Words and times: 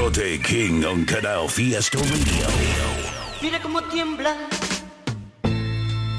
Tote 0.00 0.40
King 0.40 0.82
on 0.86 1.04
Canal 1.04 1.46
Fiesta 1.46 1.98
Radio. 1.98 2.46
Mira 3.42 3.60
cómo 3.60 3.82
tiembla. 3.82 4.34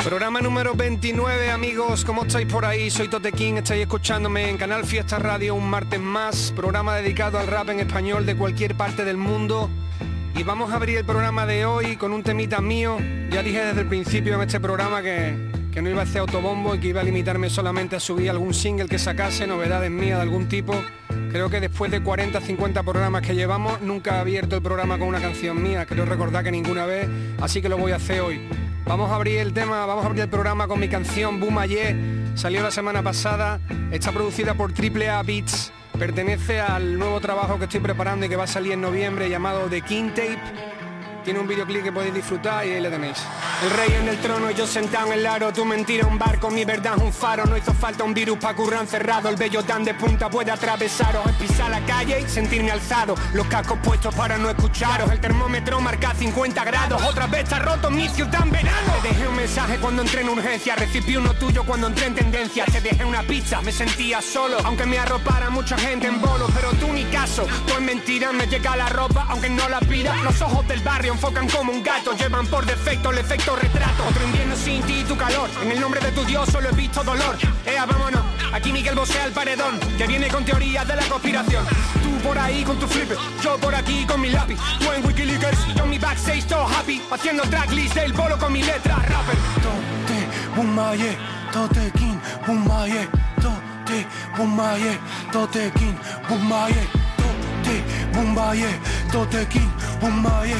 Programa 0.03 0.39
número 0.39 0.75
29, 0.75 1.49
amigos, 1.49 2.05
¿cómo 2.05 2.21
estáis 2.21 2.45
por 2.45 2.63
ahí? 2.63 2.91
Soy 2.91 3.07
Tote 3.07 3.31
King, 3.31 3.55
estáis 3.55 3.81
escuchándome 3.81 4.47
en 4.51 4.57
Canal 4.57 4.85
Fiesta 4.85 5.17
Radio 5.17 5.55
un 5.55 5.67
martes 5.67 5.99
más, 5.99 6.53
programa 6.55 6.95
dedicado 6.95 7.39
al 7.39 7.47
rap 7.47 7.69
en 7.69 7.79
español 7.79 8.27
de 8.27 8.37
cualquier 8.37 8.77
parte 8.77 9.03
del 9.03 9.17
mundo. 9.17 9.67
Y 10.35 10.43
vamos 10.43 10.71
a 10.71 10.75
abrir 10.75 10.99
el 10.99 11.05
programa 11.05 11.47
de 11.47 11.65
hoy 11.65 11.95
con 11.95 12.13
un 12.13 12.21
temita 12.21 12.61
mío. 12.61 12.99
Ya 13.31 13.41
dije 13.41 13.65
desde 13.65 13.81
el 13.81 13.87
principio 13.87 14.35
en 14.35 14.41
este 14.41 14.59
programa 14.59 15.01
que, 15.01 15.35
que 15.73 15.81
no 15.81 15.89
iba 15.89 16.01
a 16.01 16.03
hacer 16.03 16.21
autobombo 16.21 16.75
y 16.75 16.79
que 16.79 16.89
iba 16.89 17.01
a 17.01 17.03
limitarme 17.03 17.49
solamente 17.49 17.95
a 17.95 17.99
subir 17.99 18.29
algún 18.29 18.53
single 18.53 18.87
que 18.87 18.99
sacase, 18.99 19.47
novedades 19.47 19.89
mías 19.89 20.17
de 20.17 20.21
algún 20.21 20.47
tipo. 20.47 20.75
Creo 21.31 21.49
que 21.49 21.61
después 21.61 21.89
de 21.89 22.03
40, 22.03 22.41
50 22.41 22.83
programas 22.83 23.21
que 23.21 23.33
llevamos, 23.33 23.79
nunca 23.81 24.17
he 24.17 24.19
abierto 24.19 24.57
el 24.57 24.61
programa 24.61 24.99
con 24.99 25.07
una 25.07 25.21
canción 25.21 25.63
mía, 25.63 25.85
creo 25.85 26.03
recordar 26.03 26.43
que 26.43 26.51
ninguna 26.51 26.85
vez, 26.85 27.07
así 27.39 27.61
que 27.61 27.69
lo 27.69 27.77
voy 27.77 27.93
a 27.93 27.95
hacer 27.95 28.19
hoy. 28.19 28.41
Vamos 28.85 29.09
a 29.11 29.15
abrir 29.15 29.37
el 29.39 29.53
tema, 29.53 29.85
vamos 29.85 30.03
a 30.03 30.07
abrir 30.07 30.23
el 30.23 30.29
programa 30.29 30.67
con 30.67 30.77
mi 30.77 30.89
canción 30.89 31.39
Boom 31.39 31.57
Aye. 31.59 31.95
Salió 32.35 32.61
la 32.61 32.69
semana 32.69 33.01
pasada, 33.01 33.61
está 33.91 34.11
producida 34.11 34.55
por 34.55 34.73
Triple 34.73 35.09
A 35.09 35.23
Beats. 35.23 35.71
Pertenece 35.97 36.59
al 36.59 36.99
nuevo 36.99 37.21
trabajo 37.21 37.57
que 37.57 37.63
estoy 37.63 37.79
preparando 37.79 38.25
y 38.25 38.29
que 38.29 38.35
va 38.35 38.43
a 38.43 38.47
salir 38.47 38.73
en 38.73 38.81
noviembre 38.81 39.29
llamado 39.29 39.69
The 39.69 39.81
King 39.83 40.09
Tape. 40.09 40.80
Tiene 41.23 41.39
un 41.39 41.47
videoclip 41.47 41.83
que 41.83 41.91
podéis 41.91 42.13
disfrutar 42.15 42.65
y 42.65 42.71
ahí 42.71 42.81
le 42.81 42.89
tenéis. 42.89 43.17
El 43.63 43.69
rey 43.71 43.93
en 43.93 44.07
el 44.07 44.17
trono 44.19 44.49
yo 44.49 44.65
sentado 44.65 45.07
en 45.07 45.19
el 45.19 45.27
aro. 45.27 45.53
Tu 45.53 45.63
mentira 45.63 46.07
un 46.07 46.17
barco, 46.17 46.49
mi 46.49 46.65
verdad 46.65 46.95
es 46.97 47.03
un 47.03 47.13
faro. 47.13 47.45
No 47.45 47.55
hizo 47.55 47.73
falta 47.73 48.03
un 48.03 48.13
virus 48.13 48.39
para 48.39 48.55
currar 48.55 48.81
encerrado. 48.81 49.29
El 49.29 49.35
bello 49.35 49.63
tan 49.63 49.83
de 49.83 49.93
punta 49.93 50.29
puede 50.29 50.51
atravesaros. 50.51 51.25
Es 51.27 51.35
pisar 51.35 51.69
la 51.69 51.79
calle 51.85 52.21
y 52.21 52.27
sentirme 52.27 52.71
alzado. 52.71 53.15
Los 53.33 53.45
cascos 53.47 53.77
puestos 53.83 54.15
para 54.15 54.37
no 54.37 54.49
escucharos. 54.49 55.11
El 55.11 55.19
termómetro 55.19 55.79
marca 55.79 56.13
50 56.15 56.63
grados. 56.63 57.01
Otra 57.03 57.27
vez 57.27 57.43
está 57.43 57.59
roto 57.59 57.91
mi 57.91 58.09
ciudad 58.09 58.41
en 58.43 58.51
verano. 58.51 58.93
Te 59.03 59.09
dejé 59.09 59.27
un 59.27 59.35
mensaje 59.35 59.77
cuando 59.77 60.01
entré 60.01 60.21
en 60.21 60.29
urgencia. 60.29 60.75
Recibí 60.75 61.17
uno 61.17 61.33
tuyo 61.35 61.63
cuando 61.63 61.87
entré 61.87 62.07
en 62.07 62.15
tendencia. 62.15 62.65
Te 62.65 62.81
dejé 62.81 63.05
una 63.05 63.21
pizza, 63.21 63.61
me 63.61 63.71
sentía 63.71 64.21
solo. 64.21 64.57
Aunque 64.65 64.85
me 64.87 64.97
arropara 64.97 65.51
mucha 65.51 65.77
gente 65.77 66.07
en 66.07 66.19
bolo 66.19 66.47
Pero 66.55 66.71
tú 66.73 66.91
ni 66.91 67.03
caso, 67.05 67.45
pues 67.67 67.81
mentira 67.81 68.31
Me 68.31 68.47
llega 68.47 68.75
la 68.75 68.89
ropa 68.89 69.25
aunque 69.29 69.49
no 69.49 69.67
la 69.69 69.79
pida 69.79 70.15
Los 70.23 70.41
ojos 70.41 70.67
del 70.67 70.79
barrio 70.81 71.10
enfocan 71.11 71.47
como 71.49 71.71
un 71.71 71.83
gato 71.83 72.13
Llevan 72.13 72.47
por 72.47 72.65
defecto 72.65 73.11
el 73.11 73.19
efecto 73.19 73.55
retrato. 73.55 74.03
Otro 74.07 74.23
invierno 74.23 74.55
sin 74.55 74.81
ti 74.83 74.99
y 75.01 75.03
tu 75.03 75.15
calor 75.15 75.49
En 75.61 75.71
el 75.71 75.79
nombre 75.79 75.99
de 76.01 76.11
tu 76.11 76.23
Dios 76.25 76.49
solo 76.49 76.69
he 76.69 76.73
visto 76.73 77.03
dolor. 77.03 77.37
Ea, 77.65 77.85
vámonos, 77.85 78.21
aquí 78.53 78.71
Miguel 78.71 78.95
Bosé 78.95 79.19
al 79.19 79.31
paredón 79.31 79.79
Que 79.97 80.07
viene 80.07 80.27
con 80.27 80.43
teorías 80.45 80.87
de 80.87 80.95
la 80.95 81.03
conspiración. 81.03 81.65
Tú 82.01 82.27
por 82.27 82.37
ahí 82.37 82.63
con 82.63 82.77
tu 82.79 82.87
flipper 82.87 83.17
Yo 83.43 83.57
por 83.57 83.73
aquí 83.75 84.05
con 84.05 84.21
mi 84.21 84.29
lápiz. 84.29 84.57
Tú 84.79 84.91
en 84.91 85.05
Wikileaks 85.05 85.75
yo 85.75 85.83
en 85.83 85.89
mi 85.89 85.99
backstage 85.99 86.45
todo 86.45 86.67
happy. 86.67 87.01
Haciendo 87.11 87.43
tracklist 87.43 87.95
del 87.95 88.13
bolo 88.13 88.37
con 88.37 88.53
mi 88.53 88.63
letra 88.63 88.95
rapper. 88.95 89.35
Tote, 89.61 90.27
bumaye, 90.55 91.17
tote 91.51 91.91
king, 91.97 92.17
bumaye 92.45 93.07
Tote, 93.41 94.05
bumaye, 94.37 94.99
tote 95.31 95.71
king, 95.71 95.95
bumaye 96.29 96.87
Tote, 97.17 97.83
bumaye, 98.13 98.79
tote 99.11 99.47
king, 99.47 99.69
bumaye 99.99 100.55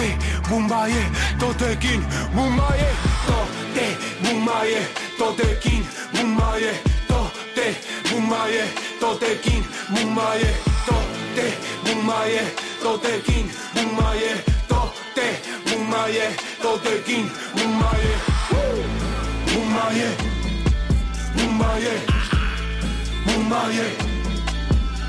te 0.00 0.16
mumbaye 0.50 1.02
totekin 1.40 2.00
mumbaye 2.34 2.88
tote 3.26 3.86
mumbaye 4.24 4.80
totekin 5.18 5.82
mumbaye 6.14 6.72
tote 7.08 7.66
mumbaye 8.10 8.62
totekin 9.00 9.62
mumbaye 9.90 10.50
tote 10.86 11.46
mumbaye 11.86 12.42
totekin 12.82 13.46
mumbaye 13.74 14.30
tote 14.68 15.26
mumbaye 15.68 16.26
totekin 16.62 17.24
mumbaye 17.56 18.12
mumbaye 19.52 20.08
mumbaye 21.36 21.94
mumbaye 23.26 23.86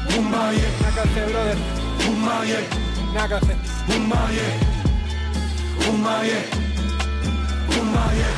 mumbaye 0.09 0.65
mumbaye 2.05 2.59
나가세 3.13 3.57
우마예 3.89 4.59
우마예 5.89 6.70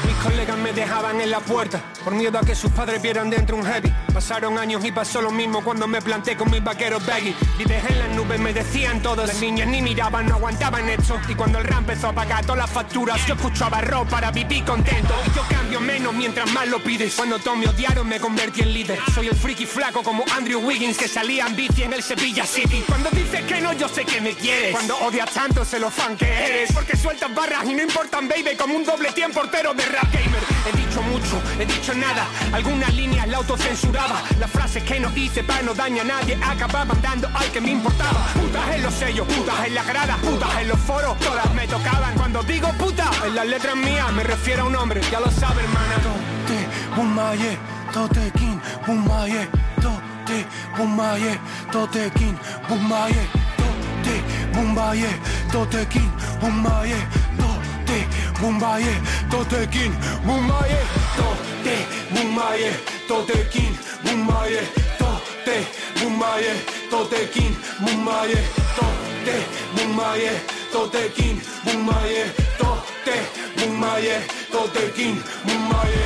Mis 0.06 0.16
colegas 0.18 0.58
me 0.58 0.72
dejaban 0.74 1.20
en 1.20 1.32
la 1.32 1.40
puerta 1.40 1.82
Por 2.04 2.14
miedo 2.14 2.38
a 2.38 2.42
que 2.42 2.56
sus 2.56 2.72
padres 2.72 3.02
vieran 3.02 3.30
dentro 3.30 3.56
un 3.58 3.66
heavy. 3.66 3.92
Pasaron 4.14 4.58
años 4.58 4.86
y 4.86 4.92
pasó 4.92 5.22
lo 5.22 5.32
mismo 5.32 5.64
cuando 5.64 5.88
me 5.88 6.02
planté 6.02 6.38
con 6.38 6.52
mis 6.52 6.64
vaqueros 6.64 7.04
baggy. 7.06 7.36
Vives 7.58 7.84
en 7.90 8.00
las 8.00 8.10
nubes, 8.10 8.40
me 8.40 8.54
decían 8.54 9.02
todos. 9.02 9.28
Las 9.28 9.42
niñas 9.42 9.68
ni 9.68 9.82
miraban, 9.82 10.28
no 10.28 10.36
aguantaban 10.36 10.88
esto. 10.88 11.20
Y 11.28 11.36
cuando 11.36 11.58
el 11.58 11.66
rap 11.66 11.80
empezó 11.80 12.10
a 12.10 12.14
pagar 12.14 12.46
todas 12.46 12.60
las 12.60 12.70
facturas 12.70 13.26
Yo 13.26 13.34
escuchaba 13.34 13.82
rock 13.82 14.10
para 14.10 14.32
vivir 14.32 14.64
contento. 14.64 15.14
Y 15.26 15.36
yo 15.36 15.44
cambio 15.50 15.80
menos 15.80 16.14
mientras 16.14 16.52
más 16.52 16.68
lo 16.68 16.80
pides. 16.84 17.16
Cuando 17.16 17.40
todos 17.40 17.58
me 17.58 17.68
odiaron 17.68 18.08
me 18.08 18.20
convertí 18.20 18.62
en 18.62 18.74
líder 18.74 19.00
Soy 19.14 19.28
el 19.28 19.36
friki 19.36 19.66
flaco 19.66 20.04
como 20.04 20.24
Andrew 20.36 20.60
Wiggins 20.60 20.98
Que 20.98 21.08
salía 21.08 21.48
en 21.48 21.56
bici 21.56 21.84
en 21.84 21.94
el 21.94 22.04
Sevilla 22.04 22.46
City. 22.46 22.84
Cuando 22.88 23.10
dices 23.10 23.42
que 23.42 23.62
no, 23.62 23.74
yo 23.74 23.88
sé 23.88 24.06
que 24.06 24.22
me 24.22 24.34
quieres. 24.36 24.72
Cuando 24.72 24.98
odias 24.98 25.32
tanto, 25.32 25.66
sé 25.66 25.80
lo 25.80 25.90
fan 25.90 26.16
que 26.18 26.26
eres. 26.26 26.72
Porque 26.72 26.96
sueltas 26.96 27.34
barras 27.34 27.66
y 27.66 27.74
no 27.74 27.82
importan, 27.82 28.28
baby 28.28 28.56
Como 28.58 28.76
un 28.76 28.84
doble 28.84 29.12
tiempo 29.12 29.23
portero 29.32 29.74
de 29.74 29.86
rap 29.86 30.12
gamer. 30.12 30.44
He 30.68 30.76
dicho 30.76 31.02
mucho, 31.02 31.42
he 31.60 31.66
dicho 31.66 31.94
nada. 31.94 32.26
Algunas 32.52 32.94
líneas 32.94 33.28
la 33.28 33.38
autocensuraba. 33.38 34.22
Las 34.40 34.50
frases 34.50 34.84
que 34.84 35.00
no 35.00 35.10
hice 35.16 35.44
para 35.44 35.62
no 35.62 35.74
dañar 35.74 36.06
a 36.06 36.22
nadie. 36.22 36.38
Acababan 36.44 37.02
dando 37.02 37.28
al 37.34 37.52
que 37.52 37.62
me 37.62 37.72
importaba. 37.72 38.28
Putas 38.34 38.76
en 38.76 38.84
los 38.84 38.94
sellos, 38.94 39.28
putas 39.28 39.66
en 39.68 39.76
las 39.76 39.88
gradas 39.88 40.18
Putas 40.20 40.62
en 40.62 40.68
los 40.68 40.80
foros, 40.80 41.18
todas 41.20 41.54
me 41.54 41.68
tocaban 41.68 42.14
Cuando 42.16 42.44
digo 42.44 42.70
puta, 42.74 43.10
en 43.26 43.36
las 43.36 43.46
letras 43.48 43.76
mías 43.76 44.12
Me 44.14 44.24
refiero 44.24 44.64
a 44.64 44.66
un 44.66 44.76
hombre, 44.76 45.02
ya 45.12 45.20
lo 45.20 45.30
sabe 45.32 45.62
hermana. 45.64 45.96
Tote, 46.04 46.68
bumaye, 46.96 47.58
tote 47.94 48.32
king, 48.38 48.58
bumaye 48.86 49.48
Tote, 49.82 50.46
bumaye, 50.78 51.40
tote 51.72 52.12
king, 52.12 52.36
bumaye 52.68 53.28
Tote, 53.58 54.24
bumaye, 54.54 55.10
tote 55.52 55.86
king, 55.88 56.10
bumaye 56.42 56.98
Tote, 57.38 58.08
Mumbaie, 58.44 59.00
totekin, 59.30 59.96
Mumbaie, 60.26 60.78
tote, 61.16 61.76
Mumbaie, 62.12 62.74
totekin, 63.08 63.72
Mumbaie, 64.04 64.60
tote, 65.00 65.56
Mumbaie, 66.02 66.54
totekin, 66.90 67.56
Mumbaie, 67.80 68.36
tote, 68.76 69.36
Mumbaie, 69.78 70.32
totekin, 70.74 71.42
Mumbaie, 71.64 72.26
tote, 72.60 73.16
Mumbaie, 73.60 74.20
totekin, 74.52 75.24
Mumbaie, 75.48 76.04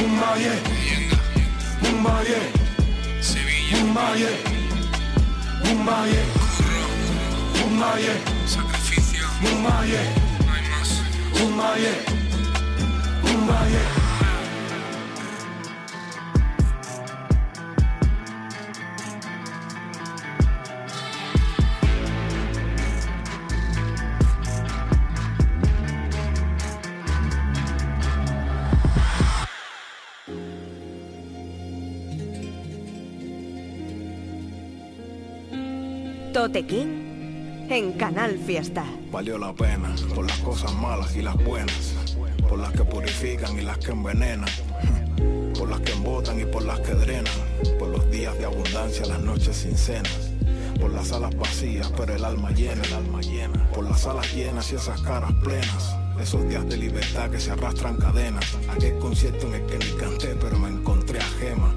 Mumbaie, 0.00 0.52
Mumbaie, 1.80 2.40
Mumbaie, 3.70 4.30
Mumbaie, 5.62 6.22
Mumbaie, 7.54 8.14
sacrificio, 8.46 9.26
Mumbaie. 9.42 10.27
Umaye, 11.40 11.92
Totequín 36.32 37.07
en 37.70 37.92
Canal 37.92 38.38
Fiesta. 38.38 38.84
Valió 39.12 39.36
la 39.36 39.52
pena 39.52 39.94
por 40.14 40.26
las 40.26 40.38
cosas 40.38 40.72
malas 40.74 41.14
y 41.16 41.22
las 41.22 41.36
buenas, 41.44 41.94
por 42.48 42.58
las 42.58 42.72
que 42.72 42.84
purifican 42.84 43.58
y 43.58 43.62
las 43.62 43.78
que 43.78 43.92
envenenan, 43.92 44.48
por 45.58 45.68
las 45.68 45.80
que 45.80 45.92
embotan 45.92 46.40
y 46.40 46.44
por 46.44 46.64
las 46.64 46.80
que 46.80 46.92
drenan, 46.94 47.32
por 47.78 47.88
los 47.88 48.10
días 48.10 48.38
de 48.38 48.46
abundancia, 48.46 49.04
las 49.06 49.20
noches 49.20 49.56
sin 49.56 49.76
cenas. 49.76 50.30
Por 50.80 50.92
las 50.92 51.10
alas 51.10 51.36
vacías, 51.36 51.92
pero 51.96 52.14
el 52.14 52.24
alma 52.24 52.52
llena, 52.52 52.80
el 52.82 52.92
alma 52.92 53.20
llena. 53.20 53.68
Por 53.72 53.84
las 53.84 54.06
alas 54.06 54.32
llenas 54.32 54.70
y 54.72 54.76
esas 54.76 55.00
caras 55.00 55.32
plenas. 55.42 55.96
Esos 56.20 56.48
días 56.48 56.68
de 56.68 56.76
libertad 56.76 57.30
que 57.30 57.40
se 57.40 57.50
arrastran 57.50 57.96
cadenas. 57.96 58.56
Aquel 58.70 58.96
concierto 58.98 59.48
en 59.48 59.54
el 59.54 59.66
que 59.66 59.78
ni 59.78 59.90
canté, 59.98 60.36
pero 60.40 60.56
me 60.56 60.68
encontré 60.68 61.18
a 61.18 61.24
Gema. 61.40 61.74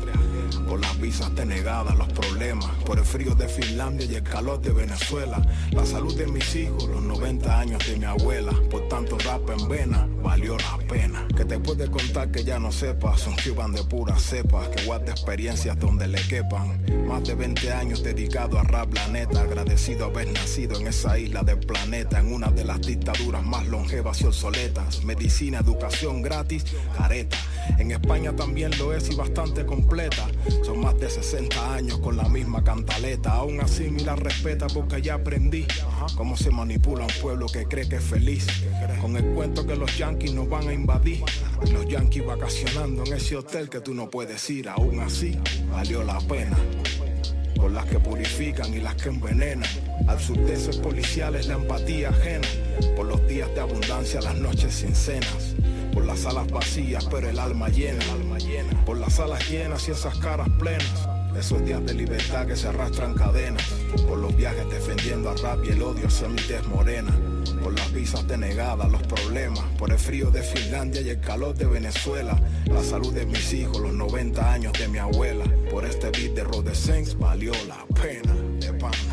Por 0.72 0.80
las 0.80 0.98
visas 1.02 1.36
denegadas, 1.36 1.98
los 1.98 2.08
problemas. 2.14 2.70
Por 2.86 2.98
el 2.98 3.04
frío 3.04 3.36
de 3.36 3.50
Finlandia 3.50 4.06
y 4.10 4.16
el 4.16 4.24
calor 4.24 4.62
de 4.62 4.72
Venezuela. 4.72 5.46
La 5.72 5.86
salud 5.86 6.16
de 6.18 6.28
mis 6.28 6.56
hijos, 6.56 6.88
los 6.88 7.02
90 7.02 7.60
años 7.60 7.86
de 7.86 7.98
mi 7.98 8.06
abuela. 8.06 8.54
Por 8.70 8.88
tanto 8.88 9.18
rap 9.18 9.50
en 9.50 9.68
vena, 9.68 10.08
valió 10.24 10.56
la 10.56 10.78
pena. 10.88 11.28
Que 11.36 11.44
te 11.44 11.60
puede 11.60 11.92
contar 11.92 12.32
que 12.32 12.46
ya 12.46 12.58
no 12.58 12.72
sepas. 12.72 13.28
Un 13.28 13.36
cuban 13.36 13.74
de 13.74 13.84
pura 13.84 14.18
cepa. 14.18 14.72
Que 14.72 14.86
guarde 14.86 15.12
experiencias 15.12 15.78
donde 15.78 16.08
le 16.08 16.26
quepan. 16.30 16.82
Más 17.06 17.26
de 17.26 17.36
20 17.36 17.74
años 17.74 18.02
dedicado 18.02 18.58
a 18.58 18.64
rap 18.64 18.92
planeta. 18.92 19.42
Agradecido 19.42 20.06
haber 20.06 20.32
nacido 20.32 20.80
en 20.80 20.88
esa 20.88 21.20
isla 21.20 21.44
del 21.44 21.60
planeta. 21.60 22.22
En 22.22 22.34
una 22.34 22.50
de 22.50 22.64
las 22.64 22.80
dictaduras 22.80 23.44
más 23.44 23.68
longevas 23.68 24.22
y 24.22 24.26
obsoletas. 24.26 25.04
Medicina, 25.04 25.60
educación 25.60 26.22
gratis, 26.22 26.64
careta. 26.98 27.38
En 27.78 27.92
España 27.92 28.34
también 28.34 28.72
lo 28.80 28.94
es 28.94 29.10
y 29.10 29.16
bastante 29.16 29.66
completa. 29.66 30.28
Son 30.64 30.80
más 30.80 30.98
de 31.00 31.10
60 31.10 31.74
años 31.74 31.98
con 32.00 32.18
la 32.18 32.30
misma 32.30 32.64
cantaleta. 32.64 33.34
Aún 33.34 33.60
así 33.62 33.90
mi 33.90 34.02
la 34.02 34.16
respeta 34.16 34.68
porque 34.68 35.02
ya 35.02 35.16
aprendí 35.16 35.66
cómo 36.16 36.38
se 36.38 36.52
manipula 36.52 37.06
un 37.06 37.22
pueblo 37.22 37.48
que 37.48 37.66
cree 37.66 37.90
que 37.90 37.96
es 37.96 38.04
feliz. 38.04 38.46
Con 39.02 39.18
el 39.18 39.26
cuento 39.34 39.66
que 39.66 39.76
los 39.76 39.98
yanquis 39.98 40.34
nos 40.34 40.48
van 40.48 40.68
a 40.68 40.74
invadir. 40.74 41.24
Los 41.72 41.88
yanquis 41.88 42.26
vacacionando 42.26 43.04
en 43.06 43.14
ese 43.14 43.36
hotel 43.38 43.70
que 43.70 43.82
tú 43.82 43.94
no 43.94 44.10
puedes 44.10 44.48
ir. 44.50 44.70
Aún 44.70 45.00
así 45.00 45.38
valió 45.72 46.04
la 46.04 46.20
pena. 46.20 46.58
Por 47.56 47.72
las 47.72 47.86
que 47.86 48.00
purifican 48.00 48.74
y 48.74 48.80
las 48.80 48.96
que 48.96 49.10
envenenan. 49.10 49.70
Al 50.08 50.20
surdeces 50.20 50.78
policiales 50.78 51.48
la 51.48 51.56
empatía 51.56 52.10
ajena. 52.10 52.48
Por 52.96 53.08
los 53.08 53.28
días 53.28 53.54
de 53.56 53.62
abundancia, 53.62 54.22
las 54.22 54.36
noches 54.36 54.76
sin 54.76 54.96
cenas. 54.96 55.56
Por 55.94 56.06
las 56.06 56.26
alas 56.26 56.50
vacías, 56.50 57.06
pero 57.06 57.30
el 57.30 57.38
alma 57.38 57.68
llena, 57.70 58.04
Por 58.86 58.98
las 58.98 59.20
alas 59.20 59.50
llenas 59.50 59.88
y 59.88 59.92
esas 59.92 60.18
caras 60.20 60.50
plenas. 60.60 61.08
Esos 61.38 61.64
días 61.64 61.86
de 61.86 61.94
libertad 61.94 62.46
que 62.46 62.56
se 62.56 62.68
arrastran 62.68 63.14
cadenas. 63.14 63.64
Por 64.08 64.18
los 64.18 64.36
viajes 64.36 64.70
defendiendo 64.70 65.30
a 65.30 65.36
rap 65.36 65.64
y 65.64 65.70
el 65.70 65.82
odio 65.82 66.08
hacia 66.08 66.28
mi 66.28 66.42
tez 66.42 66.66
morena. 66.68 67.12
Por 67.64 67.74
las 67.74 67.94
visas 67.94 68.28
denegadas, 68.28 68.92
los 68.92 69.02
problemas. 69.04 69.64
Por 69.78 69.92
el 69.92 70.00
frío 70.00 70.32
de 70.32 70.44
Finlandia 70.44 71.02
y 71.02 71.10
el 71.10 71.22
calor 71.22 71.56
de 71.56 71.66
Venezuela. 71.66 72.38
La 72.66 72.84
salud 72.84 73.14
de 73.14 73.26
mis 73.26 73.54
hijos, 73.54 73.80
los 73.80 73.94
90 73.94 74.52
años 74.52 74.74
de 74.74 74.88
mi 74.88 74.98
abuela. 74.98 75.46
Por 75.70 75.86
este 75.86 76.10
beat 76.10 76.34
de 76.34 76.44
Rodescence 76.44 77.16
valió 77.16 77.54
la 77.68 77.86
pena 78.02 78.34
de 78.60 78.74
pana. 78.74 79.11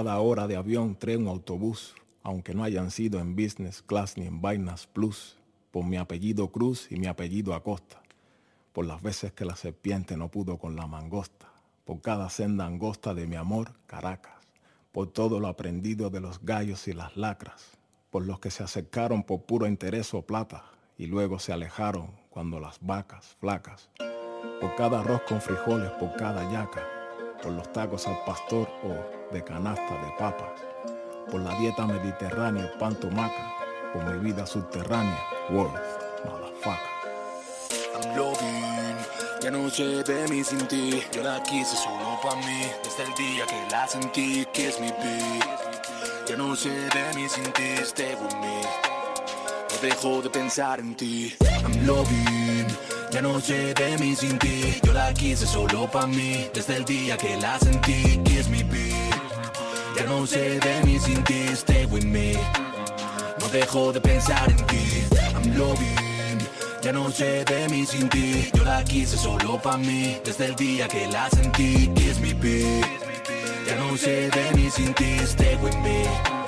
Cada 0.00 0.18
hora 0.18 0.46
de 0.46 0.56
avión, 0.56 0.96
tren 0.96 1.26
o 1.26 1.30
autobús, 1.30 1.94
aunque 2.22 2.54
no 2.54 2.64
hayan 2.64 2.90
sido 2.90 3.20
en 3.20 3.36
business 3.36 3.82
class 3.82 4.16
ni 4.16 4.26
en 4.26 4.40
vainas 4.40 4.86
plus, 4.86 5.36
por 5.70 5.84
mi 5.84 5.98
apellido 5.98 6.50
Cruz 6.50 6.90
y 6.90 6.96
mi 6.96 7.06
apellido 7.06 7.52
Acosta, 7.52 8.00
por 8.72 8.86
las 8.86 9.02
veces 9.02 9.34
que 9.34 9.44
la 9.44 9.56
serpiente 9.56 10.16
no 10.16 10.30
pudo 10.30 10.56
con 10.56 10.74
la 10.74 10.86
mangosta, 10.86 11.52
por 11.84 12.00
cada 12.00 12.30
senda 12.30 12.64
angosta 12.64 13.12
de 13.12 13.26
mi 13.26 13.36
amor, 13.36 13.74
Caracas, 13.84 14.38
por 14.90 15.08
todo 15.08 15.38
lo 15.38 15.48
aprendido 15.48 16.08
de 16.08 16.20
los 16.20 16.42
gallos 16.42 16.88
y 16.88 16.94
las 16.94 17.18
lacras, 17.18 17.76
por 18.08 18.24
los 18.24 18.40
que 18.40 18.50
se 18.50 18.62
acercaron 18.62 19.22
por 19.22 19.42
puro 19.42 19.66
interés 19.66 20.14
o 20.14 20.22
plata 20.22 20.64
y 20.96 21.08
luego 21.08 21.38
se 21.38 21.52
alejaron 21.52 22.06
cuando 22.30 22.58
las 22.58 22.78
vacas 22.80 23.36
flacas, 23.38 23.90
por 24.62 24.74
cada 24.76 25.00
arroz 25.00 25.20
con 25.28 25.42
frijoles, 25.42 25.90
por 25.90 26.16
cada 26.16 26.50
yaca, 26.50 26.99
por 27.42 27.52
los 27.52 27.72
tacos 27.72 28.06
al 28.06 28.22
pastor 28.24 28.68
o 28.84 29.32
de 29.32 29.42
canasta 29.42 29.94
de 29.94 30.12
papas, 30.18 30.60
por 31.30 31.40
la 31.40 31.54
dieta 31.58 31.86
mediterránea, 31.86 32.70
pan 32.78 32.94
tomaca, 32.96 33.54
por 33.92 34.04
mi 34.04 34.18
vida 34.18 34.46
subterránea, 34.46 35.18
worth, 35.50 35.72
motherfucker. 36.24 36.90
I'm 37.94 38.16
loving, 38.16 38.96
ya 39.42 39.50
no 39.50 39.68
sé 39.70 40.02
de 40.02 40.28
mí 40.28 40.44
sin 40.44 40.66
ti, 40.68 41.02
yo 41.12 41.22
la 41.22 41.42
quise 41.42 41.76
solo 41.76 42.18
pa' 42.22 42.36
mí, 42.36 42.66
desde 42.84 43.04
el 43.04 43.14
día 43.14 43.46
que 43.46 43.70
la 43.70 43.86
sentí, 43.86 44.46
que 44.52 44.68
es 44.68 44.80
mi 44.80 44.88
beat. 44.88 46.28
Ya 46.28 46.36
no 46.36 46.54
sé 46.54 46.70
de 46.70 47.14
mí 47.14 47.28
sin 47.28 47.44
ti, 47.52 47.74
stay 47.82 48.14
with 48.14 48.34
me, 48.40 48.62
no 48.62 49.80
dejo 49.82 50.22
de 50.22 50.30
pensar 50.30 50.80
en 50.80 50.94
ti. 50.94 51.36
I'm 51.62 51.86
loving, 51.86 52.39
ya 53.20 53.28
no 53.28 53.38
sé 53.38 53.74
de 53.74 53.98
mí 53.98 54.16
sin 54.16 54.38
ti, 54.38 54.80
yo 54.82 54.94
la 54.94 55.12
quise 55.12 55.46
solo 55.46 55.86
pa' 55.90 56.06
mí, 56.06 56.48
desde 56.54 56.76
el 56.76 56.84
día 56.86 57.18
que 57.18 57.36
la 57.36 57.58
sentí, 57.58 58.18
es 58.38 58.48
mi 58.48 58.62
beat. 58.62 59.14
Ya 59.94 60.04
no 60.06 60.26
sé 60.26 60.58
de 60.58 60.82
mí 60.86 60.98
sin 60.98 61.22
ti, 61.24 61.48
stay 61.52 61.84
with 61.84 62.04
me. 62.04 62.32
No 63.38 63.48
dejo 63.52 63.92
de 63.92 64.00
pensar 64.00 64.50
en 64.50 64.64
ti. 64.66 65.04
I'm 65.34 65.54
loving. 65.54 66.38
Ya 66.82 66.92
no 66.92 67.10
sé 67.10 67.44
de 67.44 67.68
mí 67.68 67.84
sin 67.84 68.08
ti. 68.08 68.50
Yo 68.54 68.64
la 68.64 68.82
quise 68.84 69.18
solo 69.18 69.60
pa' 69.60 69.76
mí. 69.76 70.16
Desde 70.24 70.46
el 70.46 70.56
día 70.56 70.88
que 70.88 71.06
la 71.08 71.28
sentí, 71.28 71.90
es 71.96 72.18
mi 72.20 72.32
beat. 72.32 72.86
Ya 73.66 73.76
no 73.76 73.98
sé 73.98 74.30
de 74.30 74.50
mí 74.56 74.70
sin 74.70 74.94
ti, 74.94 75.18
stay 75.24 75.56
with 75.56 75.76
me. 75.82 76.39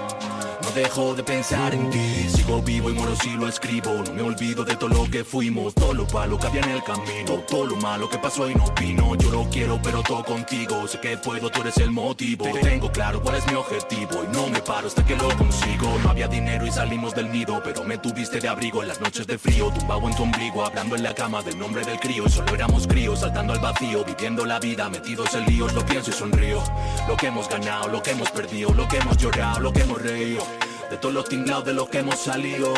Dejo 0.75 1.15
de 1.15 1.23
pensar 1.23 1.75
en 1.75 1.91
ti. 1.91 2.29
Sigo 2.31 2.63
vivo 2.63 2.89
y 2.89 2.95
moro 2.95 3.15
si 3.17 3.31
lo 3.31 3.47
escribo. 3.47 3.93
No 4.07 4.15
me 4.15 4.23
olvido 4.23 4.65
de 4.65 4.75
todo 4.75 4.89
lo 4.89 5.11
que 5.11 5.23
fuimos. 5.23 5.75
Todo 5.75 5.93
lo 5.93 6.07
malo 6.07 6.39
que 6.39 6.47
había 6.47 6.63
en 6.63 6.71
el 6.71 6.83
camino. 6.83 7.45
Todo 7.47 7.67
lo 7.67 7.77
malo 7.77 8.09
que 8.09 8.17
pasó 8.17 8.49
y 8.49 8.55
no 8.55 8.65
vino. 8.81 9.15
Yo 9.17 9.31
lo 9.31 9.45
quiero, 9.51 9.79
pero 9.83 10.03
todo 10.03 10.25
contigo. 10.25 10.89
Sé 10.89 10.99
que 10.99 11.19
puedo, 11.19 11.51
tú 11.51 11.61
eres 11.61 11.77
el 11.77 11.91
motivo. 11.91 12.47
Tengo 12.63 12.91
claro 12.91 13.21
cuál 13.21 13.37
es 13.37 13.47
mi 13.49 13.55
objetivo. 13.55 14.25
Y 14.25 14.35
no 14.35 14.49
me 14.49 14.61
paro 14.61 14.87
hasta 14.87 15.05
que 15.05 15.15
lo 15.15 15.29
consigo. 15.37 15.99
No 16.03 16.09
había 16.09 16.27
dinero 16.27 16.67
y 16.67 16.71
salimos 16.71 17.15
del 17.15 17.31
nido. 17.31 17.61
Pero 17.63 17.85
me 17.85 17.99
tuviste 17.99 18.41
de 18.41 18.49
abrigo 18.49 18.81
en 18.81 18.89
las 18.89 19.01
noches 19.01 19.27
de 19.27 19.37
frío. 19.37 19.71
Tumbado 19.79 20.09
en 20.09 20.17
tu 20.17 20.23
ombligo. 20.23 20.65
Hablando 20.65 20.97
en 20.97 21.03
la 21.03 21.15
cama 21.15 21.43
del 21.43 21.59
nombre 21.59 21.85
del 21.85 22.01
crío. 22.01 22.25
Y 22.27 22.31
solo 22.31 22.55
éramos 22.55 22.87
críos. 22.87 23.21
Saltando 23.21 23.53
al 23.53 23.61
vacío. 23.61 24.07
Viviendo 24.07 24.47
la 24.47 24.59
vida. 24.59 24.89
Metidos 24.89 25.35
en 25.35 25.45
líos. 25.45 25.75
Lo 25.75 25.85
pienso 25.85 26.09
y 26.09 26.15
sonrío. 26.15 26.63
Lo 27.07 27.15
que 27.19 27.27
hemos 27.27 27.47
ganado. 27.51 27.89
Lo 27.89 28.03
que 28.03 28.13
hemos 28.13 28.31
perdido. 28.31 28.73
Lo 28.73 28.89
que 28.89 28.97
hemos 28.97 29.19
llorado. 29.19 29.61
Lo 29.61 29.71
que 29.71 29.83
hemos 29.83 30.01
reído. 30.01 30.62
De 30.93 30.99
todos 30.99 31.15
los 31.15 31.25
tinglados 31.27 31.65
de 31.65 31.73
los 31.73 31.89
que 31.89 32.01
hemos 32.01 32.19
salido. 32.19 32.71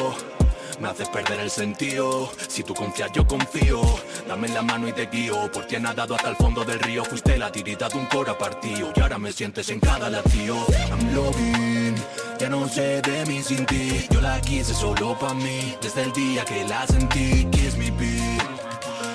Me 0.79 0.87
haces 0.87 1.09
perder 1.09 1.41
el 1.41 1.51
sentido. 1.51 2.31
Si 2.47 2.63
tú 2.63 2.73
confías, 2.73 3.11
yo 3.13 3.27
confío. 3.27 3.83
Dame 4.29 4.47
la 4.51 4.63
mano 4.63 4.87
y 4.87 4.93
te 4.93 5.07
guío. 5.07 5.51
Por 5.51 5.67
ti 5.67 5.77
nadado 5.81 6.15
hasta 6.15 6.31
el 6.31 6.37
fondo 6.37 6.65
del 6.65 6.79
río. 6.79 7.05
Fuiste 7.05 7.37
la 7.37 7.51
tirita 7.51 7.89
de 7.89 7.99
un 7.99 8.07
cora 8.07 8.39
partido. 8.39 8.93
Y 8.95 9.01
ahora 9.01 9.19
me 9.19 9.33
sientes 9.33 9.69
en 9.71 9.81
cada 9.81 10.09
latido. 10.11 10.65
I'm 10.91 11.13
loving. 11.13 11.97
Ya 12.39 12.49
no 12.49 12.69
sé 12.69 13.03
de 13.03 13.27
mí 13.27 13.43
sin 13.43 13.67
ti. 13.67 14.07
Yo 14.09 14.21
la 14.21 14.41
quise 14.41 14.75
solo 14.75 15.19
pa' 15.19 15.35
mí. 15.35 15.77
Desde 15.83 16.05
el 16.05 16.13
día 16.13 16.45
que 16.45 16.63
la 16.69 16.87
sentí. 16.87 17.47
Kiss 17.47 17.77
me, 17.77 17.91
beat. 17.91 18.43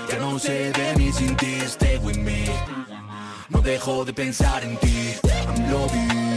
Ya 0.10 0.20
no 0.20 0.38
sé 0.38 0.74
de 0.74 0.96
mí 0.98 1.10
sin 1.14 1.38
ti. 1.38 1.56
Stay 1.62 2.00
with 2.00 2.18
me. 2.18 2.48
No 3.48 3.62
dejo 3.62 4.04
de 4.04 4.12
pensar 4.12 4.62
en 4.62 4.76
ti. 4.76 5.14
I'm 5.24 5.72
loving. 5.72 6.29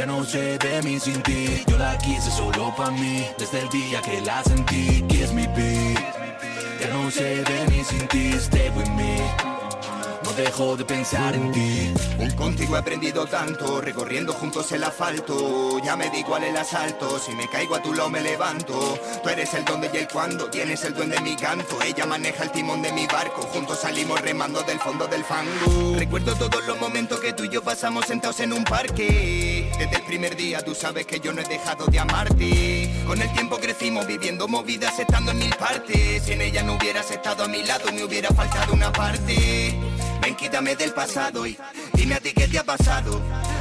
Ya 0.00 0.06
no 0.06 0.24
sé 0.24 0.56
de 0.56 0.80
mí 0.82 0.98
sin 0.98 1.22
ti. 1.22 1.62
Yo 1.66 1.76
la 1.76 1.98
quise 1.98 2.30
solo 2.30 2.74
pa' 2.74 2.90
mí. 2.90 3.22
Desde 3.36 3.60
el 3.60 3.68
día 3.68 4.00
que 4.00 4.22
la 4.22 4.42
sentí. 4.42 5.02
Kiss 5.02 5.30
me, 5.34 5.46
beat. 5.48 6.00
Ya 6.80 6.88
no 6.94 7.10
sé 7.10 7.44
de 7.44 7.66
mí 7.68 7.84
sin 7.84 8.08
ti. 8.08 8.32
Stay 8.32 8.70
with 8.70 8.88
me. 8.96 9.59
Dejo 10.40 10.74
de 10.74 10.86
pensar 10.86 11.34
en 11.34 11.52
ti. 11.52 11.92
Contigo 12.34 12.74
he 12.74 12.78
aprendido 12.78 13.26
tanto, 13.26 13.82
recorriendo 13.82 14.32
juntos 14.32 14.72
el 14.72 14.82
asfalto. 14.84 15.78
Ya 15.84 15.96
me 15.96 16.08
di 16.08 16.22
cuál 16.22 16.44
el 16.44 16.56
asalto, 16.56 17.18
si 17.18 17.32
me 17.32 17.46
caigo 17.46 17.74
a 17.74 17.82
tu 17.82 17.92
lado 17.92 18.08
me 18.08 18.22
levanto. 18.22 18.98
Tú 19.22 19.28
eres 19.28 19.52
el 19.52 19.66
donde 19.66 19.90
y 19.92 19.98
el 19.98 20.08
cuando, 20.08 20.48
tienes 20.48 20.82
el 20.84 20.94
duende 20.94 21.16
de 21.16 21.20
mi 21.20 21.36
canto. 21.36 21.82
Ella 21.82 22.06
maneja 22.06 22.44
el 22.44 22.52
timón 22.52 22.80
de 22.80 22.90
mi 22.90 23.06
barco, 23.06 23.42
juntos 23.42 23.80
salimos 23.80 24.18
remando 24.22 24.62
del 24.62 24.78
fondo 24.78 25.06
del 25.06 25.24
fango. 25.24 25.98
Recuerdo 25.98 26.34
todos 26.34 26.66
los 26.66 26.80
momentos 26.80 27.20
que 27.20 27.34
tú 27.34 27.44
y 27.44 27.50
yo 27.50 27.62
pasamos 27.62 28.06
sentados 28.06 28.40
en 28.40 28.54
un 28.54 28.64
parque. 28.64 29.70
Desde 29.78 29.96
el 29.96 30.02
primer 30.04 30.36
día 30.36 30.64
tú 30.64 30.74
sabes 30.74 31.04
que 31.04 31.20
yo 31.20 31.34
no 31.34 31.42
he 31.42 31.44
dejado 31.44 31.84
de 31.84 31.98
amarte. 31.98 32.90
Con 33.06 33.20
el 33.20 33.30
tiempo 33.34 33.58
crecimos 33.58 34.06
viviendo 34.06 34.48
movidas, 34.48 34.98
estando 34.98 35.32
en 35.32 35.38
mil 35.38 35.54
partes. 35.56 36.22
Si 36.22 36.32
en 36.32 36.40
ella 36.40 36.62
no 36.62 36.76
hubieras 36.76 37.10
estado 37.10 37.44
a 37.44 37.48
mi 37.48 37.62
lado, 37.62 37.92
me 37.92 38.04
hubiera 38.04 38.30
faltado 38.30 38.72
una 38.72 38.90
parte. 38.90 39.89
Ven, 40.20 40.36
quítame 40.36 40.76
del 40.76 40.92
pasado 40.92 41.46
y 41.46 41.56
dime 41.94 42.14
a 42.14 42.20
ti 42.20 42.32
qué 42.32 42.46
te 42.46 42.58
ha 42.58 42.64
pasado. 42.64 43.20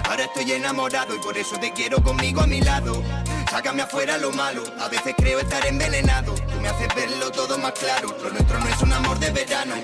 Ahora 0.10 0.26
estoy 0.26 0.52
enamorado 0.52 1.16
y 1.16 1.20
por 1.20 1.38
eso 1.38 1.58
te 1.60 1.72
quiero 1.72 2.02
conmigo 2.04 2.42
a 2.42 2.48
mi 2.48 2.62
lado. 2.62 3.02
Sácame 3.50 3.82
afuera 3.82 4.18
lo 4.18 4.32
malo, 4.32 4.64
a 4.80 4.88
veces 4.90 5.16
creo 5.18 5.40
estar 5.40 5.66
envenenado. 5.66 6.34
Tú 6.36 6.62
me 6.62 6.68
haces 6.68 6.88
verlo 6.96 7.32
todo 7.32 7.58
más 7.58 7.74
claro, 7.74 8.16
lo 8.24 8.30
nuestro 8.30 8.60
no 8.60 8.68
es 8.68 8.82
un 8.82 8.94
amor 8.94 9.20
de 9.20 9.32
verano. 9.32 9.76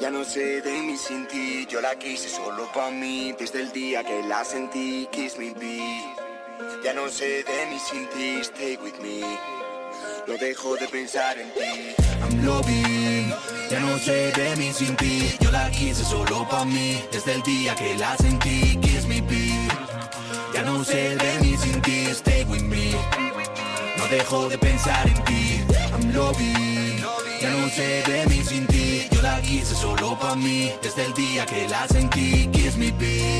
Ya 0.00 0.10
no 0.10 0.24
sé 0.24 0.62
de 0.62 0.80
mí 0.80 0.96
sin 0.96 1.26
ti, 1.28 1.66
yo 1.66 1.82
la 1.82 1.94
quise 1.96 2.30
solo 2.30 2.66
para 2.72 2.90
mí 2.90 3.34
Desde 3.38 3.60
el 3.60 3.70
día 3.70 4.02
que 4.02 4.22
la 4.22 4.46
sentí, 4.46 5.06
kiss 5.12 5.36
me 5.36 5.52
be 5.52 6.02
Ya 6.82 6.94
no 6.94 7.06
sé 7.10 7.44
de 7.44 7.66
mí 7.66 7.78
sin 7.78 8.08
ti, 8.08 8.40
stay 8.40 8.78
with 8.82 8.98
me 9.02 9.59
No 10.26 10.36
dejo 10.36 10.76
de 10.76 10.86
pensar 10.86 11.36
en 11.38 11.50
ti. 11.52 11.94
I'm 12.22 12.44
loving, 12.44 13.32
ya 13.70 13.80
no 13.80 13.98
sé 13.98 14.30
de 14.32 14.56
mí 14.56 14.72
sin 14.72 14.94
ti. 14.96 15.34
Yo 15.40 15.50
la 15.50 15.70
quise 15.70 16.04
solo 16.04 16.46
para 16.48 16.64
mí. 16.64 17.02
Desde 17.10 17.34
el 17.34 17.42
día 17.42 17.74
que 17.74 17.96
la 17.96 18.16
sentí, 18.16 18.76
kiss 18.76 19.06
me 19.06 19.20
be 19.22 19.50
Ya 20.54 20.62
no 20.62 20.84
sé 20.84 21.16
de 21.16 21.38
mí 21.40 21.56
sin 21.56 21.80
ti, 21.82 22.06
stay 22.10 22.44
with 22.44 22.62
me. 22.62 22.92
No 23.96 24.06
dejo 24.08 24.48
de 24.48 24.58
pensar 24.58 25.06
en 25.08 25.24
ti. 25.24 25.64
I'm 25.92 26.14
loving. 26.14 27.02
Ya 27.40 27.50
no 27.50 27.68
sé 27.70 28.02
de 28.06 28.26
mí 28.26 28.44
sin 28.44 28.66
ti, 28.66 29.08
yo 29.10 29.22
la 29.22 29.40
quise 29.40 29.74
solo 29.74 30.18
pa' 30.18 30.36
mí. 30.36 30.72
Desde 30.82 31.06
el 31.06 31.14
día 31.14 31.46
que 31.46 31.66
la 31.68 31.88
sentí, 31.88 32.46
kiss 32.52 32.76
me 32.76 32.92
be 32.92 33.38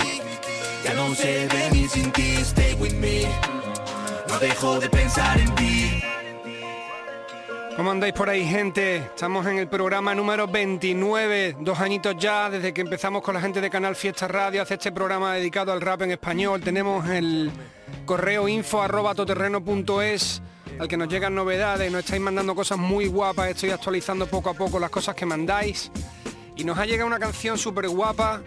Ya 0.84 0.94
no 0.94 1.14
sé 1.14 1.46
de 1.46 1.70
mí 1.70 1.86
sin 1.86 2.10
ti, 2.10 2.36
stay 2.40 2.74
with 2.74 2.94
me. 2.94 3.26
No 4.28 4.38
dejo 4.38 4.80
de 4.80 4.88
pensar 4.88 5.38
en 5.38 5.54
ti 5.54 6.02
¿Cómo 7.80 7.92
andáis 7.92 8.12
por 8.12 8.28
ahí, 8.28 8.44
gente? 8.44 8.96
Estamos 8.96 9.46
en 9.46 9.56
el 9.56 9.66
programa 9.66 10.14
número 10.14 10.46
29, 10.46 11.56
dos 11.60 11.80
añitos 11.80 12.14
ya 12.18 12.50
desde 12.50 12.74
que 12.74 12.82
empezamos 12.82 13.22
con 13.22 13.32
la 13.32 13.40
gente 13.40 13.62
de 13.62 13.70
Canal 13.70 13.96
Fiesta 13.96 14.28
Radio, 14.28 14.60
hace 14.60 14.74
este 14.74 14.92
programa 14.92 15.32
dedicado 15.32 15.72
al 15.72 15.80
rap 15.80 16.02
en 16.02 16.10
español. 16.10 16.60
Tenemos 16.60 17.08
el 17.08 17.50
correo 18.04 18.48
info 18.48 18.82
arroba 18.82 19.14
toterreno.es 19.14 20.42
al 20.78 20.88
que 20.88 20.98
nos 20.98 21.08
llegan 21.08 21.34
novedades, 21.34 21.90
nos 21.90 22.04
estáis 22.04 22.20
mandando 22.20 22.54
cosas 22.54 22.76
muy 22.76 23.06
guapas, 23.06 23.48
estoy 23.48 23.70
actualizando 23.70 24.26
poco 24.26 24.50
a 24.50 24.54
poco 24.54 24.78
las 24.78 24.90
cosas 24.90 25.14
que 25.14 25.24
mandáis. 25.24 25.90
Y 26.56 26.64
nos 26.64 26.76
ha 26.76 26.84
llegado 26.84 27.06
una 27.06 27.18
canción 27.18 27.56
súper 27.56 27.88
guapa, 27.88 28.42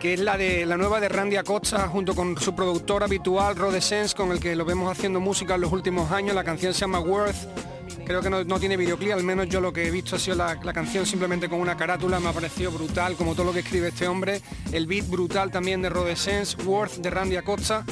que 0.00 0.14
es 0.14 0.20
la 0.20 0.38
de 0.38 0.64
la 0.64 0.78
nueva 0.78 1.00
de 1.00 1.10
Randy 1.10 1.36
Acosta, 1.36 1.86
junto 1.86 2.14
con 2.14 2.38
su 2.38 2.54
productor 2.54 3.04
habitual, 3.04 3.56
Rode 3.56 3.82
Sense, 3.82 4.16
con 4.16 4.32
el 4.32 4.40
que 4.40 4.56
lo 4.56 4.64
vemos 4.64 4.90
haciendo 4.90 5.20
música 5.20 5.56
en 5.56 5.60
los 5.60 5.70
últimos 5.70 6.10
años. 6.12 6.34
La 6.34 6.44
canción 6.44 6.72
se 6.72 6.80
llama 6.80 7.00
Worth. 7.00 7.69
Creo 8.10 8.22
que 8.22 8.28
no, 8.30 8.42
no 8.42 8.58
tiene 8.58 8.76
videoclip, 8.76 9.12
al 9.12 9.22
menos 9.22 9.48
yo 9.48 9.60
lo 9.60 9.72
que 9.72 9.86
he 9.86 9.90
visto 9.92 10.16
ha 10.16 10.18
sido 10.18 10.34
la, 10.36 10.58
la, 10.64 10.72
canción 10.72 11.06
simplemente 11.06 11.48
con 11.48 11.60
una 11.60 11.76
carátula, 11.76 12.18
me 12.18 12.28
ha 12.28 12.32
parecido 12.32 12.72
brutal, 12.72 13.14
como 13.14 13.36
todo 13.36 13.46
lo 13.46 13.52
que 13.52 13.60
escribe 13.60 13.86
este 13.86 14.08
hombre. 14.08 14.42
El 14.72 14.88
beat 14.88 15.08
brutal 15.08 15.52
también 15.52 15.80
de 15.80 15.90
Rode 15.90 16.16
Sense, 16.16 16.60
Worth 16.64 16.96
de 16.96 17.08
Randy 17.08 17.36
Acosta. 17.36 17.84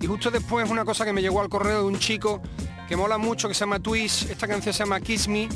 Y 0.00 0.06
justo 0.06 0.30
después 0.30 0.70
una 0.70 0.84
cosa 0.84 1.04
que 1.04 1.12
me 1.12 1.22
llegó 1.22 1.40
al 1.40 1.48
correo 1.48 1.80
de 1.80 1.86
un 1.88 1.98
chico 1.98 2.40
que 2.88 2.94
mola 2.94 3.18
mucho, 3.18 3.48
que 3.48 3.54
se 3.54 3.58
llama 3.58 3.80
Twist, 3.80 4.30
esta 4.30 4.46
canción 4.46 4.72
se 4.72 4.78
llama 4.78 5.00
Kiss 5.00 5.26
Me, 5.26 5.48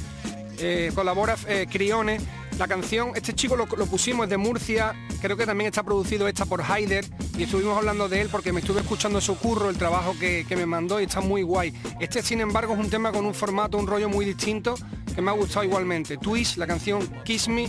eh, 0.59 0.91
colabora 0.93 1.37
eh, 1.47 1.69
Crione. 1.71 2.19
La 2.59 2.69
canción, 2.69 3.13
este 3.15 3.33
chico 3.35 3.57
lo, 3.57 3.67
pusimos 3.67 4.29
de 4.29 4.37
Murcia, 4.37 4.95
creo 5.21 5.37
que 5.37 5.47
también 5.47 5.69
está 5.69 5.83
producido 5.83 6.29
esta 6.29 6.45
por 6.47 6.63
Haider 6.63 7.05
y 7.37 7.45
estuvimos 7.45 7.77
hablando 7.77 8.09
de 8.09 8.21
él 8.21 8.29
porque 8.31 8.53
me 8.53 8.61
estuve 8.61 8.81
escuchando 8.81 9.21
su 9.21 9.37
curro, 9.37 9.71
el 9.71 9.79
trabajo 9.79 10.15
que, 10.19 10.45
que, 10.49 10.57
me 10.57 10.67
mandó 10.67 11.01
y 11.01 11.05
está 11.05 11.21
muy 11.21 11.43
guay. 11.43 11.73
Este 11.99 12.23
sin 12.23 12.41
embargo 12.41 12.75
es 12.75 12.81
un 12.81 12.91
tema 12.91 13.11
con 13.11 13.25
un 13.27 13.35
formato, 13.35 13.79
un 13.79 13.87
rollo 13.87 14.09
muy 14.09 14.25
distinto 14.25 14.75
que 15.15 15.23
me 15.23 15.31
ha 15.31 15.35
gustado 15.35 15.65
igualmente. 15.65 16.17
Twist, 16.17 16.57
la 16.57 16.67
canción 16.67 17.07
Kiss 17.25 17.49
Me. 17.49 17.69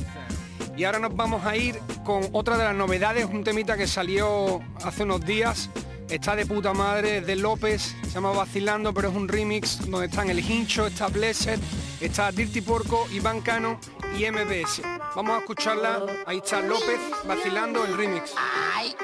Y 0.75 0.85
ahora 0.85 0.99
nos 0.99 1.15
vamos 1.15 1.45
a 1.45 1.55
ir 1.55 1.79
con 2.03 2.23
otra 2.31 2.57
de 2.57 2.63
las 2.63 2.75
novedades, 2.75 3.25
un 3.25 3.43
temita 3.43 3.77
que 3.77 3.85
salió 3.85 4.59
hace 4.83 5.03
unos 5.03 5.23
días, 5.23 5.69
Está 6.13 6.35
de 6.35 6.45
puta 6.45 6.73
madre, 6.75 7.17
es 7.17 7.25
de 7.25 7.35
López, 7.35 7.95
se 8.03 8.11
llama 8.11 8.29
Vacilando, 8.29 8.93
pero 8.93 9.09
es 9.09 9.15
un 9.15 9.27
remix 9.27 9.79
donde 9.89 10.05
están 10.05 10.29
El 10.29 10.47
Hincho, 10.47 10.85
está 10.85 11.07
Blessed, 11.07 11.59
está 11.99 12.31
Dirty 12.31 12.61
Porco, 12.61 13.07
Iván 13.11 13.41
Cano 13.41 13.79
y 14.15 14.29
MBS. 14.29 14.83
Vamos 15.15 15.35
a 15.35 15.39
escucharla, 15.39 16.05
ahí 16.27 16.37
está 16.37 16.61
López, 16.61 16.99
Vacilando, 17.27 17.83
el 17.83 17.97
remix. 17.97 18.31
Ay, 18.75 18.95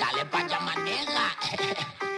dale 0.00 0.24
pa'. 0.24 0.44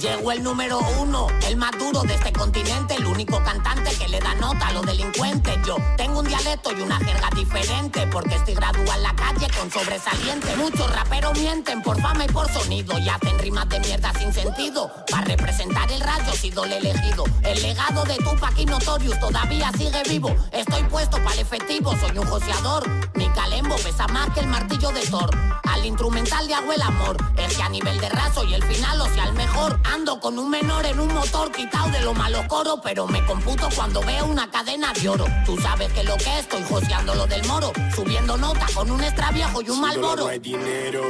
Llegó 0.00 0.32
el 0.32 0.42
número 0.42 0.78
uno, 0.98 1.26
el 1.46 1.58
más 1.58 1.72
duro 1.78 2.00
de 2.00 2.14
este 2.14 2.32
continente, 2.32 2.94
el 2.94 3.04
único 3.04 3.42
cantante 3.44 3.90
que 3.98 4.08
le 4.08 4.18
da 4.18 4.34
nota 4.36 4.68
a 4.68 4.72
los 4.72 4.86
delincuentes. 4.86 5.58
Yo 5.66 5.76
tengo 5.98 6.20
un 6.20 6.26
dialecto 6.26 6.72
y 6.72 6.80
una 6.80 6.96
jerga 6.96 7.28
diferente, 7.36 8.06
porque 8.06 8.36
estoy 8.36 8.54
graduado 8.54 8.94
en 8.94 9.02
la 9.02 9.14
calle 9.14 9.46
con 9.58 9.70
sobresaliente. 9.70 10.56
Muchos 10.56 10.90
raperos 10.94 11.38
mienten 11.38 11.82
por 11.82 12.00
fama 12.00 12.24
y 12.24 12.28
por 12.28 12.50
sonido 12.50 12.98
y 12.98 13.10
hacen 13.10 13.38
rimas 13.40 13.68
de 13.68 13.80
mierda 13.80 14.10
sin 14.18 14.32
sentido. 14.32 14.90
Para 15.10 15.26
representar 15.26 15.92
el 15.92 16.00
rayo, 16.00 16.32
sido 16.32 16.64
el 16.64 16.72
elegido. 16.72 17.24
El 17.42 17.60
legado 17.60 18.02
de 18.04 18.16
Tupac 18.16 18.58
y 18.58 18.64
Notorious 18.64 19.20
todavía 19.20 19.70
sigue 19.76 20.02
vivo. 20.08 20.34
Estoy 20.50 20.82
puesto 20.84 21.18
para 21.18 21.34
el 21.34 21.40
efectivo, 21.40 21.94
soy 21.98 22.16
un 22.16 22.26
joseador. 22.26 22.88
Mi 23.16 23.28
calembo 23.30 23.76
pesa 23.76 24.06
más 24.08 24.30
que 24.30 24.40
el 24.40 24.46
martillo 24.46 24.92
de 24.92 25.02
Thor. 25.02 25.30
Al 25.64 25.84
instrumental 25.84 26.48
de 26.48 26.54
hago 26.54 26.72
el 26.72 26.82
amor, 26.82 27.16
es 27.36 27.54
que 27.54 27.62
a 27.62 27.68
nivel 27.68 28.00
de 28.00 28.08
raso 28.08 28.44
y 28.44 28.54
el 28.54 28.62
final, 28.64 28.98
o 29.02 29.08
sea, 29.10 29.24
el 29.24 29.34
mejor. 29.34 29.78
Ando 29.92 30.20
con 30.20 30.38
un 30.38 30.48
menor 30.48 30.86
en 30.86 31.00
un 31.00 31.12
motor 31.12 31.50
quitado 31.50 31.90
de 31.90 32.00
lo 32.02 32.14
malo 32.14 32.46
coro, 32.46 32.80
pero 32.80 33.08
me 33.08 33.24
computo 33.24 33.68
cuando 33.74 34.00
veo 34.02 34.24
una 34.26 34.48
cadena 34.48 34.92
de 34.92 35.08
oro. 35.08 35.24
Tú 35.44 35.56
sabes 35.58 35.92
que 35.92 36.04
lo 36.04 36.16
que 36.16 36.38
estoy 36.38 36.62
joseando 36.62 37.12
lo 37.16 37.26
del 37.26 37.44
moro, 37.46 37.72
subiendo 37.92 38.36
nota 38.36 38.66
con 38.72 38.88
un 38.88 39.02
extra 39.02 39.32
viejo 39.32 39.60
y 39.62 39.68
un 39.68 39.80
mal 39.80 40.00
No 40.00 40.28
hay 40.28 40.38
dinero. 40.38 41.02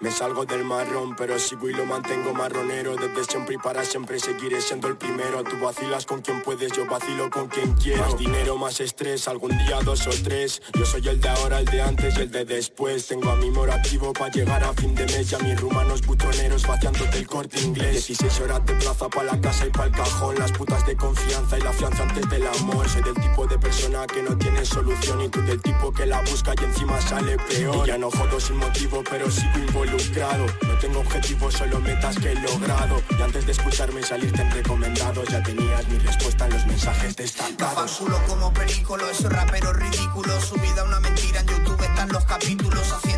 Me 0.00 0.12
salgo 0.12 0.44
del 0.44 0.64
marrón, 0.64 1.16
pero 1.16 1.40
sigo 1.40 1.68
y 1.68 1.72
lo 1.72 1.84
mantengo 1.84 2.32
marronero. 2.32 2.94
Desde 2.94 3.24
siempre 3.24 3.56
y 3.56 3.58
para 3.58 3.84
siempre 3.84 4.20
seguiré 4.20 4.60
siendo 4.60 4.86
el 4.86 4.96
primero. 4.96 5.42
Tú 5.42 5.58
vacilas 5.60 6.06
con 6.06 6.22
quien 6.22 6.40
puedes, 6.40 6.70
yo 6.70 6.86
vacilo 6.86 7.28
con 7.28 7.48
quien 7.48 7.72
quiero. 7.72 8.02
Más 8.02 8.16
dinero, 8.16 8.56
más 8.56 8.78
estrés, 8.78 9.26
algún 9.26 9.58
día 9.58 9.80
dos 9.82 10.06
o 10.06 10.10
tres. 10.22 10.62
Yo 10.74 10.86
soy 10.86 11.08
el 11.08 11.20
de 11.20 11.28
ahora, 11.28 11.58
el 11.58 11.64
de 11.64 11.82
antes 11.82 12.16
y 12.16 12.20
el 12.20 12.30
de 12.30 12.44
después. 12.44 13.08
Tengo 13.08 13.28
a 13.28 13.34
mi 13.36 13.50
morativo 13.50 14.12
para 14.12 14.30
llegar 14.30 14.62
a 14.62 14.72
fin 14.72 14.94
de 14.94 15.04
mes. 15.04 15.32
Y 15.32 15.34
a 15.34 15.38
mis 15.40 15.60
rumanos 15.60 16.06
butroneros 16.06 16.64
vaciándote 16.64 17.18
el 17.18 17.26
corte 17.26 17.60
inglés. 17.60 18.06
16 18.06 18.40
horas 18.42 18.64
de 18.66 18.74
plaza 18.74 19.08
para 19.08 19.32
la 19.32 19.40
casa 19.40 19.66
y 19.66 19.70
para 19.70 19.86
el 19.86 19.92
cajón. 19.92 20.36
Las 20.38 20.52
putas 20.52 20.86
de 20.86 20.96
confianza 20.96 21.58
y 21.58 21.62
la 21.62 21.72
fianza 21.72 22.04
antes 22.04 22.30
del 22.30 22.46
amor. 22.46 22.88
Soy 22.88 23.02
del 23.02 23.14
tipo 23.14 23.48
de 23.48 23.58
persona 23.58 24.06
que 24.06 24.22
no 24.22 24.38
tiene 24.38 24.64
solución. 24.64 25.22
Y 25.22 25.28
tú 25.28 25.42
del 25.42 25.60
tipo 25.60 25.92
que 25.92 26.06
la 26.06 26.20
busca 26.20 26.54
y 26.56 26.64
encima 26.64 27.00
sale 27.00 27.36
peor. 27.48 27.84
Y 27.84 27.88
ya 27.88 27.98
no 27.98 28.12
jodo 28.12 28.38
sin 28.38 28.58
motivo, 28.58 29.02
pero 29.10 29.28
sigo 29.28 29.58
involucrado. 29.58 29.87
No 29.90 30.78
tengo 30.80 31.00
objetivos, 31.00 31.54
solo 31.54 31.80
metas 31.80 32.18
que 32.18 32.32
he 32.32 32.34
logrado. 32.34 33.02
Y 33.18 33.22
antes 33.22 33.46
de 33.46 33.52
escucharme 33.52 34.00
y 34.00 34.02
salirte 34.02 34.42
en 34.42 34.50
recomendados, 34.50 35.26
ya 35.28 35.42
tenías 35.42 35.88
mi 35.88 35.98
respuesta 35.98 36.46
en 36.46 36.52
los 36.52 36.66
mensajes 36.66 37.16
destacados. 37.16 37.92
culo 37.92 38.20
como 38.26 38.52
película, 38.52 39.10
esos 39.10 39.32
raperos 39.32 39.74
ridículos. 39.76 40.44
Su 40.44 40.56
vida 40.56 40.84
una 40.84 41.00
mentira 41.00 41.40
en 41.40 41.46
YouTube 41.46 41.82
están 41.82 42.08
los 42.10 42.24
capítulos. 42.26 42.92
Haciendo 42.92 43.17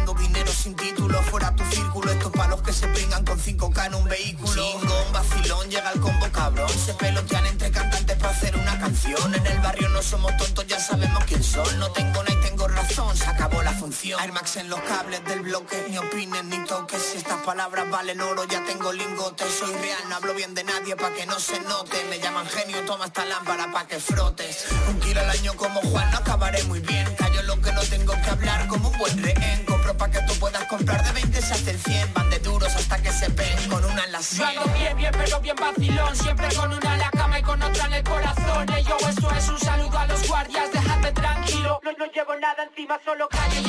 sin 0.60 0.74
título, 0.74 1.22
fuera 1.22 1.54
tu 1.56 1.64
círculo. 1.70 2.10
Estos 2.10 2.32
palos 2.32 2.60
que 2.62 2.72
se 2.72 2.86
pringan 2.88 3.24
con 3.24 3.38
5K 3.38 3.86
en 3.86 3.94
un 3.94 4.04
vehículo. 4.04 4.52
Chingón, 4.52 5.12
vacilón, 5.12 5.70
llega 5.70 5.90
el 5.92 6.00
combo 6.00 6.26
cabrón. 6.30 6.68
Se 6.68 6.92
pelotean 6.94 7.46
entre 7.46 7.70
cantantes 7.70 8.16
para 8.18 8.30
hacer 8.30 8.54
una 8.56 8.78
canción. 8.78 9.34
En 9.34 9.46
el 9.46 9.58
barrio 9.60 9.88
no 9.88 10.02
somos 10.02 10.36
tontos, 10.36 10.66
ya 10.66 10.78
sabemos 10.78 11.24
quién 11.24 11.42
son. 11.42 11.78
No 11.78 11.90
tengo 11.92 12.22
nada 12.22 12.32
y 12.32 12.48
tengo 12.48 12.68
razón, 12.68 13.16
se 13.16 13.24
acabó 13.24 13.62
la 13.62 13.72
función. 13.72 14.20
Air 14.20 14.32
Max 14.32 14.56
en 14.56 14.68
los 14.68 14.80
cables 14.80 15.24
del 15.24 15.40
bloque, 15.40 15.86
ni 15.88 15.96
opines 15.96 16.44
ni 16.44 16.62
toques. 16.66 17.00
Si 17.00 17.16
estas 17.18 17.38
palabras 17.38 17.88
valen 17.90 18.20
oro, 18.20 18.44
ya 18.44 18.62
tengo 18.66 18.92
lingotes. 18.92 19.48
Soy 19.58 19.72
real, 19.72 20.02
no 20.10 20.16
hablo 20.16 20.34
bien 20.34 20.54
de 20.54 20.64
nadie 20.64 20.94
pa' 20.94 21.10
que 21.14 21.24
no 21.24 21.40
se 21.40 21.58
note. 21.60 21.96
Me 22.10 22.18
llaman 22.18 22.46
genio, 22.46 22.84
toma 22.84 23.06
esta 23.06 23.24
lámpara 23.24 23.72
pa' 23.72 23.86
que 23.86 23.98
frotes. 23.98 24.66
Un 24.88 25.00
kilo 25.00 25.20
al 25.20 25.30
año 25.30 25.54
como 25.54 25.80
Juan, 25.80 26.10
no 26.10 26.18
acabaré 26.18 26.62
muy 26.64 26.80
bien. 26.80 27.06
Callo 27.16 27.42
lo 27.44 27.58
que 27.62 27.72
no 27.72 27.80
tengo 27.82 28.12
que 28.12 28.30
hablar 28.30 28.68
como 28.68 28.90
un 28.90 28.98
buen 28.98 29.22
rehén. 29.22 29.69
Compro 29.90 30.06
pa' 30.06 30.12
que 30.12 30.24
tú 30.24 30.38
puedas 30.38 30.64
comprar 30.66 31.02
de 31.02 31.12
20 31.12 31.42
se 31.42 31.52
hace 31.52 31.70
el 31.72 31.78
100. 31.80 32.14
Van 32.14 32.30
de 32.30 32.38
duros 32.38 32.72
hasta 32.76 33.02
que 33.02 33.10
se 33.10 33.26
ven 33.30 33.68
con 33.68 33.84
una 33.84 34.04
en 34.04 34.12
la 34.12 34.22
sien. 34.22 34.48
Yo 34.54 34.62
bien, 34.78 34.96
bien, 34.96 35.12
pero 35.18 35.40
bien 35.40 35.56
vacilón. 35.56 36.14
Siempre 36.14 36.46
con 36.54 36.72
una 36.72 36.94
en 36.94 37.00
la 37.00 37.10
cama 37.10 37.38
y 37.40 37.42
con 37.42 37.60
otra 37.60 37.86
en 37.86 37.92
el 37.94 38.04
corazón. 38.04 38.66
Yo, 38.86 38.96
esto 39.08 39.30
es 39.36 39.48
un 39.48 39.58
saludo 39.58 39.98
a 39.98 40.06
los 40.06 40.28
guardias, 40.28 40.72
dejadme 40.72 41.10
tranquilo. 41.10 41.80
No, 41.82 41.90
no 41.90 42.06
llevo 42.12 42.36
nada 42.36 42.62
encima, 42.62 43.00
solo 43.04 43.28
calle 43.30 43.60
y 43.60 43.62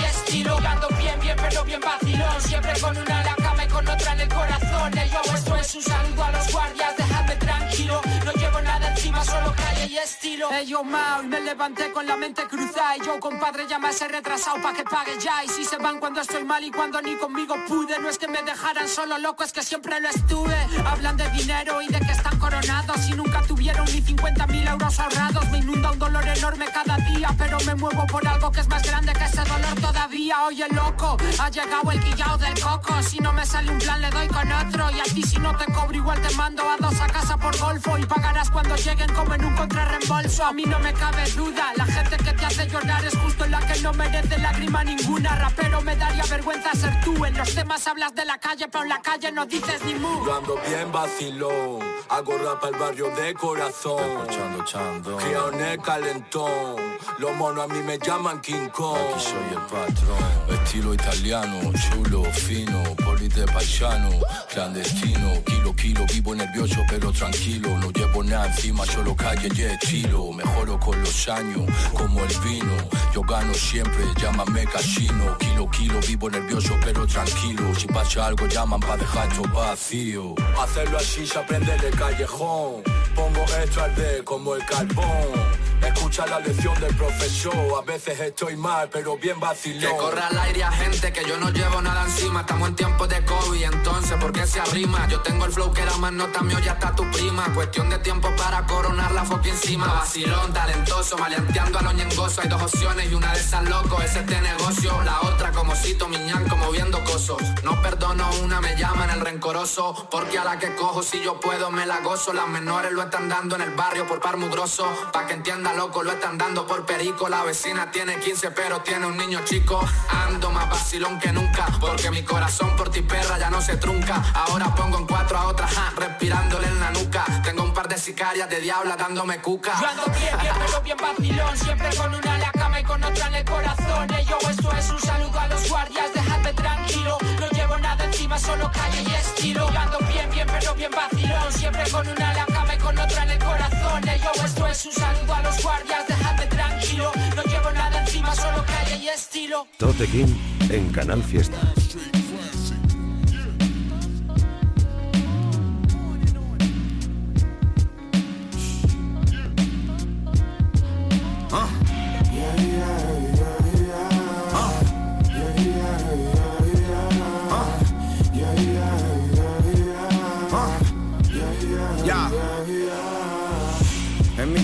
bien 1.65 1.81
vacilón. 1.81 2.41
Siempre 2.41 2.79
con 2.79 2.97
una 2.97 3.19
en 3.19 3.25
la 3.25 3.35
cama 3.35 3.63
y 3.63 3.67
con 3.67 3.87
otra 3.87 4.13
en 4.13 4.19
el 4.19 4.29
corazón. 4.29 4.91
Yo, 4.93 5.33
esto 5.33 5.55
es 5.55 5.75
un 5.75 5.81
saludo 5.81 6.23
a 6.23 6.31
los 6.33 6.51
guardias, 6.51 6.97
dejadme 6.97 7.35
tranquilo. 7.37 8.01
No 8.25 8.31
llevo 8.33 8.61
nada 8.61 8.91
encima, 8.91 9.25
solo 9.25 9.53
calle 9.55 9.80
y 9.91 9.97
estilo. 9.97 10.49
Ey, 10.51 10.67
yo, 10.67 10.83
Mau, 10.83 11.21
y 11.21 11.27
me 11.27 11.41
levanté 11.41 11.91
con 11.91 12.07
la 12.07 12.15
mente 12.15 12.43
cruzada. 12.47 12.95
Y 12.95 13.05
yo, 13.05 13.19
compadre, 13.19 13.67
ya 13.67 13.77
me 13.77 13.89
he 13.89 14.07
retrasado 14.07 14.61
pa' 14.61 14.73
que 14.73 14.83
pague 14.83 15.19
ya. 15.19 15.43
Y 15.43 15.49
si 15.49 15.65
se 15.65 15.77
van 15.77 15.99
cuando 15.99 16.21
estoy 16.21 16.45
mal 16.45 16.63
y 16.63 16.71
cuando 16.71 17.01
ni 17.01 17.15
conmigo 17.15 17.55
pude. 17.67 17.99
No 17.99 18.09
es 18.09 18.17
que 18.17 18.27
me 18.29 18.41
dejaran 18.41 18.87
solo 18.87 19.17
loco, 19.17 19.43
es 19.43 19.51
que 19.51 19.61
siempre 19.61 19.99
lo 19.99 20.07
estuve. 20.07 20.55
Hablan 20.85 21.17
de 21.17 21.29
dinero 21.31 21.81
y 21.81 21.87
de 21.87 21.99
que 21.99 22.11
están 22.11 22.39
coronados. 22.39 23.09
Y 23.09 23.13
nunca 23.13 23.41
tuvieron 23.41 23.85
ni 23.85 24.01
50 24.01 24.47
mil 24.47 24.65
euros 24.65 24.97
ahorrados. 24.97 25.49
Me 25.51 25.57
inunda 25.57 25.91
un 25.91 25.99
dolor 25.99 26.25
enorme 26.25 26.65
cada 26.73 26.95
día. 26.97 27.29
Pero 27.37 27.57
me 27.65 27.75
muevo 27.75 28.07
por 28.07 28.25
algo 28.25 28.49
que 28.49 28.61
es 28.61 28.69
más 28.69 28.83
grande 28.83 29.11
que 29.11 29.25
ese 29.25 29.43
dolor 29.43 29.81
todavía. 29.81 30.45
Oye, 30.45 30.67
loco, 30.69 31.17
ha 31.37 31.49
llegado 31.49 31.91
el 31.91 31.99
guillao 32.01 32.37
del 32.37 32.57
coco. 32.61 33.01
Si 33.03 33.19
no 33.19 33.33
me 33.33 33.45
sale 33.45 33.69
un 33.69 33.79
plan, 33.79 34.01
le 34.01 34.09
doy 34.09 34.27
con 34.29 34.49
otro. 34.53 34.89
Y 34.91 35.01
a 35.01 35.03
ti, 35.03 35.21
si 35.23 35.37
no 35.37 35.55
te 35.57 35.65
cobro, 35.65 35.97
igual 35.97 36.21
te 36.21 36.33
mando 36.35 36.63
a 36.69 36.77
dos 36.77 36.97
a 37.01 37.07
casa 37.07 37.35
por 37.35 37.57
golfo. 37.59 37.97
Y 37.97 38.05
pagarás 38.05 38.49
cuando 38.49 38.75
lleguen 38.77 39.13
como 39.13 39.33
en 39.35 39.43
un 39.43 39.55
contrarreembolso. 39.81 40.43
A 40.45 40.53
mí 40.53 40.63
no 40.65 40.79
me 40.79 40.93
cabe 40.93 41.29
duda. 41.31 41.73
La 41.75 41.85
gente 41.85 42.17
que 42.17 42.33
te 42.33 42.45
hace 42.45 42.67
llorar 42.67 43.05
es 43.05 43.15
justo 43.17 43.45
la 43.47 43.59
que 43.59 43.79
no 43.81 43.93
merece 43.93 44.37
lágrima 44.37 44.83
ninguna. 44.83 45.35
Rapero, 45.35 45.81
me 45.81 45.95
daría 45.95 46.23
vergüenza 46.25 46.71
ser 46.73 47.01
tú. 47.01 47.25
En 47.25 47.37
los 47.37 47.53
temas 47.53 47.85
hablas 47.87 48.13
de 48.15 48.25
la 48.25 48.37
calle, 48.37 48.67
pero 48.67 48.83
en 48.83 48.89
la 48.89 49.01
calle 49.01 49.31
no 49.31 49.45
dices 49.45 49.83
ni 49.85 49.95
mu. 49.95 50.25
Yo 50.25 50.35
ando 50.35 50.59
bien 50.67 50.91
vacilón, 50.91 51.79
hago 52.09 52.37
rap 52.37 52.63
al 52.63 52.75
barrio 52.75 53.09
de 53.15 53.33
corazón. 53.33 53.99
Escuchando 53.99 54.65
chando. 54.65 55.17
Criado 55.17 55.51
en 55.53 55.61
el 55.61 55.81
calentón, 55.81 56.75
los 57.17 57.35
monos 57.35 57.65
a 57.65 57.73
mí 57.73 57.81
me 57.81 57.97
llaman 57.97 58.41
King 58.41 58.69
Kong. 58.69 58.97
Aquí 58.97 59.23
soy 59.23 59.49
el 59.51 59.61
patrón. 59.61 60.61
Estilo 60.63 60.93
italiano, 60.93 61.71
chulo, 61.73 62.23
fino, 62.25 62.83
polite 63.21 63.45
paisano, 63.53 64.09
clandestino. 64.49 65.43
Kilo, 65.45 65.73
kilo, 65.73 66.05
vivo 66.07 66.35
nervioso 66.35 66.83
pero 66.89 67.11
tranquilo. 67.11 67.77
No 67.77 67.91
llevo 67.91 68.23
nada 68.23 68.47
encima, 68.47 68.85
solo 68.85 69.15
calle 69.15 69.49
y 69.55 69.61
estilo. 69.61 70.31
Mejoro 70.31 70.79
con 70.79 70.99
los 70.99 71.29
años, 71.29 71.69
como 71.93 72.23
el 72.23 72.39
vino. 72.39 72.73
Yo 73.13 73.21
gano 73.21 73.53
siempre, 73.53 74.03
llámame 74.19 74.65
casino. 74.65 75.37
Kilo, 75.37 75.69
kilo, 75.69 75.99
vivo 76.07 76.29
nervioso 76.29 76.75
pero 76.83 77.05
tranquilo. 77.05 77.75
Si 77.75 77.87
pasa 77.87 78.27
algo, 78.27 78.47
llaman 78.47 78.79
para 78.79 78.97
dejar 78.97 79.27
esto 79.29 79.43
vacío. 79.53 80.35
Hacerlo 80.59 80.97
así 80.97 81.27
se 81.27 81.37
aprende 81.37 81.77
de 81.77 81.91
callejón. 81.91 82.83
Pongo 83.15 83.43
esto 83.63 83.83
al 83.83 83.95
de 83.95 84.23
como 84.23 84.55
el 84.55 84.65
carbón. 84.65 85.61
Escucha 85.81 86.25
la 86.27 86.39
lección 86.39 86.79
del 86.79 86.95
profesor. 86.95 87.53
A 87.81 87.85
veces 87.85 88.19
estoy 88.19 88.55
mal, 88.55 88.89
pero 88.91 89.17
bien 89.17 89.39
vacilón. 89.39 89.91
Que 89.91 89.97
corra 89.97 90.27
al 90.27 90.39
aire 90.39 90.63
a 90.63 90.71
gente 90.71 91.11
que 91.11 91.23
yo 91.27 91.37
no 91.37 91.49
llevo 91.49 91.81
nada 91.81 92.05
encima. 92.05 92.41
Estamos 92.41 92.69
en 92.69 92.75
tiempos 92.75 93.09
de 93.09 93.10
COVID, 93.19 93.63
entonces, 93.63 94.17
¿por 94.17 94.31
qué 94.31 94.47
se 94.47 94.59
arrima? 94.59 95.07
Yo 95.07 95.19
tengo 95.21 95.45
el 95.45 95.51
flow 95.51 95.71
que 95.73 95.81
era 95.81 95.95
más 95.97 96.13
nota 96.13 96.41
mío, 96.41 96.57
ya 96.59 96.73
está 96.73 96.95
tu 96.95 97.03
prima. 97.11 97.43
Cuestión 97.53 97.89
de 97.89 97.99
tiempo 97.99 98.29
para 98.37 98.65
coronar 98.65 99.11
la 99.11 99.25
foca 99.25 99.49
encima. 99.49 99.87
Vacilón, 99.87 100.53
talentoso, 100.53 101.17
maleanteando 101.17 101.79
a 101.79 101.81
los 101.81 101.93
ñengosos. 101.93 102.39
Hay 102.39 102.49
dos 102.49 102.61
opciones 102.61 103.11
y 103.11 103.13
una 103.13 103.33
de 103.33 103.39
esas 103.39 103.63
loco, 103.69 104.01
es 104.01 104.13
de 104.13 104.41
negocio. 104.41 105.03
La 105.03 105.19
otra, 105.21 105.51
como 105.51 105.75
cito 105.75 106.07
miñán, 106.07 106.47
como 106.47 106.71
viendo 106.71 107.03
cosos. 107.03 107.41
No 107.63 107.81
perdono 107.81 108.29
una, 108.43 108.61
me 108.61 108.75
llaman 108.77 109.09
el 109.09 109.21
rencoroso. 109.21 110.07
Porque 110.09 110.39
a 110.39 110.43
la 110.43 110.57
que 110.57 110.73
cojo, 110.75 111.03
si 111.03 111.21
yo 111.21 111.39
puedo, 111.39 111.71
me 111.71 111.85
la 111.85 111.99
gozo. 111.99 112.33
Las 112.33 112.47
menores 112.47 112.91
lo 112.93 113.03
están 113.03 113.29
dando 113.29 113.55
en 113.55 113.61
el 113.61 113.71
barrio 113.71 114.07
por 114.07 114.21
par 114.21 114.37
mugroso. 114.37 114.85
Pa' 115.11 115.25
que 115.27 115.33
entienda, 115.33 115.73
loco, 115.73 116.03
lo 116.03 116.11
están 116.11 116.37
dando 116.37 116.65
por 116.65 116.85
perico. 116.85 117.29
La 117.29 117.43
vecina 117.43 117.91
tiene 117.91 118.19
15, 118.19 118.51
pero 118.51 118.81
tiene 118.81 119.05
un 119.05 119.17
niño 119.17 119.41
chico. 119.45 119.79
Ando 120.09 120.51
más 120.51 120.69
vacilón 120.69 121.19
que 121.19 121.31
nunca. 121.31 121.67
Porque 121.79 122.09
mi 122.11 122.23
corazón 122.23 122.75
por 122.75 122.89
ti, 122.89 123.00
perra, 123.03 123.37
ya 123.37 123.49
no 123.49 123.61
se 123.61 123.77
trunca. 123.77 124.21
Ahora 124.33 124.73
pongo 124.75 124.97
en 124.97 125.07
cuatro 125.07 125.37
a 125.37 125.47
otra, 125.47 125.67
ja, 125.67 125.91
respirándole 125.95 126.67
en 126.67 126.79
la 126.79 126.91
nuca. 126.91 127.25
Tengo 127.43 127.63
un 127.63 127.73
par 127.73 127.87
de 127.87 127.97
sicarias 127.97 128.49
de 128.49 128.59
diabla 128.59 128.95
dándome 128.95 129.39
cuca. 129.39 129.73
Yo 129.79 129.87
ando 129.87 130.03
bien, 130.19 130.37
bien, 130.39 130.53
pero 130.59 130.81
bien 130.81 130.97
vacilón. 130.97 131.57
Siempre 131.57 131.89
con 131.95 132.13
una 132.13 132.35
en 132.35 132.41
la 132.41 132.51
cama 132.51 132.79
y 132.79 132.83
con 132.83 133.03
otra 133.03 133.27
en 133.27 133.35
el 133.35 133.45
corazón. 133.45 134.13
Ey, 134.13 134.25
yo, 134.25 134.37
esto 134.49 134.71
es 134.77 134.89
un 134.89 134.99
saludo 134.99 135.39
a 135.39 135.47
los 135.47 135.69
guardias, 135.69 136.13
dejadme 136.13 136.53
tranquilo. 136.53 137.17
No 137.39 137.49
llevo 137.49 137.77
nada 137.77 138.05
encima, 138.05 138.37
solo 138.37 138.71
calle 138.71 139.03
y 139.03 139.13
estilo. 139.13 139.71
Yo 139.71 139.79
ando 139.79 139.99
bien, 140.11 140.29
bien, 140.31 140.47
pero 140.47 140.75
bien 140.75 140.91
vacilón. 140.91 141.53
Siempre 141.53 141.89
con 141.89 142.07
una 142.07 142.31
en 142.31 142.37
la 142.37 142.45
cama 142.45 142.75
y 142.75 142.77
con 142.77 142.97
otra 142.97 143.23
en 143.23 143.29
el 143.31 143.39
corazón. 143.39 144.07
Ey, 144.07 144.19
yo, 144.19 144.43
esto 144.45 144.67
es 144.67 144.85
un 144.85 144.93
saludo 144.93 145.33
a 145.33 145.41
los 145.41 145.63
guardias, 145.63 146.07
dejadme 146.07 146.45
tranquilo. 146.47 147.11
No 147.35 147.43
llevo 147.43 147.71
nada 147.71 148.01
encima, 148.01 148.35
solo 148.35 148.63
calle 148.65 148.97
y 148.97 149.09
estilo. 149.09 149.67
Tote 149.77 150.07
King 150.07 150.33
en 150.69 150.91
Canal 150.91 151.23
Fiesta. 151.23 151.57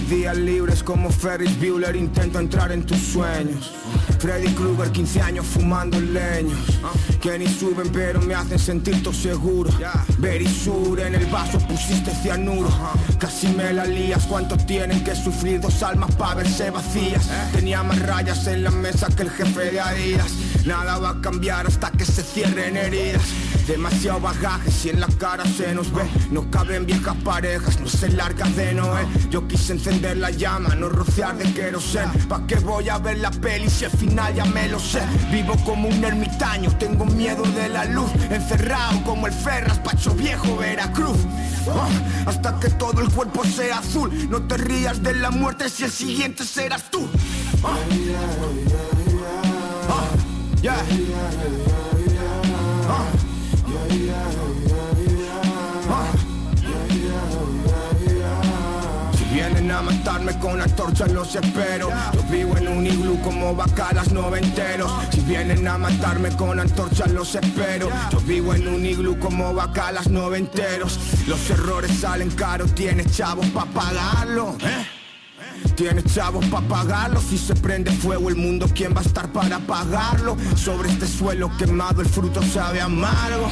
Días 0.10 0.38
libres 0.38 0.84
como 0.84 1.10
Ferris 1.12 1.60
Bueller 1.60 1.96
intento 1.96 2.40
entrar 2.40 2.72
en 2.72 2.86
tus 2.86 2.98
sueños. 2.98 3.72
Freddy 4.20 4.52
Krueger, 4.54 4.92
15 4.92 5.22
años 5.22 5.46
fumando 5.46 6.00
leños. 6.00 6.60
Que 7.22 7.38
ni 7.38 7.48
suben 7.48 7.90
pero 7.92 8.22
me 8.22 8.34
hacen 8.34 8.60
sentir 8.60 9.04
todo 9.04 9.14
seguro. 9.14 9.70
Berisur 10.18 11.00
en 11.00 11.16
el 11.16 11.26
vaso 11.28 11.60
pusiste 11.60 12.12
cianuro. 12.22 12.70
Casi 13.20 13.48
me 13.50 13.74
la 13.74 13.86
lías, 13.86 14.26
¿cuántos 14.26 14.66
tienen 14.66 15.04
que 15.04 15.16
sufrir 15.16 15.62
dos 15.62 15.84
almas 15.84 16.14
para 16.16 16.36
verse 16.36 16.70
vacías? 16.72 17.30
Tenía 17.54 17.84
más 17.84 18.00
rayas 18.00 18.48
en 18.48 18.64
la 18.64 18.72
mesa 18.72 19.08
que 19.08 19.24
el 19.24 19.30
jefe 19.30 19.72
de 19.72 19.80
Adidas. 19.80 20.32
Nada 20.66 20.98
va 20.98 21.10
a 21.12 21.22
cambiar 21.22 21.68
hasta 21.68 21.92
que 21.92 22.06
se 22.06 22.24
cierren 22.24 22.76
heridas. 22.76 23.24
Demasiado 23.68 24.22
bagaje 24.22 24.72
si 24.72 24.90
en 24.90 25.02
la 25.02 25.08
cara 25.08 25.44
se 25.44 25.76
nos 25.76 25.92
ve 25.92 26.04
No 26.32 26.50
caben 26.50 26.86
viejas 26.86 27.18
parejas, 27.18 27.82
no 27.82 27.88
se 27.88 28.08
largas 28.08 28.56
de 28.56 28.74
Noé 28.74 29.06
Yo 29.30 29.46
quise 29.46 29.74
encender 29.74 30.16
la 30.16 30.32
llama, 30.32 30.74
no 30.76 30.88
rociar 30.88 31.38
de 31.38 31.52
querosén 31.54 32.10
¿Pa' 32.30 32.48
qué 32.48 32.56
voy 32.56 32.88
a 32.88 32.98
ver 32.98 33.18
la 33.18 33.30
peli 33.30 33.70
si 33.70 33.84
al 33.84 33.92
final 34.08 34.34
ya 34.34 34.46
me 34.46 34.68
lo 34.68 34.80
sé? 34.80 35.02
Vivo 35.32 35.56
como 35.66 35.90
un 35.90 36.04
ermitaño, 36.04 36.72
tengo 36.78 37.06
miedo 37.06 37.44
de 37.44 37.70
la 37.70 37.86
luz 37.86 38.10
Encerrado 38.30 39.04
como 39.04 39.28
el 39.28 39.34
Ferras, 39.34 39.80
Pacho 39.80 40.14
Viejo, 40.14 40.58
Veracruz 40.58 41.18
Ah, 41.70 41.90
Hasta 42.26 42.60
que 42.60 42.70
todo 42.70 43.02
el 43.02 43.10
cuerpo 43.12 43.44
sea 43.44 43.80
azul 43.80 44.30
No 44.30 44.42
te 44.48 44.58
rías 44.58 45.02
de 45.04 45.14
la 45.14 45.32
muerte 45.32 45.70
si 45.70 45.84
el 45.84 45.92
siguiente 45.92 46.44
serás 46.46 46.90
tú 46.90 47.08
Ah. 47.64 47.78
Ah. 49.90 51.67
Matarme 60.08 60.40
con 60.40 60.62
antorchas 60.62 61.12
los 61.12 61.36
espero 61.36 61.90
Yo 62.14 62.24
vivo 62.32 62.56
en 62.56 62.68
un 62.70 62.86
iglú 62.88 63.20
como 63.22 63.54
bacalas 63.54 64.12
noventeros. 64.14 64.90
Si 65.12 65.20
vienen 65.22 65.68
a 65.68 65.78
matarme 65.78 66.30
con 66.30 66.60
antorchas 66.60 67.12
los 67.12 67.36
espero. 67.36 67.90
Yo 68.12 68.20
vivo 68.22 68.54
en 68.54 68.68
un 68.70 68.86
iglú 68.86 69.20
como 69.20 69.54
bacalas 69.54 70.08
noventeros. 70.10 70.98
Los 71.28 71.50
errores 71.50 71.92
salen 72.00 72.32
caros, 72.32 72.74
tienes 72.74 73.16
chavos 73.18 73.48
pa' 73.48 73.66
pagarlo. 73.66 74.56
Tienes 75.76 76.06
chavos 76.14 76.46
para 76.46 76.68
pagarlo. 76.68 77.20
Si 77.20 77.38
se 77.38 77.56
prende 77.56 77.92
fuego 77.92 78.30
el 78.30 78.36
mundo 78.36 78.68
¿Quién 78.74 78.96
va 78.96 79.02
a 79.02 79.04
estar 79.04 79.32
para 79.32 79.58
apagarlo? 79.58 80.38
Sobre 80.56 80.90
este 80.90 81.08
suelo 81.08 81.52
quemado 81.58 82.02
el 82.02 82.08
fruto 82.08 82.42
sabe 82.42 82.80
amargo 82.80 83.50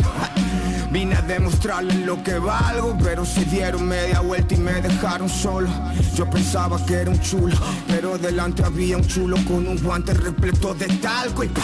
Vine 0.95 1.13
a 1.15 1.21
demostrarles 1.23 2.05
lo 2.05 2.23
que 2.23 2.39
valgo 2.39 2.97
Pero 3.03 3.25
se 3.25 3.43
dieron 3.43 3.85
media 3.85 4.21
vuelta 4.21 4.53
y 4.53 4.57
me 4.57 4.81
dejaron 4.81 5.27
solo 5.27 5.67
Yo 6.15 6.29
pensaba 6.29 6.83
que 6.85 6.93
era 6.93 7.11
un 7.11 7.19
chulo 7.19 7.53
Pero 7.85 8.17
delante 8.17 8.63
había 8.63 8.95
un 8.95 9.05
chulo 9.05 9.35
con 9.45 9.67
un 9.67 9.77
guante 9.83 10.13
repleto 10.13 10.73
de 10.73 10.85
talco 10.85 11.43
y 11.43 11.49
¡pa! 11.49 11.63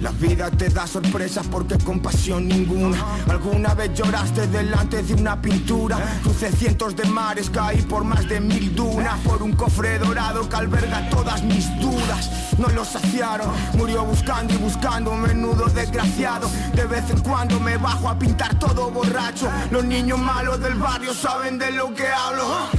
La 0.00 0.10
vida 0.12 0.50
te 0.50 0.70
da 0.70 0.86
sorpresas 0.86 1.46
porque 1.48 1.76
compasión 1.76 2.48
ninguna. 2.48 2.96
¿Alguna 3.28 3.74
vez 3.74 3.92
lloraste 3.94 4.46
delante 4.46 5.02
de 5.02 5.12
una 5.12 5.40
pintura? 5.40 5.98
Crucé 6.22 6.50
cientos 6.52 6.96
de 6.96 7.04
mares, 7.04 7.50
caí 7.50 7.82
por 7.82 8.04
más 8.04 8.26
de 8.26 8.40
mil 8.40 8.74
dunas. 8.74 9.20
Por 9.20 9.42
un 9.42 9.52
cofre 9.52 9.98
dorado 9.98 10.48
que 10.48 10.56
alberga 10.56 11.10
todas 11.10 11.42
mis 11.42 11.68
dudas. 11.80 12.30
No 12.56 12.68
lo 12.68 12.82
saciaron, 12.82 13.50
murió 13.74 14.04
buscando 14.04 14.54
y 14.54 14.56
buscando, 14.56 15.14
menudo 15.14 15.66
desgraciado. 15.66 16.50
De 16.74 16.86
vez 16.86 17.04
en 17.10 17.20
cuando 17.20 17.60
me 17.60 17.76
bajo 17.76 18.08
a 18.08 18.18
pintar 18.18 18.58
todo 18.58 18.90
borracho. 18.90 19.50
Los 19.70 19.84
niños 19.84 20.18
malos 20.18 20.60
del 20.60 20.76
barrio 20.76 21.12
saben 21.12 21.58
de 21.58 21.72
lo 21.72 21.92
que 21.92 22.06
hablo. 22.08 22.70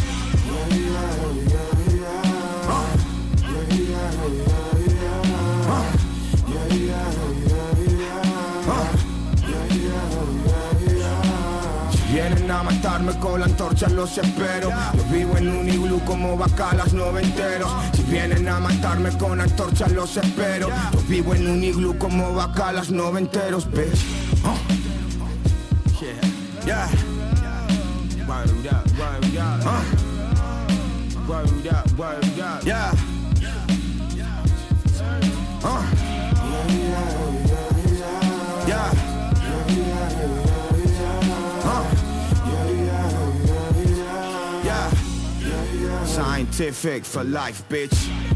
A 12.62 12.64
matarme 12.64 13.14
con 13.18 13.40
la 13.40 13.48
antorcha 13.48 13.90
los 13.90 14.18
espero 14.20 14.70
Yo 14.70 15.04
vivo 15.12 15.36
en 15.38 15.48
un 15.50 15.68
iglú 15.68 16.00
como 16.06 16.38
bacalas 16.38 16.94
noventeros 16.94 17.72
Si 17.94 18.04
vienen 18.04 18.48
a 18.48 18.60
matarme 18.60 19.10
con 19.18 19.42
antorchas 19.42 19.92
los 19.92 20.16
espero 20.16 20.70
Yo 20.70 21.02
vivo 21.08 21.34
en 21.34 21.50
un 21.50 21.64
iglú 21.64 21.98
como 21.98 22.34
bacalas 22.36 22.92
noventeros, 22.92 23.70
¿ves? 23.72 24.02
Oh. 24.46 24.58
Yeah. 26.64 26.92
Uh. 29.64 30.12
Yeah. 32.64 32.92
Uh. 35.64 36.01
Scientific 46.62 47.06
for 47.06 47.24
life, 47.24 47.68
bitch. 47.70 48.31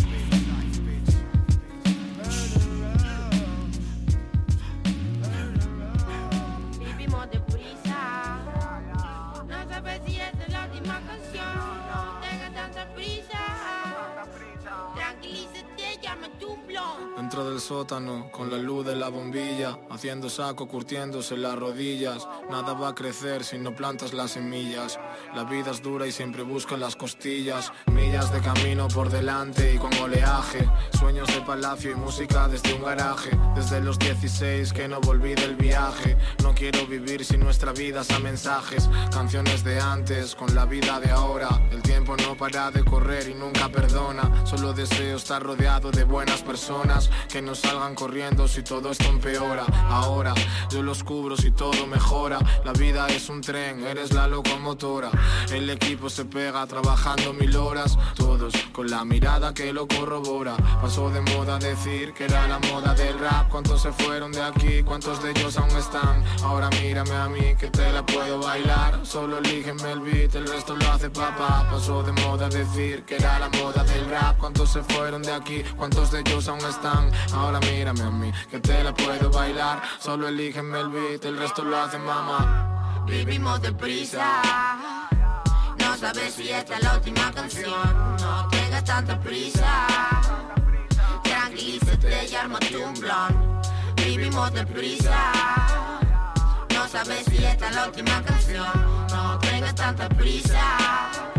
Dentro 17.18 17.50
del 17.50 17.60
sótano, 17.60 18.30
con 18.32 18.52
la 18.52 18.58
luz 18.58 18.86
de 18.86 18.96
la 18.96 19.10
bombilla, 19.10 19.80
haciendo 19.90 20.30
saco, 20.30 20.68
curtiéndose 20.68 21.38
las 21.38 21.58
rodillas. 21.58 22.28
Nada 22.50 22.74
va 22.74 22.90
a 22.90 22.96
crecer 22.96 23.44
si 23.44 23.58
no 23.58 23.76
plantas 23.76 24.14
las 24.14 24.32
semillas. 24.32 25.00
La 25.34 25.44
vida 25.44 25.72
es 25.72 25.82
dura 25.82 26.06
y 26.08 26.12
siempre 26.12 26.44
busca 26.44 26.78
las 26.78 26.96
costillas. 26.96 27.72
Millas 27.88 28.32
de 28.34 28.42
camino 28.42 28.88
por 28.90 29.10
delante 29.10 29.74
y 29.74 29.78
con 29.78 29.94
oleaje. 29.96 30.68
Sueños 31.00 31.28
de 31.34 31.42
palacio 31.42 31.92
y 31.92 31.96
música 31.96 32.48
desde 32.48 32.74
un 32.74 32.84
garaje. 32.84 33.32
Desde 33.56 33.82
los 33.82 33.98
16 33.98 34.74
que 34.74 34.88
no 34.88 35.00
volví 35.02 35.36
del 35.36 35.56
viaje. 35.56 36.18
No 36.44 36.54
quiero 36.54 36.86
vivir 36.86 37.24
sin 37.24 37.40
nuestra 37.40 37.72
vida 37.72 38.02
a 38.08 38.20
mensajes. 38.20 38.90
Canciones 39.12 39.64
de 39.64 39.80
antes 39.80 40.36
con 40.36 40.54
la 40.54 40.66
vida 40.66 41.00
de 41.00 41.12
ahora. 41.12 41.50
El 41.72 41.82
tiempo 41.82 42.16
no 42.18 42.36
para 42.36 42.72
de 42.72 42.84
correr 42.84 43.30
y 43.30 43.34
nunca 43.34 43.70
perdona. 43.70 44.46
Solo 44.46 44.74
deseo 44.74 45.18
estar 45.18 45.42
rodeado 45.42 45.92
de 45.92 46.04
buenas 46.16 46.44
personas 46.44 47.10
que 47.28 47.42
no 47.42 47.56
salgan 47.56 47.94
corriendo 47.94 48.48
si 48.48 48.64
todo 48.64 48.92
esto 48.92 49.04
empeora. 49.10 49.66
Ahora 49.90 50.34
yo 50.70 50.82
los 50.82 51.04
cubro 51.04 51.36
si 51.36 51.52
todo 51.52 51.86
mejora. 51.88 52.40
La 52.64 52.72
vida 52.72 53.06
es 53.08 53.28
un 53.28 53.42
tren, 53.42 53.86
eres 53.86 54.14
la 54.14 54.26
locomotora. 54.26 55.12
El 55.52 55.70
equipo 55.70 56.10
se 56.10 56.24
pega 56.24 56.66
trabajando 56.68 57.34
mil 57.34 57.54
horas. 57.58 57.98
Todos 58.16 58.54
con 58.72 58.90
la 58.90 59.04
mirada 59.04 59.54
que 59.54 59.74
lo 59.74 59.90
corrobora. 59.90 60.56
Pasó 60.82 61.10
de 61.10 61.20
moda 61.20 61.60
decir 61.60 62.14
que 62.14 62.24
era 62.24 62.48
la 62.48 62.60
moda 62.60 62.94
del 62.94 63.20
rap. 63.20 63.50
¿Cuántos 63.50 63.82
se 63.82 63.92
fueron 63.92 64.32
de 64.32 64.42
aquí? 64.42 64.84
¿Cuántos 64.84 65.22
de 65.22 65.32
ellos 65.32 65.58
aún 65.58 65.76
están? 65.76 66.24
Ahora 66.44 66.70
mírame 66.82 67.12
a 67.12 67.28
mí 67.28 67.56
que 67.60 67.68
te 67.68 67.92
la 67.92 68.06
puedo 68.06 68.40
bailar. 68.40 69.06
Solo 69.06 69.40
elígeme 69.40 69.92
el 69.92 70.00
beat, 70.00 70.34
el 70.36 70.48
resto 70.48 70.78
lo 70.78 70.90
hace 70.94 71.10
papá. 71.10 71.68
Pasó 71.70 72.04
de 72.04 72.14
moda 72.14 72.48
decir 72.48 73.04
que 73.04 73.18
era 73.18 73.38
la 73.38 73.50
moda 73.50 73.84
del 73.84 74.10
rap. 74.10 74.38
¿Cuántos 74.38 74.72
se 74.72 74.82
fueron 74.82 75.22
de 75.22 75.34
aquí? 75.34 75.62
¿Cuántos 75.76 76.05
de 76.12 76.20
ellos 76.20 76.48
aún 76.48 76.64
están? 76.66 77.12
Ahora 77.34 77.60
mírame 77.60 78.02
a 78.02 78.12
mí 78.12 78.32
que 78.50 78.60
te 78.60 78.84
la 78.84 78.94
puedo 78.94 79.30
bailar. 79.32 79.82
Solo 80.00 80.28
elígeme 80.28 80.80
el 80.80 80.90
beat, 80.90 81.26
el 81.26 81.38
resto 81.38 81.64
lo 81.64 81.78
hace 81.78 81.98
mamá. 81.98 83.04
Vivimos 83.08 83.62
deprisa. 83.62 84.42
No 85.80 85.98
sabes 85.98 86.34
si 86.34 86.50
esta 86.50 86.76
es 86.76 86.84
la 86.84 86.96
última 86.96 87.32
canción. 87.32 88.18
No 88.20 88.48
tengas 88.50 88.84
tanta 88.84 89.20
prisa. 89.20 89.88
Tranquilízate 91.24 92.28
y 92.30 92.36
armate 92.36 92.78
un 92.78 92.94
blon. 92.96 93.62
Vivimos 93.96 94.54
deprisa. 94.54 95.32
No 96.74 96.88
sabes 96.88 97.26
si 97.26 97.44
esta 97.44 97.70
es 97.70 97.76
la 97.76 97.86
última 97.88 98.22
canción. 98.24 99.08
No 99.10 99.40
tengas 99.40 99.76
tanta 99.76 100.10
prisa. 100.10 101.35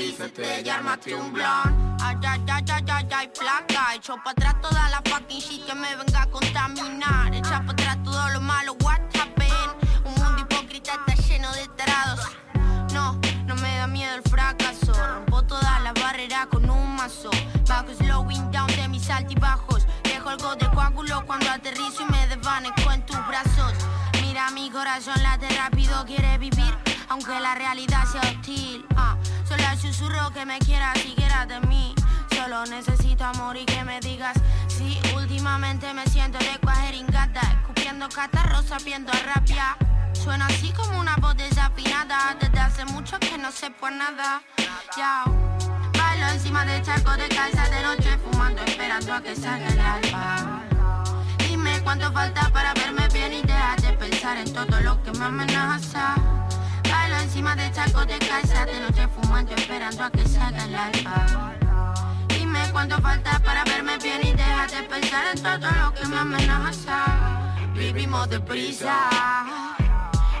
Tranquilízate 0.00 0.62
y 0.64 0.68
armate 0.70 1.14
un 1.14 1.30
blon. 1.30 1.96
Ay, 2.00 2.16
ay, 2.26 2.40
ay, 2.48 2.64
ay, 2.72 2.84
ay, 2.88 3.08
ay, 3.14 3.30
placa. 3.38 3.94
Echo 3.94 4.16
pa' 4.24 4.30
atrás 4.30 4.58
toda 4.62 4.88
la 4.88 5.02
fucking 5.04 5.40
shit 5.40 5.66
que 5.66 5.74
me 5.74 5.94
venga 5.94 6.22
a 6.22 6.26
contaminar. 6.26 7.34
Echa 7.34 7.62
pa' 7.66 7.72
atrás 7.72 7.98
todo 8.02 8.30
lo 8.30 8.40
malo, 8.40 8.72
what 8.82 8.98
happened? 9.14 9.52
Un 10.06 10.14
mundo 10.14 10.40
hipócrita 10.40 10.92
está 10.94 11.22
lleno 11.22 11.52
de 11.52 11.68
tarados. 11.76 12.30
No, 12.94 13.20
no 13.44 13.54
me 13.56 13.76
da 13.76 13.86
miedo 13.86 14.14
el 14.14 14.22
fracaso. 14.22 14.94
Rompo 14.94 15.42
todas 15.42 15.82
las 15.82 15.92
barreras 15.92 16.46
con 16.46 16.70
un 16.70 16.96
mazo. 16.96 17.30
Bajo 17.68 17.92
slowing 17.92 18.50
down 18.50 18.68
de 18.68 18.88
mis 18.88 19.10
altibajos. 19.10 19.86
Dejo 20.04 20.30
algo 20.30 20.56
de 20.56 20.66
coágulo 20.70 21.26
cuando 21.26 21.50
aterrizo 21.50 22.06
y 22.08 22.10
me 22.10 22.26
desvanezco 22.26 22.90
en 22.90 23.04
tus 23.04 23.18
brazos. 23.26 23.74
Mira 24.22 24.50
mi 24.52 24.70
corazón 24.70 25.22
late 25.22 25.46
rápido, 25.50 26.06
quiere 26.06 26.38
vivir, 26.38 26.74
aunque 27.10 27.38
la 27.38 27.54
realidad 27.54 28.06
sea 28.06 28.22
hostil. 28.22 28.86
Ah, 28.96 29.14
susurro 29.76 30.30
que 30.32 30.44
me 30.46 30.58
quieras 30.58 30.96
y 31.04 31.14
quieras 31.14 31.48
de 31.48 31.60
mí. 31.60 31.94
Solo 32.34 32.64
necesito 32.66 33.24
amor 33.24 33.56
y 33.56 33.66
que 33.66 33.84
me 33.84 34.00
digas 34.00 34.34
Sí, 34.66 34.98
últimamente 35.14 35.92
me 35.92 36.06
siento 36.06 36.38
de 36.38 36.58
cuajeringata 36.62 37.40
Escupiendo 37.40 38.08
catarros 38.08 38.64
sabiendo 38.66 39.12
a 39.12 39.34
rapia 39.34 39.76
Suena 40.14 40.46
así 40.46 40.72
como 40.72 40.98
una 40.98 41.16
voz 41.16 41.36
desafinada. 41.36 42.36
Desde 42.40 42.58
hace 42.58 42.84
mucho 42.86 43.18
que 43.18 43.38
no 43.38 43.50
sé 43.52 43.70
por 43.70 43.92
nada. 43.92 44.42
Ya. 44.96 45.24
Bailo 45.98 46.28
encima 46.28 46.64
del 46.64 46.82
charco 46.82 47.12
de 47.12 47.28
calza 47.28 47.68
de 47.68 47.82
noche 47.82 48.18
Fumando 48.18 48.62
esperando 48.64 49.14
a 49.14 49.22
que 49.22 49.36
salga 49.36 49.68
el 49.68 49.80
alba. 49.80 50.62
Dime 51.48 51.80
cuánto 51.82 52.12
falta 52.12 52.50
para 52.50 52.74
verme 52.74 53.08
bien 53.08 53.32
y 53.32 53.42
déjate 53.42 53.92
pensar 53.94 54.36
en 54.36 54.52
todo 54.52 54.80
lo 54.80 55.02
que 55.02 55.12
me 55.12 55.24
amenaza 55.24 56.16
Encima 57.22 57.54
del 57.54 57.72
charco 57.72 58.04
de 58.04 58.18
calza 58.18 58.66
de 58.66 58.80
noche 58.80 59.08
Fumando 59.08 59.54
esperando 59.54 60.04
a 60.04 60.10
que 60.10 60.26
salga 60.26 60.64
el 60.64 60.74
alba 60.74 61.54
Dime 62.28 62.60
cuánto 62.72 63.00
falta 63.00 63.38
para 63.38 63.64
verme 63.64 63.96
bien 63.98 64.20
y 64.22 64.32
déjate 64.32 64.82
pensar 64.82 65.24
en 65.34 65.42
todo 65.42 65.70
lo 65.80 65.94
que 65.94 66.06
me 66.06 66.18
amenaza. 66.18 67.04
Vivimos 67.72 68.28
deprisa. 68.28 68.94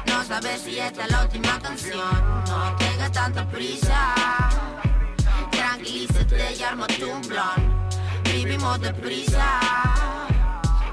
No 0.06 0.24
sabes 0.24 0.62
si 0.62 0.78
esta 0.78 1.04
es 1.04 1.10
la 1.10 1.22
última 1.22 1.58
canción. 1.60 2.44
No 2.46 2.76
tengas 2.76 3.12
tanta 3.12 3.48
prisa. 3.48 4.14
Tranquilízate 5.50 6.54
y 6.58 6.62
armate 6.62 7.04
un 7.04 7.22
blon. 7.22 7.88
Vivimos 8.24 8.80
deprisa. 8.80 9.60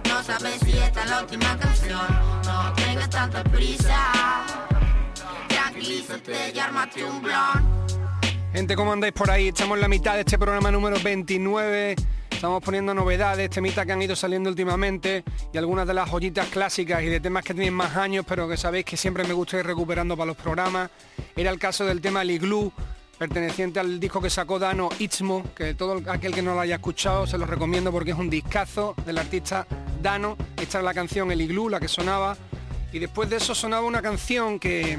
No 0.08 0.24
sabes 0.24 0.60
si 0.64 0.78
esta 0.78 1.04
es 1.04 1.10
la 1.10 1.22
última 1.22 1.58
canción. 1.58 2.08
No 2.46 2.74
tengas 2.74 3.10
tanta 3.10 3.44
prisa. 3.44 4.77
Gente, 8.52 8.76
¿cómo 8.76 8.94
andáis 8.94 9.14
por 9.14 9.30
ahí? 9.30 9.50
Estamos 9.50 9.78
en 9.78 9.82
la 9.82 9.88
mitad 9.88 10.16
de 10.16 10.22
este 10.22 10.38
programa 10.38 10.72
número 10.72 10.98
29. 11.04 11.96
Estamos 12.32 12.64
poniendo 12.64 12.94
novedades, 12.94 13.50
temitas 13.50 13.86
que 13.86 13.92
han 13.92 14.02
ido 14.02 14.16
saliendo 14.16 14.50
últimamente 14.50 15.24
y 15.54 15.58
algunas 15.58 15.88
de 15.88 15.94
las 15.94 16.10
joyitas 16.10 16.48
clásicas 16.48 17.02
y 17.04 17.08
de 17.08 17.20
temas 17.20 17.44
que 17.44 17.54
tienen 17.54 17.74
más 17.74 17.96
años, 17.96 18.26
pero 18.28 18.48
que 18.48 18.58
sabéis 18.58 18.86
que 18.86 18.98
siempre 18.98 19.24
me 19.24 19.34
gusta 19.34 19.60
ir 19.60 19.66
recuperando 19.66 20.16
para 20.18 20.28
los 20.28 20.38
programas. 20.38 20.90
Era 21.36 21.52
el 21.52 21.60
caso 21.60 21.86
del 21.86 22.02
tema 22.02 22.24
Liglu, 22.24 22.72
perteneciente 23.18 23.80
al 23.80 24.00
disco 24.00 24.22
que 24.22 24.30
sacó 24.30 24.60
Dano 24.60 24.90
Itzmo, 25.00 25.44
que 25.56 25.74
todo 25.74 26.02
aquel 26.12 26.34
que 26.34 26.42
no 26.42 26.54
lo 26.54 26.60
haya 26.60 26.76
escuchado 26.76 27.28
se 27.28 27.38
lo 27.38 27.46
recomiendo 27.46 27.92
porque 27.92 28.12
es 28.12 28.18
un 28.18 28.30
discazo 28.30 28.96
del 29.06 29.18
artista 29.18 29.68
Dano. 30.02 30.38
Esta 30.60 30.80
es 30.80 30.84
la 30.84 30.94
canción 30.94 31.32
El 31.32 31.42
Iglú, 31.42 31.70
la 31.70 31.80
que 31.80 31.88
sonaba. 31.88 32.38
Y 32.92 33.00
después 33.00 33.30
de 33.30 33.36
eso 33.38 33.54
sonaba 33.54 33.86
una 33.86 34.02
canción 34.02 34.60
que, 34.60 34.98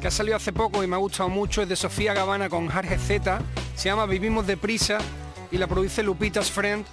que 0.00 0.06
ha 0.06 0.10
salido 0.10 0.36
hace 0.36 0.52
poco 0.52 0.82
y 0.82 0.86
me 0.86 0.96
ha 0.96 0.98
gustado 0.98 1.28
mucho, 1.28 1.62
es 1.62 1.68
de 1.68 1.76
Sofía 1.76 2.14
Gavana 2.14 2.48
con 2.48 2.68
Jarge 2.68 2.98
Z, 2.98 3.40
se 3.74 3.88
llama 3.88 4.06
Vivimos 4.06 4.46
deprisa 4.46 4.98
y 5.50 5.58
la 5.58 5.66
produce 5.66 6.02
Lupita's 6.02 6.50
Friend. 6.50 6.84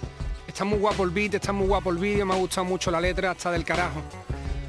Está 0.46 0.64
muy 0.64 0.78
guapo 0.78 1.02
el 1.02 1.10
beat, 1.10 1.34
está 1.34 1.52
muy 1.52 1.66
guapo 1.66 1.90
el 1.90 1.98
vídeo, 1.98 2.26
me 2.26 2.34
ha 2.34 2.36
gustado 2.36 2.64
mucho 2.64 2.90
la 2.90 3.00
letra, 3.00 3.30
hasta 3.30 3.50
del 3.50 3.64
carajo. 3.64 4.02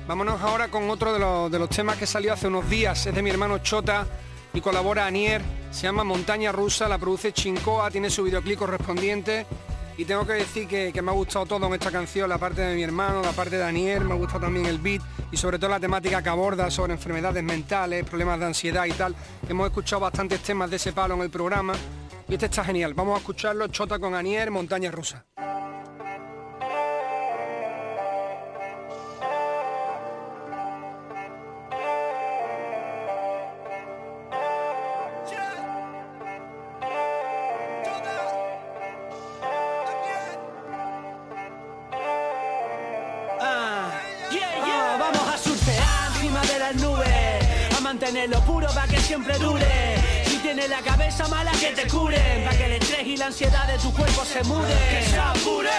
Vámonos 0.07 0.41
ahora 0.41 0.69
con 0.69 0.89
otro 0.89 1.13
de 1.13 1.19
los, 1.19 1.51
de 1.51 1.59
los 1.59 1.69
temas 1.69 1.97
que 1.97 2.07
salió 2.07 2.33
hace 2.33 2.47
unos 2.47 2.69
días, 2.69 3.05
es 3.05 3.13
de 3.13 3.21
mi 3.21 3.29
hermano 3.29 3.59
Chota 3.59 4.07
y 4.53 4.61
colabora 4.61 5.05
Anier, 5.05 5.41
se 5.71 5.83
llama 5.83 6.03
Montaña 6.03 6.51
Rusa, 6.51 6.88
la 6.88 6.97
produce 6.97 7.33
Chincoa, 7.33 7.91
tiene 7.91 8.09
su 8.09 8.23
videoclip 8.23 8.57
correspondiente 8.57 9.45
y 9.97 10.05
tengo 10.05 10.25
que 10.25 10.34
decir 10.34 10.67
que, 10.67 11.01
me 11.01 11.12
ha 11.12 11.13
gustado 11.13 11.45
todo 11.45 11.67
en 11.67 11.73
esta 11.73 11.91
canción, 11.91 12.29
la 12.29 12.38
parte 12.38 12.62
de 12.62 12.75
mi 12.75 12.84
hermano, 12.84 13.21
la 13.21 13.31
parte 13.31 13.55
de 13.55 13.62
Daniel, 13.62 14.03
me 14.03 14.13
ha 14.13 14.17
gustado 14.17 14.41
también 14.41 14.65
el 14.65 14.79
beat 14.79 15.01
y 15.31 15.38
sobre 15.38 15.58
todo 15.58 15.69
la 15.69 15.79
temática 15.79 16.21
que 16.21 16.29
aborda 16.29 16.69
sobre 16.69 16.93
enfermedades 16.93 17.43
mentales, 17.43 18.03
problemas 18.03 18.39
de 18.39 18.45
ansiedad 18.47 18.86
y 18.86 18.91
tal. 18.91 19.15
Hemos 19.47 19.67
escuchado 19.67 20.01
bastantes 20.01 20.41
temas 20.41 20.69
de 20.69 20.75
ese 20.75 20.93
palo 20.93 21.15
en 21.15 21.21
el 21.21 21.29
programa 21.29 21.73
y 22.27 22.34
este 22.34 22.47
está 22.47 22.63
genial. 22.63 22.93
Vamos 22.93 23.15
a 23.15 23.19
escucharlo, 23.19 23.67
Chota 23.67 23.99
con 23.99 24.15
Anier, 24.15 24.51
Montaña 24.51 24.91
Rusa. 24.91 25.25
Siempre 49.25 49.45
dure. 49.45 50.23
Si 50.25 50.38
tienes 50.38 50.69
la 50.69 50.81
cabeza 50.81 51.27
mala, 51.27 51.51
que 51.51 51.71
te 51.71 51.88
curen. 51.88 52.43
Para 52.43 52.57
que 52.57 52.65
el 52.65 52.71
estrés 52.73 53.07
y 53.07 53.17
la 53.17 53.27
ansiedad 53.27 53.67
de 53.67 53.77
tu 53.79 53.91
cuerpo 53.93 54.23
se 54.23 54.43
mude. 54.43 54.73
Que 54.89 55.05
se 55.09 55.17
apure. 55.17 55.69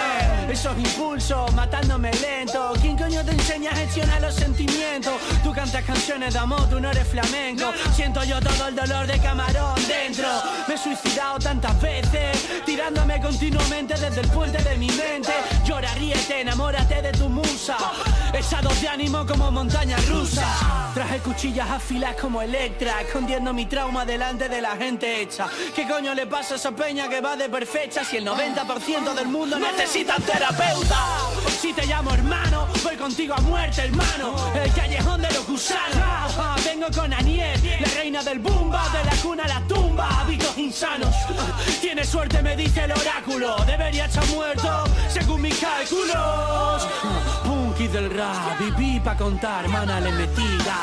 Esos 0.50 0.76
impulsos, 0.78 1.52
matándome 1.54 2.11
lento. 2.14 2.72
¿Quién 2.80 2.96
coño 2.96 3.24
te 3.24 3.32
enseña 3.32 3.70
a 3.70 3.74
gestionar 3.74 4.20
los 4.20 4.35
sentimientos? 4.35 5.14
Tú 5.44 5.52
cantas 5.52 5.85
canciones 5.85 6.35
de 6.35 6.40
amor, 6.40 6.68
tú 6.68 6.80
no 6.80 6.90
eres 6.90 7.06
flamenco. 7.06 7.72
Siento 7.94 8.24
yo 8.24 8.40
todo 8.40 8.68
el 8.68 8.74
dolor 8.74 9.06
de 9.06 9.18
camarón 9.18 9.74
dentro. 9.87 10.28
Me 10.66 10.74
he 10.74 10.78
suicidado 10.78 11.38
tantas 11.38 11.80
veces, 11.80 12.64
tirándome 12.64 13.20
continuamente 13.20 13.94
desde 13.94 14.20
el 14.20 14.28
puente 14.28 14.62
de 14.62 14.76
mi 14.76 14.88
mente. 14.88 15.32
Llora, 15.64 15.92
ríete, 15.94 16.40
enamórate 16.40 17.02
de 17.02 17.12
tu 17.12 17.28
musa. 17.28 17.76
Estados 18.38 18.81
de 18.83 18.88
ánimo 18.88 19.25
como 19.27 19.51
montaña 19.51 19.96
rusa. 20.09 20.90
Traje 20.92 21.20
cuchillas 21.20 21.70
afiladas 21.70 22.16
como 22.20 22.42
Electra, 22.42 23.01
escondiendo 23.01 23.53
mi 23.55 23.64
trauma 23.64 24.05
delante 24.05 24.49
de 24.49 24.61
la 24.61 24.77
gente 24.77 25.22
hecha. 25.22 25.49
¿Qué 25.75 25.88
coño 25.88 26.14
le 26.14 26.27
pasa 26.27 26.55
a 26.55 26.57
esa 26.59 26.70
peña 26.72 27.09
que 27.09 27.20
va 27.22 27.35
de 27.35 27.49
perfecta 27.49 28.05
si 28.05 28.18
el 28.18 28.27
90% 28.27 29.14
del 29.14 29.29
mundo 29.29 29.59
necesita 29.59 30.16
terapeuta? 30.16 30.99
Si 31.61 31.72
te 31.72 31.87
llamo 31.87 32.12
hermano, 32.12 32.68
voy 32.85 32.96
contigo 32.96 33.35
a 33.35 33.40
muerte, 33.40 33.83
hermano. 33.83 34.35
El 34.55 34.72
callejón 34.72 35.22
de 35.22 35.31
los 35.33 35.46
gusanos. 35.46 35.96
Ah, 35.96 36.57
Vengo 36.64 36.87
con 36.94 37.12
Aniel, 37.14 37.59
la 37.81 37.88
reina 38.01 38.22
del 38.22 38.38
bumba, 38.38 38.88
de 38.90 39.05
la 39.05 39.16
cuna 39.22 39.44
a 39.44 39.49
la 39.49 39.61
tumba, 39.66 40.20
hábitos 40.20 40.59
insanos. 40.59 41.14
Tiene 41.81 42.05
suerte, 42.05 42.42
me 42.42 42.55
dice 42.55 42.85
el 42.85 42.92
oráculo. 42.92 43.57
Debería 43.66 44.05
estar 44.05 44.27
muerto, 44.27 44.85
según 45.09 45.40
mis 45.40 45.59
cálculos. 45.59 46.87
Del 47.87 48.11
rap, 48.11 48.59
viví 48.59 48.99
pa' 48.99 49.16
contar, 49.16 49.64
hermana, 49.64 50.01
le 50.01 50.11
metida. 50.11 50.77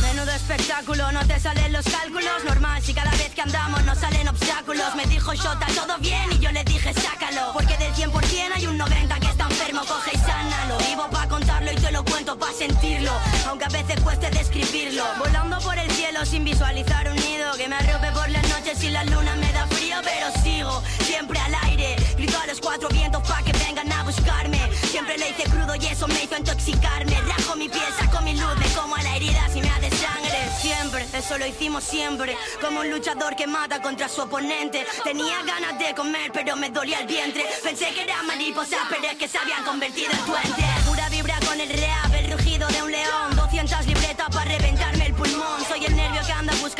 Menudo 0.00 0.30
espectáculo, 0.32 1.12
no 1.12 1.20
te 1.26 1.38
salen 1.38 1.70
los 1.70 1.84
cálculos. 1.84 2.44
Normal, 2.44 2.82
si 2.82 2.94
cada 2.94 3.10
vez 3.10 3.34
que 3.34 3.42
andamos 3.42 3.84
nos 3.84 3.98
salen 3.98 4.26
obstáculos. 4.26 4.94
Me 4.96 5.04
dijo 5.04 5.34
Shota, 5.34 5.66
todo 5.74 5.98
bien, 5.98 6.32
y 6.32 6.38
yo 6.38 6.50
le 6.50 6.64
dije 6.64 6.94
sácalo 6.94 7.52
Porque 7.52 7.76
del 7.76 7.92
100% 7.92 8.52
hay 8.54 8.66
un 8.66 8.78
90 8.78 9.20
que 9.20 9.26
está 9.26 9.44
enfermo, 9.44 9.82
coge 9.86 10.12
y 10.14 10.18
sánalo. 10.18 10.78
Vivo 10.78 11.08
pa' 11.10 11.28
contarlo 11.28 11.72
y 11.72 11.76
te 11.76 11.92
lo 11.92 12.02
cuento 12.04 12.38
pa' 12.38 12.52
sentirlo 12.52 13.12
Aunque 13.48 13.66
a 13.66 13.68
veces 13.68 14.00
cueste 14.00 14.30
describirlo. 14.30 15.04
Volando 15.18 15.58
por 15.58 15.76
el 15.78 15.90
cielo 16.06 16.24
sin 16.24 16.44
visualizar 16.44 17.08
un 17.08 17.16
nido 17.16 17.52
Que 17.56 17.68
me 17.68 17.76
arrope 17.76 18.12
por 18.12 18.28
las 18.30 18.48
noches 18.48 18.82
y 18.84 18.90
la 18.90 19.04
luna 19.04 19.34
me 19.36 19.52
da 19.52 19.66
frío 19.66 19.96
Pero 20.02 20.26
sigo, 20.42 20.82
siempre 21.00 21.38
al 21.38 21.54
aire. 21.68 21.96
Grito 22.16 22.38
a 22.38 22.46
los 22.46 22.60
cuatro 22.60 22.88
vientos 22.88 23.22
pa' 23.28 23.42
que 23.42 23.52
vengan 23.52 23.90
a 23.92 24.02
buscarme. 24.04 24.60
Siempre 24.90 25.18
le 25.18 25.30
hice 25.30 25.44
crudo 25.44 25.74
y 25.74 25.86
eso 25.86 26.06
me 26.08 26.24
hizo 26.24 26.36
intoxicarme. 26.36 27.14
Rajo 27.22 27.56
mi 27.56 27.68
piel, 27.68 27.92
saco 27.98 28.20
mi 28.22 28.34
luz, 28.34 28.56
me 28.58 28.66
como 28.78 28.94
a 28.96 29.02
la 29.02 29.16
herida 29.16 29.48
si 29.52 29.60
me 29.60 29.68
hace 29.68 29.90
sangre. 29.90 30.38
Siempre, 30.60 31.06
eso 31.12 31.38
lo 31.38 31.46
hicimos 31.46 31.84
siempre 31.84 32.36
Como 32.60 32.80
un 32.80 32.90
luchador 32.90 33.36
que 33.36 33.46
mata 33.46 33.80
contra 33.80 34.08
su 34.08 34.22
oponente. 34.22 34.86
Tenía 35.04 35.42
ganas 35.42 35.78
de 35.78 35.94
comer 35.94 36.30
pero 36.32 36.56
me 36.56 36.70
dolía 36.70 37.00
el 37.00 37.06
vientre. 37.06 37.44
Pensé 37.62 37.86
que 37.94 38.02
era 38.02 38.22
mariposa 38.22 38.78
pero 38.88 39.06
es 39.06 39.16
que 39.16 39.28
se 39.28 39.38
habían 39.38 39.62
convertido 39.64 40.10
en 40.12 40.24
puente 40.24 40.64
Pura 40.86 41.08
vibra 41.08 41.38
con 41.46 41.60
el 41.60 41.68
rap, 41.68 42.14
el 42.14 42.32
rugido 42.32 42.68
de 42.68 42.82
un 42.82 42.92
león. 42.92 43.36
200 43.36 43.86
libretas 43.86 44.28
para 44.30 44.50
reventarme 44.50 44.95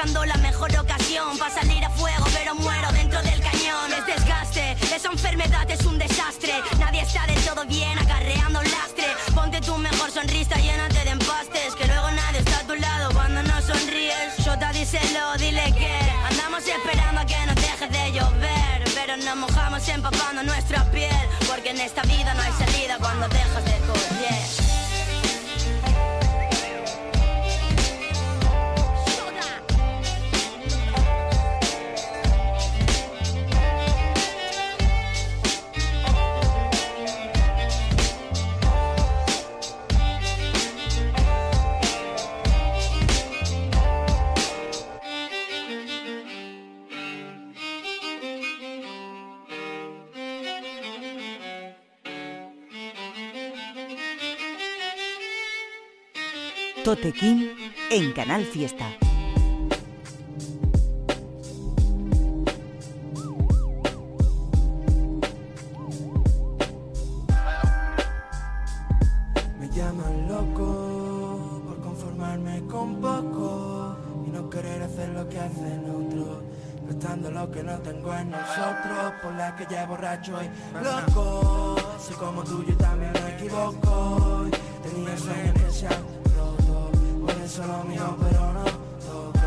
buscando 0.06 0.24
la 0.24 0.36
mejor 0.36 0.70
ocasión 0.78 1.36
Para 1.38 1.54
salir 1.54 1.84
a 1.84 1.90
fuego 1.90 2.24
pero 2.32 2.54
muero 2.54 2.88
dentro 2.92 3.20
del 3.22 3.40
cañón. 3.40 3.92
Es 3.92 4.06
desgaste, 4.06 4.76
esa 4.94 5.10
enfermedad 5.10 5.70
es 5.70 5.84
un 5.84 5.98
desastre. 5.98 6.54
Nadie 6.78 7.02
está 7.02 7.26
del 7.26 7.42
todo 7.44 7.64
bien 7.66 7.98
acarreando 7.98 8.60
un 8.60 8.70
lastre. 8.70 9.06
Ponte 9.34 9.60
tu 9.60 9.76
mejor 9.78 10.10
sonrisa, 10.10 10.56
llénate 10.56 11.04
de 11.04 11.10
empastes 11.10 11.74
Que 11.76 11.86
luego 11.86 12.10
nadie 12.10 12.38
está 12.38 12.58
a 12.58 12.66
tu 12.66 12.74
lado 12.74 13.10
cuando 13.12 13.42
no 13.42 13.60
sonríes. 13.62 14.38
Shota, 14.38 14.72
díselo, 14.72 15.36
dile 15.38 15.72
que 15.76 15.92
Andamos 16.30 16.66
esperando 16.66 17.20
a 17.20 17.26
que 17.26 17.46
nos 17.46 17.56
deje 17.56 17.88
de 17.88 18.12
llover 18.12 18.84
Pero 18.94 19.16
nos 19.16 19.36
mojamos 19.36 19.88
empapando 19.88 20.42
nuestra 20.42 20.84
piel 20.90 21.28
Porque 21.48 21.70
en 21.70 21.80
esta 21.80 22.02
vida 22.02 22.34
no 22.34 22.42
hay 22.42 22.52
salida 22.52 22.96
cuando 22.98 23.28
dejas 23.28 23.64
de 23.64 23.75
Tote 56.86 57.12
King 57.12 57.48
en 57.90 58.12
Canal 58.12 58.44
Fiesta. 58.44 58.86
Me 69.58 69.68
llaman 69.70 70.28
loco 70.28 71.60
por 71.66 71.80
conformarme 71.80 72.64
con 72.68 73.00
poco 73.00 73.96
y 74.24 74.30
no 74.30 74.48
querer 74.48 74.82
hacer 74.82 75.08
lo 75.08 75.28
que 75.28 75.40
hacen 75.40 75.90
otros. 75.90 76.44
Gastando 76.86 77.32
lo 77.32 77.50
que 77.50 77.64
no 77.64 77.78
tengo 77.80 78.14
en 78.14 78.30
nosotros, 78.30 79.12
por 79.24 79.34
la 79.34 79.56
que 79.56 79.66
ya 79.68 79.86
borracho 79.86 80.38
y 80.40 80.84
loco. 80.84 81.74
Soy 81.98 82.14
como 82.14 82.44
tú, 82.44 82.64
yo 82.64 82.76
también 82.76 83.10
me 83.12 83.34
equivoco. 83.34 84.46
Tenía 84.84 85.18
sueños 85.18 85.54
que 85.54 85.70
se 85.72 85.88
lo 87.46 87.84
mío, 87.84 88.16
pero 88.20 88.52
no 88.52 88.64
toco. 88.64 89.38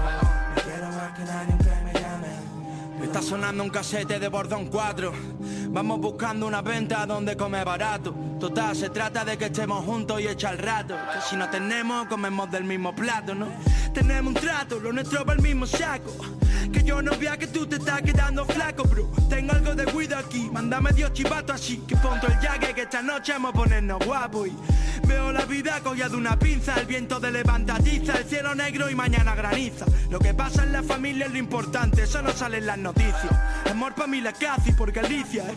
Me 0.55 0.61
quiero 0.61 0.87
más 0.87 1.17
que 1.17 1.25
nadie 1.25 1.57
que 1.57 1.83
me 1.83 1.93
llame. 1.99 3.03
Está 3.03 3.21
sonando 3.21 3.63
un 3.63 3.69
casete 3.69 4.19
de 4.19 4.27
bordón 4.27 4.67
4 4.67 5.11
Vamos 5.69 5.99
buscando 5.99 6.45
una 6.45 6.61
venta 6.61 7.05
donde 7.05 7.37
come 7.37 7.63
barato 7.63 8.13
Total, 8.39 8.75
se 8.75 8.89
trata 8.89 9.23
de 9.23 9.37
que 9.37 9.45
estemos 9.45 9.85
juntos 9.85 10.19
y 10.19 10.27
echar 10.27 10.53
el 10.53 10.59
rato 10.59 10.95
Que 11.13 11.21
si 11.21 11.35
no 11.37 11.49
tenemos, 11.49 12.07
comemos 12.07 12.51
del 12.51 12.65
mismo 12.65 12.93
plato, 12.93 13.33
¿no? 13.33 13.47
Tenemos 13.93 14.33
un 14.33 14.41
trato, 14.41 14.79
lo 14.79 14.91
nuestro 14.91 15.23
va 15.23 15.33
el 15.33 15.41
mismo 15.41 15.65
saco 15.65 16.11
Que 16.71 16.83
yo 16.83 17.01
no 17.01 17.17
vea 17.17 17.37
que 17.37 17.47
tú 17.47 17.65
te 17.65 17.77
estás 17.77 18.01
quedando 18.01 18.45
flaco, 18.45 18.83
bro. 18.83 19.09
Tengo 19.29 19.53
algo 19.53 19.73
de 19.73 19.85
cuido 19.85 20.17
aquí, 20.17 20.49
mándame 20.51 20.91
Dios 20.91 21.13
chivato 21.13 21.53
así. 21.53 21.77
Que 21.87 21.95
ponto 21.97 22.27
el 22.27 22.39
yague 22.41 22.73
que 22.73 22.81
esta 22.81 23.01
noche 23.01 23.33
vamos 23.33 23.51
a 23.51 23.53
ponernos 23.53 24.05
guapos 24.05 24.47
y 24.47 24.53
Veo 25.07 25.31
la 25.31 25.45
vida 25.45 25.79
cogida 25.81 26.09
de 26.09 26.15
una 26.15 26.37
pinza. 26.37 26.79
El 26.79 26.85
viento 26.85 27.19
de 27.19 27.31
levantatiza, 27.31 28.17
el 28.17 28.25
cielo 28.25 28.53
negro 28.53 28.89
y 28.89 28.95
mañana 28.95 29.33
graniza. 29.33 29.85
Lo 30.09 30.19
que 30.19 30.33
pasa 30.33 30.63
en 30.63 30.73
la 30.73 30.83
familia 30.83 31.25
es 31.25 31.31
lo 31.31 31.37
importante, 31.37 32.03
eso 32.03 32.21
no 32.21 32.31
sale 32.31 32.57
en 32.57 32.67
las 32.67 32.77
noticias. 32.77 33.31
Amor 33.69 33.95
pa' 33.95 34.07
mí 34.07 34.21
la 34.21 34.33
casi 34.33 34.71
por 34.71 34.91
Galicia 34.91 35.43
eh. 35.49 35.55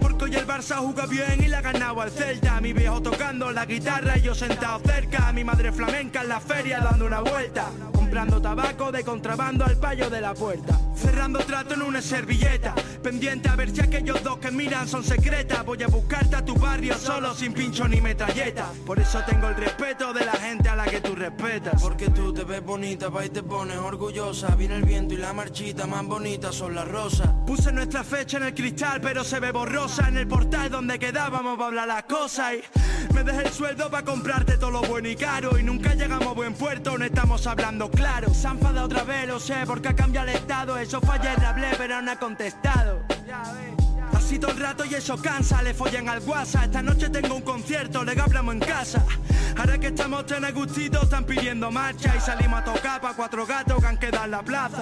Porque 0.00 0.24
hoy 0.24 0.34
el 0.36 0.46
Barça 0.46 0.76
juega 0.76 1.06
bien 1.06 1.42
y 1.42 1.48
la 1.48 1.58
ha 1.58 1.62
ganado 1.62 2.00
al 2.00 2.10
Celta. 2.10 2.60
Mi 2.60 2.72
viejo 2.72 3.02
tocando 3.02 3.50
la 3.50 3.66
guitarra 3.66 4.16
y 4.16 4.22
yo 4.22 4.34
sentado 4.34 4.80
cerca. 4.80 5.32
Mi 5.32 5.44
madre 5.44 5.72
flamenca 5.72 6.22
en 6.22 6.28
la 6.28 6.40
feria 6.40 6.80
dando 6.80 7.06
una 7.06 7.20
vuelta. 7.20 7.66
Comprando 7.92 8.40
tabaco 8.40 8.92
de 8.92 9.04
contrabando 9.04 9.64
al 9.64 9.76
payo 9.76 10.08
de 10.08 10.20
la 10.20 10.34
puerta 10.34 10.53
Cerrando 10.96 11.40
trato 11.40 11.74
en 11.74 11.82
una 11.82 12.00
servilleta. 12.00 12.74
Pendiente 13.02 13.48
a 13.48 13.56
ver 13.56 13.70
si 13.70 13.80
aquellos 13.80 14.22
dos 14.22 14.38
que 14.38 14.50
miran 14.50 14.88
son 14.88 15.04
secretas. 15.04 15.64
Voy 15.64 15.82
a 15.82 15.88
buscarte 15.88 16.36
a 16.36 16.44
tu 16.44 16.54
barrio 16.54 16.96
solo 16.96 17.34
sin 17.34 17.52
pincho 17.52 17.86
ni 17.88 18.00
metralleta. 18.00 18.70
Por 18.86 18.98
eso 18.98 19.20
tengo 19.26 19.48
el 19.48 19.56
respeto 19.56 20.12
de 20.12 20.24
la 20.24 20.32
gente 20.32 20.68
a 20.68 20.76
la 20.76 20.84
que 20.84 21.00
tú 21.00 21.14
respetas. 21.14 21.82
Porque 21.82 22.08
tú 22.10 22.32
te 22.32 22.44
ves 22.44 22.64
bonita, 22.64 23.10
pa' 23.10 23.26
y 23.26 23.30
te 23.30 23.42
pones 23.42 23.76
orgullosa. 23.76 24.54
Viene 24.54 24.76
el 24.76 24.84
viento 24.84 25.14
y 25.14 25.18
la 25.18 25.32
marchita 25.32 25.86
más 25.86 26.04
bonita 26.04 26.52
son 26.52 26.74
las 26.74 26.88
rosas. 26.88 27.28
Puse 27.46 27.72
nuestra 27.72 28.04
fecha 28.04 28.38
en 28.38 28.44
el 28.44 28.54
cristal, 28.54 29.00
pero 29.00 29.24
se 29.24 29.40
ve 29.40 29.52
borrosa. 29.52 30.08
En 30.08 30.16
el 30.16 30.26
portal 30.26 30.70
donde 30.70 30.98
quedábamos 30.98 31.56
para 31.56 31.66
hablar 31.66 31.88
las 31.88 32.04
cosas. 32.04 32.54
Y 32.54 33.12
me 33.12 33.24
dejé 33.24 33.42
el 33.42 33.52
sueldo 33.52 33.90
para 33.90 34.04
comprarte 34.04 34.56
todo 34.56 34.70
lo 34.70 34.82
bueno 34.82 35.08
y 35.08 35.16
caro. 35.16 35.58
Y 35.58 35.62
nunca 35.62 35.94
llegamos 35.94 36.28
a 36.28 36.32
buen 36.32 36.54
puerto, 36.54 36.96
no 36.96 37.04
estamos 37.04 37.46
hablando 37.46 37.90
claro. 37.90 38.32
Se 38.32 38.48
ha 38.48 38.52
enfadado 38.52 38.86
otra 38.86 39.04
vez, 39.04 39.28
lo 39.28 39.38
sé, 39.38 39.56
porque 39.66 39.88
ha 39.88 39.94
cambiado 39.94 40.28
Eso 40.84 41.00
le 41.00 41.46
hablé, 41.46 41.68
pero 41.78 42.02
no 42.02 42.10
ha 42.10 42.16
contestado. 42.16 43.00
Así 44.12 44.38
todo 44.38 44.50
el 44.50 44.60
rato 44.60 44.84
y 44.84 44.94
eso 44.94 45.16
cansa, 45.16 45.62
le 45.62 45.72
follan 45.72 46.08
al 46.08 46.20
WhatsApp. 46.20 46.64
Esta 46.64 46.82
noche 46.82 47.08
tengo 47.08 47.34
un 47.34 47.42
concierto, 47.42 48.04
le 48.04 48.20
hablamos 48.20 48.54
en 48.54 48.60
casa. 48.60 49.02
Ahora 49.56 49.78
que 49.78 49.86
estamos 49.88 50.26
tan 50.26 50.44
a 50.44 50.50
gustito, 50.50 51.02
están 51.02 51.24
pidiendo 51.24 51.70
marcha 51.70 52.14
y 52.16 52.20
salimos 52.20 52.60
a 52.60 52.64
tocar 52.64 53.00
pa' 53.00 53.14
cuatro 53.14 53.46
gatos 53.46 53.80
que 53.80 53.86
han 53.86 53.96
quedado 53.96 54.24
en 54.26 54.30
la 54.32 54.42
plaza. 54.42 54.80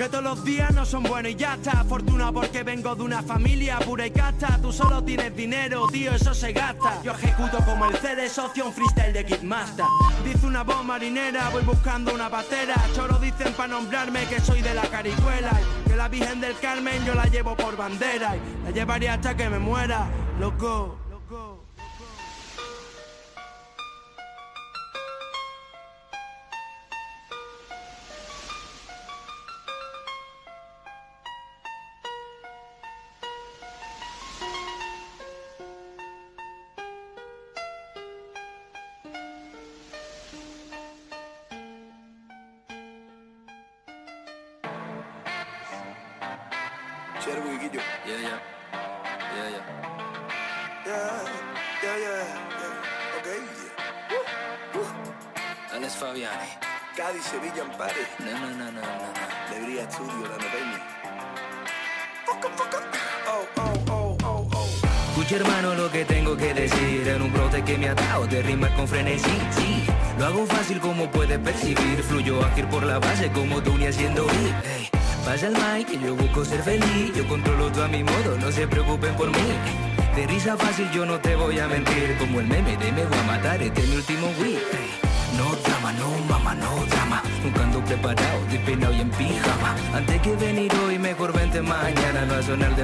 Que 0.00 0.08
todos 0.08 0.24
los 0.24 0.44
días 0.44 0.72
no 0.72 0.86
son 0.86 1.02
buenos 1.02 1.30
y 1.30 1.34
ya 1.34 1.56
está. 1.56 1.84
Fortuna 1.84 2.32
porque 2.32 2.62
vengo 2.62 2.94
de 2.94 3.02
una 3.02 3.22
familia 3.22 3.78
pura 3.80 4.06
y 4.06 4.10
casta. 4.10 4.58
Tú 4.62 4.72
solo 4.72 5.04
tienes 5.04 5.36
dinero, 5.36 5.86
tío, 5.88 6.12
eso 6.12 6.32
se 6.32 6.54
gasta. 6.54 7.02
Yo 7.02 7.12
ejecuto 7.12 7.58
como 7.66 7.84
el 7.84 7.94
CD 7.98 8.26
socio 8.30 8.64
un 8.64 8.72
freestyle 8.72 9.12
de 9.12 9.26
Kidmaster. 9.26 9.84
Dice 10.24 10.46
una 10.46 10.62
voz 10.62 10.82
marinera, 10.86 11.50
voy 11.50 11.64
buscando 11.64 12.14
una 12.14 12.30
patera. 12.30 12.76
Choro 12.94 13.18
dicen 13.18 13.52
para 13.52 13.74
nombrarme 13.74 14.24
que 14.24 14.40
soy 14.40 14.62
de 14.62 14.72
la 14.72 14.88
caricuela. 14.88 15.50
Que 15.86 15.94
la 15.94 16.08
Virgen 16.08 16.40
del 16.40 16.58
Carmen 16.58 17.04
yo 17.04 17.14
la 17.14 17.26
llevo 17.26 17.54
por 17.54 17.76
bandera. 17.76 18.38
Y 18.38 18.64
la 18.64 18.70
llevaría 18.70 19.12
hasta 19.12 19.36
que 19.36 19.50
me 19.50 19.58
muera, 19.58 20.08
loco. 20.38 20.99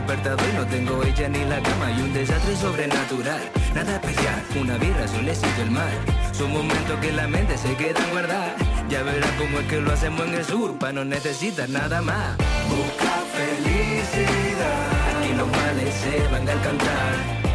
Despertador 0.07 0.55
no 0.55 0.66
tengo 0.66 1.03
ella 1.03 1.29
ni 1.29 1.45
la 1.45 1.61
cama 1.61 1.90
Y 1.90 2.03
un 2.03 2.12
desastre 2.12 2.57
sobrenatural, 2.57 3.40
nada 3.75 3.97
especial 3.97 4.42
Una 4.61 4.79
birra, 4.79 5.09
solecito 5.09 5.62
el 5.62 5.71
mar. 5.71 5.90
Son 6.33 6.53
momentos 6.53 6.99
que 7.01 7.12
la 7.12 7.27
mente 7.27 7.57
se 7.57 7.75
queda 7.77 8.01
guardar. 8.12 8.55
Ya 8.88 9.03
verás 9.03 9.31
cómo 9.38 9.59
es 9.59 9.66
que 9.66 9.81
lo 9.81 9.92
hacemos 9.92 10.27
en 10.27 10.35
el 10.35 10.45
sur 10.45 10.79
Pa' 10.79 10.92
no 10.92 11.05
necesitar 11.05 11.69
nada 11.69 12.03
más. 12.03 12.37
Busca 12.69 13.25
felicidad 13.35 15.19
Aquí 15.19 15.33
los 15.35 15.49
males 15.49 15.95
se 15.95 16.33
van 16.33 16.49
al 16.49 16.62
cantar 16.62 17.45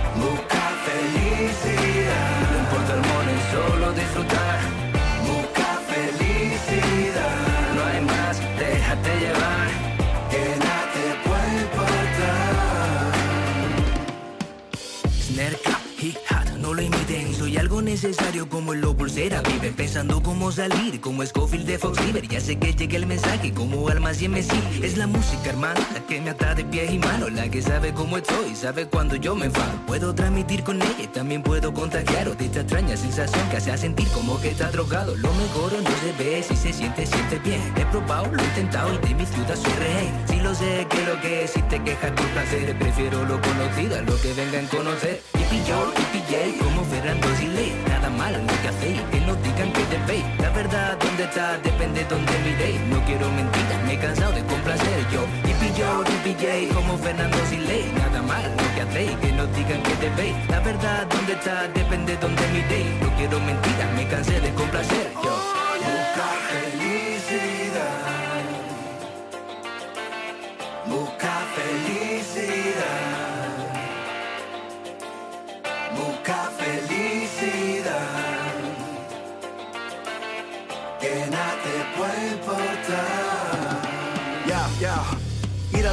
necesario 18.03 18.49
como 18.49 18.73
el 18.73 18.81
lo 18.81 18.97
pulsera. 18.97 19.41
Viven 19.41 19.75
pensando 19.75 20.23
cómo 20.23 20.51
salir 20.51 20.99
Como 20.99 21.23
Scofield 21.23 21.67
de 21.67 21.77
Fox 21.77 22.03
River. 22.03 22.27
Ya 22.27 22.39
sé 22.39 22.57
que 22.57 22.73
llegue 22.73 22.97
el 22.97 23.05
mensaje 23.05 23.53
como 23.53 23.87
alma 23.89 24.11
y 24.19 24.27
MC 24.27 24.51
Es 24.81 24.97
la 24.97 25.05
música 25.05 25.49
hermano 25.49 25.79
La 25.93 25.99
que 26.07 26.19
me 26.19 26.31
ata 26.31 26.55
de 26.55 26.65
pies 26.65 26.91
y 26.91 26.97
manos 26.97 27.31
La 27.31 27.47
que 27.49 27.61
sabe 27.61 27.93
cómo 27.93 28.17
estoy 28.17 28.55
Sabe 28.55 28.87
cuando 28.87 29.15
yo 29.17 29.35
me 29.35 29.45
enfado. 29.45 29.71
Puedo 29.85 30.15
transmitir 30.15 30.63
con 30.63 30.81
ella 30.81 31.03
y 31.03 31.07
También 31.07 31.43
puedo 31.43 31.73
contagiar. 31.73 32.35
De 32.35 32.45
esta 32.45 32.61
extraña 32.61 32.97
sensación 32.97 33.47
Que 33.49 33.57
hace 33.57 33.77
sentir 33.77 34.07
como 34.09 34.41
que 34.41 34.49
está 34.49 34.71
drogado. 34.71 35.15
Lo 35.15 35.31
mejor 35.33 35.73
no 35.73 35.89
se 36.01 36.23
ve 36.23 36.43
Si 36.43 36.55
se 36.55 36.73
siente, 36.73 37.05
siente 37.05 37.37
bien. 37.39 37.61
He 37.77 37.85
probado, 37.85 38.33
lo 38.33 38.41
he 38.41 38.45
intentado 38.45 38.93
Y 38.95 39.07
de 39.07 39.13
mi 39.13 39.25
ciudad 39.27 39.55
soy 39.55 39.73
rey. 39.73 40.11
Si 40.27 40.37
lo 40.37 40.55
sé 40.55 40.87
que 40.89 41.05
lo 41.05 41.21
que 41.21 41.43
es 41.43 41.51
Si 41.51 41.61
te 41.63 41.79
quejas 41.83 42.11
por 42.11 42.25
placer. 42.29 42.75
Prefiero 42.79 43.25
lo 43.25 43.39
conocido 43.41 43.99
a 43.99 44.01
lo 44.01 44.19
que 44.19 44.33
vengan 44.33 44.65
a 44.65 44.69
conocer. 44.69 45.21
Yo, 45.67 45.93
yippee 45.93 46.31
yay 46.31 46.53
Como 46.53 46.83
Fernando 46.85 47.27
Siley 47.35 47.90
Nada 48.01 48.17
mal 48.17 48.33
lo 48.33 48.61
que 48.63 48.67
hacéis 48.67 48.99
Que 49.11 49.19
no 49.21 49.35
digan 49.35 49.71
que 49.73 49.83
te 49.83 49.97
veis. 50.07 50.25
La 50.39 50.49
verdad 50.49 50.97
dónde 50.99 51.23
está 51.23 51.57
Depende 51.59 52.03
dónde 52.09 52.33
miréis. 52.43 52.81
No 52.89 52.99
quiero 53.05 53.29
mentiras 53.29 53.83
Me 53.85 53.93
he 53.93 53.99
cansado 53.99 54.31
de 54.31 54.43
complacer 54.43 55.05
yo. 55.13 55.21
Yippee 55.45 55.71
yo, 55.77 56.03
yippee 56.09 56.35
yay 56.41 56.65
Como 56.69 56.97
Fernando 56.97 57.37
Siley. 57.47 57.91
Nada 57.93 58.23
mal 58.23 58.49
lo 58.57 58.67
que 58.73 58.81
hacéis 58.81 59.15
Que 59.17 59.31
no 59.33 59.45
digan 59.45 59.83
que 59.83 59.93
te 60.01 60.09
veis. 60.17 60.35
La 60.49 60.59
verdad 60.61 61.05
dónde 61.13 61.33
está 61.33 61.67
Depende 61.67 62.17
dónde 62.17 62.41
miréis. 62.47 62.89
No 63.01 63.15
quiero 63.17 63.39
mentiras 63.39 63.91
Me 63.95 64.07
cansé 64.07 64.41
de 64.41 64.51
complacer 64.55 65.11
yo 65.23 65.61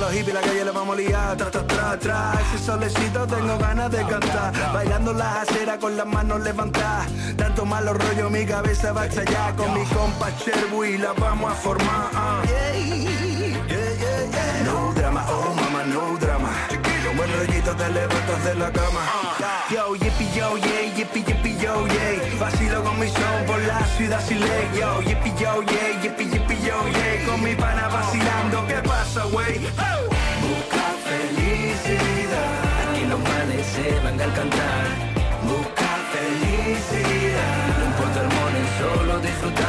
los 0.08 0.16
hippies, 0.16 0.34
la 0.34 0.40
calle 0.40 0.64
le 0.64 0.70
vamos 0.70 0.96
a 0.96 1.00
liar, 1.00 1.36
tra, 1.36 1.50
tra, 1.50 1.66
tra, 1.66 1.98
tra. 1.98 2.32
Ese 2.40 2.64
solecito 2.64 3.26
tengo 3.26 3.58
ganas 3.58 3.90
de 3.90 4.04
cantar. 4.06 4.52
Bailando 4.72 5.12
las 5.12 5.48
aceras 5.48 5.78
con 5.78 5.96
las 5.96 6.06
manos 6.06 6.40
levantadas. 6.40 7.08
Tanto 7.36 7.64
malo 7.66 7.92
rollo, 7.92 8.30
mi 8.30 8.46
cabeza 8.46 8.92
va 8.92 9.02
a 9.02 9.06
estallar. 9.06 9.54
Con 9.56 9.74
mi 9.74 9.84
compa 9.86 10.34
Cherbu 10.38 10.84
y 10.84 10.98
la 10.98 11.12
vamos 11.12 11.52
a 11.52 11.54
formar. 11.54 12.10
ah. 12.14 12.42
No 14.64 14.92
drama, 14.94 15.26
oh 15.30 15.54
mama, 15.54 15.84
no 15.84 16.16
drama. 16.18 16.27
Rollito 17.38 17.72
te 17.76 17.88
levantas 17.90 18.44
de 18.44 18.54
la 18.56 18.72
cama. 18.72 19.00
Yo, 19.70 19.94
yippee, 19.94 20.28
yo, 20.34 20.56
yeah, 20.56 20.92
yippee, 20.96 21.22
yippee, 21.22 21.56
yo, 21.62 21.86
yeah. 21.86 22.36
Vacilo 22.40 22.82
con 22.82 22.98
mi 22.98 23.06
son 23.06 23.46
por 23.46 23.60
la 23.62 23.78
ciudad 23.96 24.20
sin 24.26 24.40
ley. 24.40 24.68
Yo, 24.76 25.00
yippee, 25.02 25.32
yo, 25.38 25.62
yeah, 25.62 26.02
yippee, 26.02 26.26
yippee, 26.32 26.56
yo, 26.66 26.76
yeah. 26.88 27.26
Con 27.26 27.40
mi 27.44 27.54
pana 27.54 27.86
vacilando, 27.88 28.66
¿qué 28.66 28.82
pasa, 28.82 29.24
wey? 29.26 29.60
Busca 30.42 30.86
felicidad. 31.06 32.50
Aquí 32.90 33.06
los 33.06 33.20
males 33.20 33.66
se 33.66 34.00
van 34.02 34.20
al 34.20 34.34
cantar. 34.34 34.86
Busca 35.44 35.90
felicidad. 36.12 37.78
No 37.78 37.84
importa 37.84 38.20
el 38.20 38.28
money, 38.34 38.66
solo 38.80 39.20
disfrutar. 39.20 39.67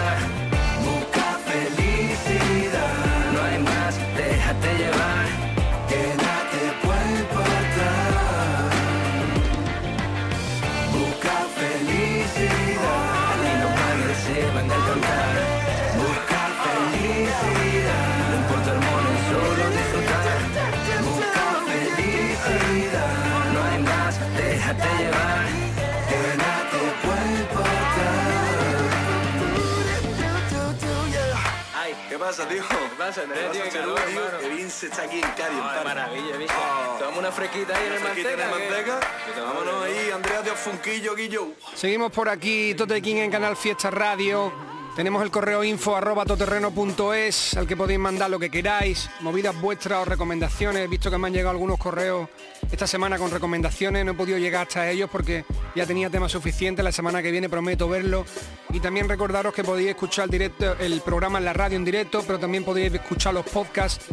Pasa, 32.29 32.47
tío? 32.47 32.61
¿Qué 32.67 32.75
pasa, 32.97 33.21
Andrés, 33.21 33.51
tío? 33.51 33.63
Qué 33.63 33.69
Cherbu, 33.71 33.93
calor, 33.95 34.09
tío? 34.09 34.19
hermano. 34.25 34.39
Que 34.39 34.49
Vince 34.49 34.85
está 34.87 35.01
aquí 35.03 35.15
en 35.15 35.21
Cádiz, 35.21 35.57
en 35.57 35.63
Ay, 35.63 35.75
Parma. 35.75 35.83
maravilla, 35.83 36.37
bicho. 36.37 36.53
Oh. 36.57 36.95
Tomamos 36.99 37.19
una 37.19 37.31
fresquita 37.31 37.75
ahí 37.75 37.87
en 37.87 37.93
el 37.93 37.99
manteca. 38.01 38.29
en 38.29 38.39
el 38.39 38.45
¿qué? 38.45 38.51
manteca. 38.51 38.99
¿Qué 39.25 39.31
te 39.31 39.41
Vámonos 39.41 39.83
ahí, 39.83 40.11
Andrea 40.11 40.41
de 40.41 40.51
Funquillo, 40.51 41.15
Guillo. 41.15 41.47
Seguimos 41.75 42.11
por 42.11 42.29
aquí, 42.29 42.75
Tote 42.75 43.01
King 43.01 43.15
en 43.17 43.31
Canal 43.31 43.55
Fiesta 43.57 43.89
Radio. 43.89 44.68
Tenemos 44.95 45.23
el 45.23 45.31
correo 45.31 45.63
info 45.63 45.95
arroba 45.95 46.25
toterreno.es 46.25 47.55
al 47.55 47.67
que 47.67 47.77
podéis 47.77 47.99
mandar 47.99 48.29
lo 48.29 48.37
que 48.37 48.49
queráis, 48.49 49.09
movidas 49.21 49.59
vuestras 49.59 50.01
o 50.01 50.05
recomendaciones. 50.05 50.83
He 50.83 50.87
visto 50.87 51.09
que 51.09 51.17
me 51.17 51.27
han 51.27 51.33
llegado 51.33 51.51
algunos 51.51 51.77
correos 51.77 52.27
esta 52.69 52.85
semana 52.85 53.17
con 53.17 53.31
recomendaciones, 53.31 54.03
no 54.03 54.11
he 54.11 54.15
podido 54.15 54.37
llegar 54.37 54.67
hasta 54.67 54.89
ellos 54.89 55.09
porque 55.09 55.45
ya 55.75 55.85
tenía 55.85 56.09
tema 56.09 56.27
suficiente. 56.27 56.83
La 56.83 56.91
semana 56.91 57.21
que 57.21 57.31
viene 57.31 57.49
prometo 57.49 57.87
verlo. 57.87 58.25
Y 58.71 58.79
también 58.79 59.07
recordaros 59.07 59.53
que 59.53 59.63
podéis 59.63 59.89
escuchar 59.89 60.25
el, 60.25 60.31
directo, 60.31 60.77
el 60.79 61.01
programa 61.01 61.39
en 61.39 61.45
la 61.45 61.53
radio 61.53 61.77
en 61.77 61.85
directo, 61.85 62.23
pero 62.27 62.37
también 62.37 62.63
podéis 62.63 62.93
escuchar 62.93 63.33
los 63.33 63.45
podcasts 63.45 64.05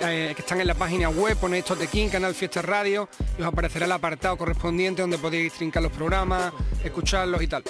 eh, 0.00 0.32
que 0.34 0.42
están 0.42 0.60
en 0.60 0.66
la 0.66 0.74
página 0.74 1.08
web, 1.08 1.38
ponéis 1.38 1.64
Totequín, 1.64 2.10
Canal 2.10 2.34
Fiesta 2.34 2.60
Radio, 2.60 3.08
y 3.38 3.42
os 3.42 3.48
aparecerá 3.48 3.86
el 3.86 3.92
apartado 3.92 4.36
correspondiente 4.36 5.00
donde 5.00 5.16
podéis 5.16 5.54
trincar 5.54 5.82
los 5.82 5.92
programas, 5.92 6.52
escucharlos 6.84 7.40
y 7.40 7.46
tal. 7.46 7.62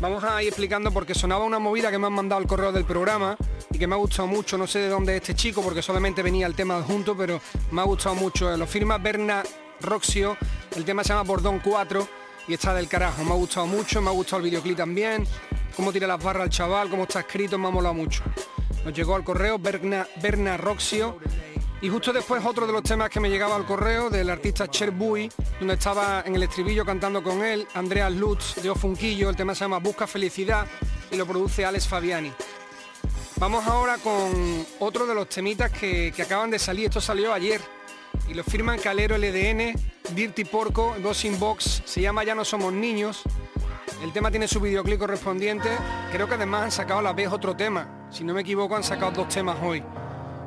Vamos 0.00 0.24
a 0.24 0.42
ir 0.42 0.48
explicando 0.48 0.90
porque 0.90 1.14
sonaba 1.14 1.44
una 1.44 1.58
movida 1.58 1.90
que 1.90 1.98
me 1.98 2.06
han 2.06 2.12
mandado 2.12 2.40
al 2.40 2.46
correo 2.46 2.72
del 2.72 2.84
programa 2.84 3.36
y 3.70 3.78
que 3.78 3.86
me 3.86 3.94
ha 3.94 3.98
gustado 3.98 4.26
mucho, 4.26 4.58
no 4.58 4.66
sé 4.66 4.80
de 4.80 4.88
dónde 4.88 5.16
es 5.16 5.22
este 5.22 5.34
chico 5.34 5.62
porque 5.62 5.82
solamente 5.82 6.22
venía 6.22 6.46
el 6.46 6.54
tema 6.54 6.82
junto, 6.82 7.16
pero 7.16 7.40
me 7.70 7.80
ha 7.80 7.84
gustado 7.84 8.14
mucho. 8.14 8.54
Lo 8.56 8.66
firma 8.66 8.98
Berna 8.98 9.42
Roxio, 9.80 10.36
el 10.76 10.84
tema 10.84 11.04
se 11.04 11.10
llama 11.10 11.22
Bordón 11.22 11.60
4 11.60 12.08
y 12.48 12.54
está 12.54 12.74
del 12.74 12.88
carajo, 12.88 13.24
me 13.24 13.30
ha 13.30 13.36
gustado 13.36 13.66
mucho, 13.66 14.02
me 14.02 14.10
ha 14.10 14.12
gustado 14.12 14.38
el 14.38 14.50
videoclip 14.50 14.76
también, 14.76 15.26
cómo 15.76 15.92
tira 15.92 16.06
las 16.06 16.22
barras 16.22 16.42
al 16.42 16.50
chaval, 16.50 16.90
cómo 16.90 17.04
está 17.04 17.20
escrito, 17.20 17.56
me 17.56 17.68
ha 17.68 17.70
molado 17.70 17.94
mucho. 17.94 18.22
Nos 18.84 18.92
llegó 18.92 19.14
al 19.14 19.24
correo 19.24 19.58
Berna, 19.58 20.06
Berna 20.20 20.56
Roxio 20.56 21.18
y 21.84 21.90
justo 21.90 22.14
después 22.14 22.42
otro 22.46 22.66
de 22.66 22.72
los 22.72 22.82
temas 22.82 23.10
que 23.10 23.20
me 23.20 23.28
llegaba 23.28 23.56
al 23.56 23.66
correo 23.66 24.08
del 24.08 24.30
artista 24.30 24.66
Cher 24.68 24.90
Bui, 24.90 25.30
donde 25.58 25.74
estaba 25.74 26.22
en 26.24 26.34
el 26.34 26.42
estribillo 26.42 26.82
cantando 26.82 27.22
con 27.22 27.44
él, 27.44 27.68
Andrea 27.74 28.08
Lutz 28.08 28.54
de 28.62 28.70
Ofunquillo, 28.70 29.28
el 29.28 29.36
tema 29.36 29.54
se 29.54 29.66
llama 29.66 29.80
Busca 29.80 30.06
Felicidad 30.06 30.66
y 31.10 31.16
lo 31.16 31.26
produce 31.26 31.62
Alex 31.62 31.86
Fabiani. 31.86 32.32
Vamos 33.36 33.66
ahora 33.66 33.98
con 33.98 34.64
otro 34.78 35.04
de 35.04 35.14
los 35.14 35.28
temitas 35.28 35.70
que, 35.72 36.10
acaban 36.18 36.50
de 36.50 36.58
salir, 36.58 36.86
esto 36.86 37.02
salió 37.02 37.34
ayer 37.34 37.60
y 38.30 38.32
lo 38.32 38.44
firman 38.44 38.78
Calero 38.78 39.18
LDN, 39.18 39.74
Dirty 40.14 40.46
Porco, 40.46 40.96
Ghost 41.02 41.26
Box, 41.38 41.82
se 41.84 42.00
llama 42.00 42.24
Ya 42.24 42.34
no 42.34 42.46
somos 42.46 42.72
niños. 42.72 43.24
El 44.02 44.10
tema 44.10 44.30
tiene 44.30 44.48
su 44.48 44.58
videoclip 44.58 44.98
correspondiente, 44.98 45.68
creo 46.10 46.26
que 46.26 46.34
además 46.36 46.62
han 46.62 46.72
sacado 46.72 47.00
a 47.00 47.02
la 47.02 47.12
vez 47.12 47.28
otro 47.28 47.54
tema, 47.54 48.08
si 48.10 48.24
no 48.24 48.32
me 48.32 48.40
equivoco 48.40 48.74
han 48.74 48.84
sacado 48.84 49.10
dos 49.10 49.28
temas 49.28 49.58
hoy 49.62 49.84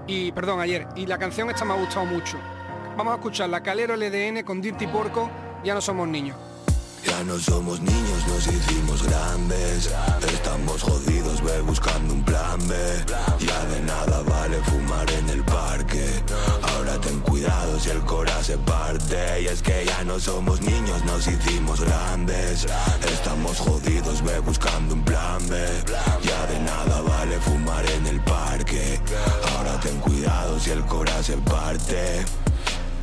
y 0.07 0.31
perdón, 0.31 0.59
ayer. 0.59 0.87
Y 0.95 1.05
la 1.05 1.17
canción 1.17 1.49
esta 1.49 1.65
me 1.65 1.73
ha 1.73 1.77
gustado 1.77 2.05
mucho. 2.05 2.37
Vamos 2.97 3.13
a 3.13 3.17
escuchar 3.17 3.49
la 3.49 3.61
Calero 3.61 3.95
LDN 3.95 4.43
con 4.43 4.61
Dirty 4.61 4.87
Porco, 4.87 5.29
Ya 5.63 5.73
no 5.73 5.81
somos 5.81 6.07
niños. 6.07 6.46
Ya 7.05 7.23
no 7.23 7.37
somos 7.39 7.79
niños, 7.79 8.27
nos 8.27 8.47
hicimos 8.47 9.03
grandes. 9.03 9.89
Estamos 10.33 10.81
jodidos, 10.81 11.43
ve 11.43 11.61
buscando 11.61 12.13
un 12.13 12.23
plan 12.23 12.59
B. 12.67 12.75
Ya 13.39 13.65
de 13.65 13.81
nada 13.81 14.21
vale 14.23 14.57
fumar 14.63 15.09
en 15.11 15.29
el 15.29 15.43
parque. 15.43 16.23
Ahora 16.61 16.99
ten 16.99 17.19
cuidado 17.21 17.79
si 17.79 17.89
el 17.89 18.01
cora 18.01 18.43
se 18.43 18.57
parte. 18.57 19.41
Y 19.41 19.47
es 19.47 19.61
que 19.61 19.85
ya 19.85 20.03
no 20.03 20.19
somos 20.19 20.61
niños, 20.61 21.03
nos 21.05 21.27
hicimos 21.27 21.81
grandes. 21.81 22.65
Estamos 23.11 23.57
jodidos, 23.59 24.23
ve 24.23 24.39
buscando 24.39 24.95
un 24.95 25.03
plan 25.03 25.47
B. 25.49 25.55
Ya 26.23 26.45
de 26.47 26.59
nada 26.59 27.01
vale 27.01 27.39
fumar 27.39 27.85
en 27.91 28.07
el 28.07 28.19
parque. 28.21 28.99
Ahora 29.55 29.79
ten 29.79 29.97
cuidado 29.99 30.59
si 30.59 30.71
el 30.71 30.85
cora 30.85 31.21
se 31.23 31.37
parte. 31.37 32.25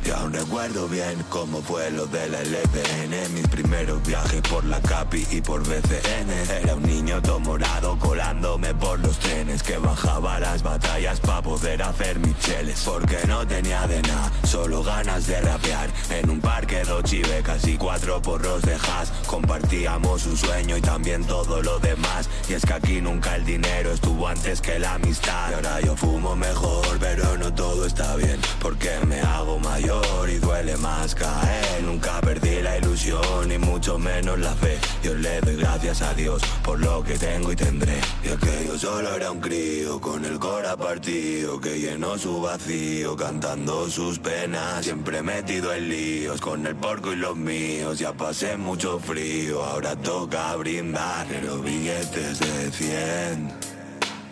Y 0.05 0.11
aún 0.11 0.33
recuerdo 0.33 0.87
bien 0.87 1.23
cómo 1.29 1.61
fue 1.61 1.89
lo 1.91 2.05
de 2.05 2.29
la 2.29 2.41
LPN 2.41 3.33
Mis 3.33 3.47
primeros 3.47 4.05
viajes 4.05 4.41
por 4.41 4.63
la 4.65 4.79
CAPI 4.79 5.25
y 5.31 5.41
por 5.41 5.61
BCN 5.61 6.29
Era 6.61 6.75
un 6.75 6.83
niño 6.83 7.21
todo 7.21 7.39
morado 7.39 7.97
colándome 7.97 8.73
por 8.75 8.99
los 8.99 9.17
trenes 9.17 9.63
Que 9.63 9.77
bajaba 9.77 10.39
las 10.39 10.61
batallas 10.61 11.19
para 11.19 11.41
poder 11.41 11.81
hacer 11.81 12.19
mis 12.19 12.37
cheles 12.39 12.83
Porque 12.85 13.17
no 13.27 13.47
tenía 13.47 13.87
de 13.87 14.01
nada, 14.03 14.31
solo 14.43 14.83
ganas 14.83 15.27
de 15.27 15.41
rapear. 15.41 15.89
En 16.09 16.29
un 16.29 16.39
parque 16.39 16.83
dos 16.83 17.03
chivecas 17.03 17.67
y 17.67 17.77
cuatro 17.77 18.21
porros 18.21 18.61
de 18.61 18.77
jazz. 18.77 19.11
Compartíamos 19.25 20.25
un 20.25 20.37
sueño 20.37 20.77
y 20.77 20.81
también 20.81 21.23
todo 21.25 21.61
lo 21.61 21.79
demás. 21.79 22.29
Y 22.49 22.53
es 22.53 22.65
que 22.65 22.73
aquí 22.73 23.01
nunca 23.01 23.35
el 23.35 23.45
dinero 23.45 23.91
estuvo 23.91 24.27
antes 24.27 24.61
que 24.61 24.79
la 24.79 24.95
amistad. 24.95 25.51
Y 25.51 25.53
ahora 25.55 25.81
yo 25.81 25.95
fumo 25.95 26.35
mejor, 26.35 26.97
pero 26.99 27.37
no 27.37 27.53
todo 27.53 27.85
está 27.85 28.15
bien. 28.15 28.39
Porque 28.61 28.91
me 29.07 29.19
hago 29.21 29.59
mayor 29.59 29.94
y 30.29 30.37
duele 30.39 30.77
más 30.77 31.15
caer. 31.15 31.83
Nunca 31.83 32.19
perdí 32.21 32.61
la 32.61 32.77
ilusión 32.77 33.51
y 33.51 33.57
mucho 33.57 33.97
menos 33.97 34.39
la 34.39 34.53
fe. 34.55 34.77
Yo 35.03 35.13
le 35.13 35.41
doy 35.41 35.55
gracias 35.55 36.01
a 36.01 36.13
Dios 36.13 36.41
por 36.63 36.79
lo 36.79 37.03
que 37.03 37.17
tengo 37.17 37.51
y 37.51 37.55
tendré. 37.55 37.99
Y 38.23 38.27
es 38.29 38.37
que 38.39 38.67
yo 38.67 38.77
solo 38.77 39.15
era 39.15 39.31
un 39.31 39.39
crío 39.39 39.99
con 40.01 40.25
el 40.25 40.39
cora 40.39 40.75
partido 40.75 41.59
que 41.59 41.79
llenó 41.79 42.17
su 42.17 42.41
vacío 42.41 43.15
cantando 43.15 43.89
sus 43.89 44.19
penas. 44.19 44.83
Siempre 44.83 45.21
metido 45.21 45.73
en 45.73 45.89
líos 45.89 46.41
con 46.41 46.65
el 46.65 46.75
porco 46.75 47.13
y 47.13 47.17
los 47.17 47.35
míos. 47.35 47.99
Ya 47.99 48.13
pasé 48.13 48.57
mucho 48.57 48.99
frío, 48.99 49.63
ahora 49.63 49.95
toca 49.95 50.55
brindar. 50.55 51.27
Pero 51.27 51.59
billetes 51.59 52.39
de 52.39 52.71
100 52.71 53.75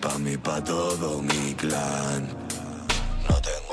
pa' 0.04 0.18
mí, 0.20 0.36
pa' 0.38 0.62
todo 0.62 1.22
mi 1.22 1.54
clan. 1.56 2.28
No 3.30 3.36
tengo 3.50 3.73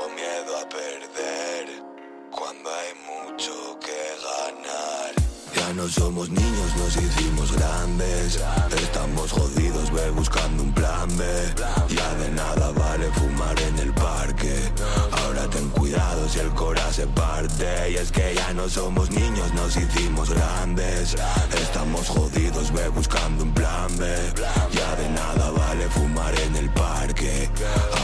hay 2.69 2.93
mucho 3.05 3.79
que 3.79 4.01
ganar. 4.21 5.13
Ya 5.55 5.73
no 5.73 5.87
somos 5.87 6.29
niños, 6.29 6.75
nos 6.77 6.95
hicimos 6.95 7.51
grandes. 7.53 8.39
Estamos 8.75 9.31
jodidos, 9.31 9.91
ve 9.91 10.09
buscando 10.11 10.63
un 10.63 10.73
plan 10.73 11.07
B. 11.17 11.25
Ya 11.89 12.13
de 12.15 12.29
nada 12.29 12.71
vale 12.71 13.09
fumar 13.13 13.59
en 13.59 13.79
el 13.79 13.93
parque. 13.93 14.53
Ahora 15.11 15.49
ten 15.49 15.69
cuidado 15.69 16.29
si 16.29 16.39
el 16.39 16.49
cora 16.51 16.91
se 16.93 17.07
parte. 17.07 17.91
Y 17.91 17.95
es 17.95 18.11
que 18.11 18.35
ya 18.35 18.53
no 18.53 18.69
somos 18.69 19.09
niños, 19.09 19.53
nos 19.53 19.75
hicimos 19.75 20.29
grandes. 20.29 21.15
Estamos 21.61 22.07
jodidos, 22.07 22.71
ve 22.71 22.87
buscando 22.89 23.43
un 23.43 23.53
plan 23.53 23.97
B. 23.97 24.05
Ya 24.71 24.95
de 24.95 25.09
nada 25.09 25.51
vale 25.51 25.89
fumar 25.89 26.39
en 26.39 26.55
el 26.57 26.69
parque. 26.71 27.49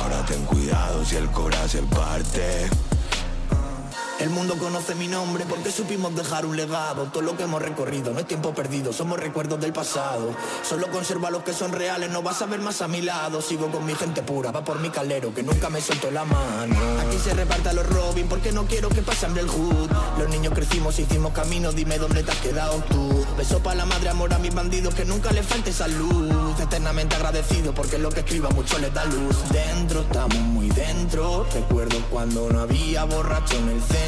Ahora 0.01 0.26
ten 0.26 0.43
cuidado 0.45 1.05
si 1.05 1.16
el 1.16 1.30
cora 1.32 1.68
se 1.68 1.82
parte. 1.84 2.86
El 4.20 4.32
mundo 4.32 4.55
conoce 4.57 4.95
mi 4.95 5.07
nombre 5.07 5.45
porque 5.47 5.72
supimos 5.72 6.15
dejar 6.15 6.47
un 6.47 6.57
legado. 6.57 7.03
Todo 7.05 7.22
lo 7.22 7.38
que 7.38 7.43
hemos 7.43 7.61
recorrido 7.61 8.13
no 8.13 8.20
es 8.20 8.26
tiempo 8.26 8.51
perdido, 8.51 8.91
somos 8.91 9.20
recuerdos 9.20 9.59
del 9.59 9.74
pasado. 9.74 10.34
Solo 10.68 10.88
conserva 10.88 11.30
los 11.30 11.43
que 11.43 11.53
son 11.53 11.72
reales, 11.72 12.09
no 12.09 12.24
vas 12.24 12.41
a 12.41 12.47
ver 12.47 12.59
más 12.59 12.82
a 12.82 12.88
mi 12.88 13.01
lado. 13.01 13.43
Sigo 13.43 13.70
con 13.72 13.86
mi 13.86 13.93
gente 13.93 14.24
pura, 14.24 14.51
va 14.51 14.63
por 14.63 14.80
mi 14.80 14.89
calero 14.89 15.34
que 15.36 15.43
nunca 15.43 15.70
me 15.70 15.82
suelto 15.82 16.09
la 16.09 16.26
mano. 16.26 16.76
Aquí 17.05 17.20
se 17.20 17.36
reparta 17.36 17.74
los 17.74 17.88
Robin 17.88 18.28
porque 18.28 18.51
no 18.51 18.65
quiero 18.65 18.89
que 18.89 19.03
pase 19.03 19.28
hambre 19.28 19.43
el 19.43 19.49
hood. 19.49 19.91
Los 20.18 20.30
niños 20.30 20.53
crecimos, 20.55 20.97
hicimos 20.97 21.32
camino, 21.34 21.72
dime 21.72 21.99
dónde 21.99 22.24
te 22.24 22.32
has 22.32 22.38
quedado 22.38 22.84
tú. 22.89 23.24
Beso 23.38 23.59
para 23.59 23.76
la 23.76 23.86
madre, 23.86 24.09
amor 24.09 24.34
a 24.34 24.39
mis 24.39 24.53
bandidos, 24.53 24.95
que 24.95 25.05
nunca 25.05 25.32
les 25.32 25.45
falte 25.45 25.72
salud. 25.72 26.59
Eternamente 26.59 27.15
agradecido 27.15 27.72
porque 27.72 27.99
lo 27.99 28.09
que 28.09 28.22
escriba 28.22 28.49
mucho 28.49 28.80
les 28.80 28.91
da 28.91 29.05
luz. 29.05 29.38
Dentro 29.51 30.01
estamos 30.01 30.39
muy 30.39 30.70
dentro, 30.70 31.45
recuerdo 31.53 31.97
cuando 32.09 32.49
no 32.49 32.61
había 32.61 33.03
borracho 33.03 33.57
en 33.57 33.70
el 33.70 33.82
centro. 33.82 34.07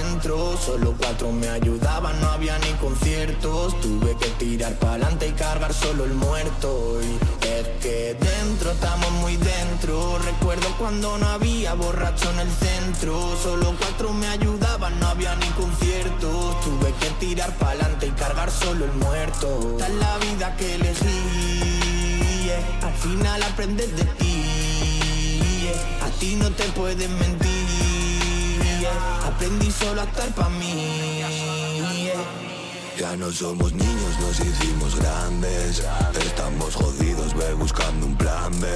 Solo 0.66 0.96
cuatro 0.98 1.32
me 1.32 1.50
ayudaban, 1.50 2.20
no 2.22 2.30
había 2.30 2.58
ni 2.60 2.72
conciertos. 2.74 3.80
Tuve 3.82 4.16
que 4.18 4.28
tirar 4.38 4.74
para 4.76 4.94
adelante 4.94 5.28
y 5.28 5.32
cargar 5.32 5.74
solo 5.74 6.04
el 6.06 6.14
muerto. 6.14 7.00
Y 7.02 7.18
es 7.48 7.68
que 7.82 8.16
dentro 8.20 8.72
estamos 8.72 9.12
muy 9.14 9.36
dentro. 9.38 10.20
Recuerdo 10.20 10.68
cuando 10.78 11.18
no 11.18 11.28
había 11.28 11.74
borracho 11.74 12.30
en 12.32 12.40
el 12.40 12.52
centro. 12.52 13.36
Solo 13.42 13.76
cuatro 13.80 14.14
me 14.14 14.28
ayudaban, 14.28 15.00
no 15.00 15.08
había 15.08 15.36
ni 15.36 15.48
conciertos. 15.48 16.62
Tuve 16.62 16.94
que 17.00 17.10
tirar 17.20 17.54
para 17.56 17.72
adelante 17.72 18.08
y 18.08 18.12
cargar 18.12 18.52
solo 18.52 18.86
el 18.86 18.94
muerto. 18.94 19.78
Esta 19.80 19.88
es 19.88 19.96
la 19.96 20.18
vida 20.20 20.56
que 20.56 20.76
elegí 20.76 22.46
yeah. 22.46 22.88
Al 22.88 22.94
final 22.94 23.44
aprendes 23.44 23.96
de 23.96 24.04
ti. 24.04 25.70
A 26.02 26.10
ti 26.20 26.36
no 26.36 26.52
te 26.52 26.64
pueden 26.66 27.18
mentir 27.18 27.59
yeah. 28.90 29.20
Aprendí 29.40 29.72
solo 29.72 30.02
a 30.02 30.04
estar 30.04 30.30
pa' 30.36 30.50
mí 30.50 31.24
Ya 32.98 33.16
no 33.16 33.32
somos 33.32 33.72
niños, 33.72 34.20
nos 34.20 34.38
hicimos 34.42 34.96
grandes. 34.96 35.82
Estamos 36.28 36.76
jodidos, 36.76 37.34
ve 37.34 37.54
buscando 37.54 38.08
un 38.08 38.16
plan 38.18 38.52
B. 38.60 38.68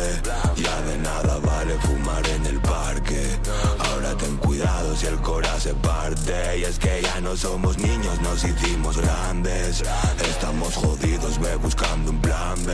Ya 0.56 0.82
de 0.84 0.98
nada 1.00 1.40
vale 1.40 1.74
fumar 1.80 2.26
en 2.30 2.46
el 2.46 2.60
parque. 2.62 3.38
Ahora 3.80 4.16
ten 4.16 4.38
cuidado 4.38 4.96
si 4.96 5.08
el 5.08 5.20
cora 5.20 5.60
se 5.60 5.74
parte. 5.74 6.60
Y 6.60 6.64
es 6.64 6.80
que 6.80 7.02
ya 7.02 7.20
no 7.20 7.36
somos 7.36 7.78
niños, 7.78 8.22
nos 8.22 8.42
hicimos 8.46 8.96
grandes. 8.96 9.84
Estamos 10.32 10.76
jodidos, 10.76 11.38
ve 11.40 11.58
buscando 11.58 12.12
un 12.12 12.22
plan 12.22 12.58
B. 12.66 12.72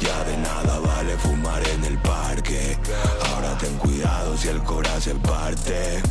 Ya 0.00 0.24
de 0.24 0.36
nada 0.36 0.78
vale 0.80 1.16
fumar 1.16 1.66
en 1.68 1.84
el 1.84 1.96
parque. 1.98 2.76
Ahora 3.30 3.56
ten 3.56 3.74
cuidado 3.78 4.36
si 4.36 4.48
el 4.48 4.62
cora 4.62 5.00
se 5.00 5.14
parte 5.14 6.02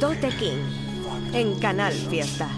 Tote 0.00 0.28
King 0.38 0.62
en 1.32 1.58
Canal 1.58 1.92
Fiesta. 1.92 2.48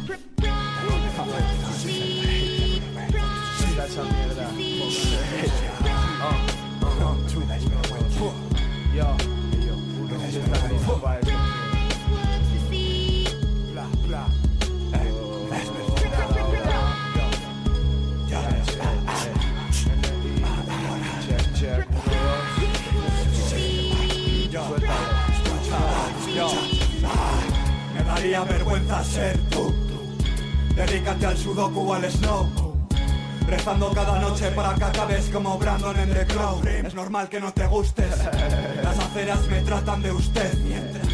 Daría 28.20 28.44
vergüenza 28.44 29.02
ser 29.02 29.38
tú. 29.48 29.74
Dedícate 30.76 31.24
al 31.24 31.38
sudoku 31.38 31.88
o 31.88 31.94
al 31.94 32.04
snow. 32.10 32.46
Rezando 33.46 33.90
cada 33.92 34.18
noche 34.18 34.50
para 34.50 34.74
que 34.74 34.84
acabes 34.84 35.30
como 35.30 35.56
Brandon 35.58 35.98
en 35.98 36.12
The 36.12 36.26
Crow. 36.26 36.60
Es 36.66 36.94
normal 36.94 37.30
que 37.30 37.40
no 37.40 37.50
te 37.50 37.66
gustes. 37.66 38.14
Las 38.82 38.98
aceras 38.98 39.46
me 39.48 39.62
tratan 39.62 40.02
de 40.02 40.12
usted 40.12 40.52
mientras 40.58 41.08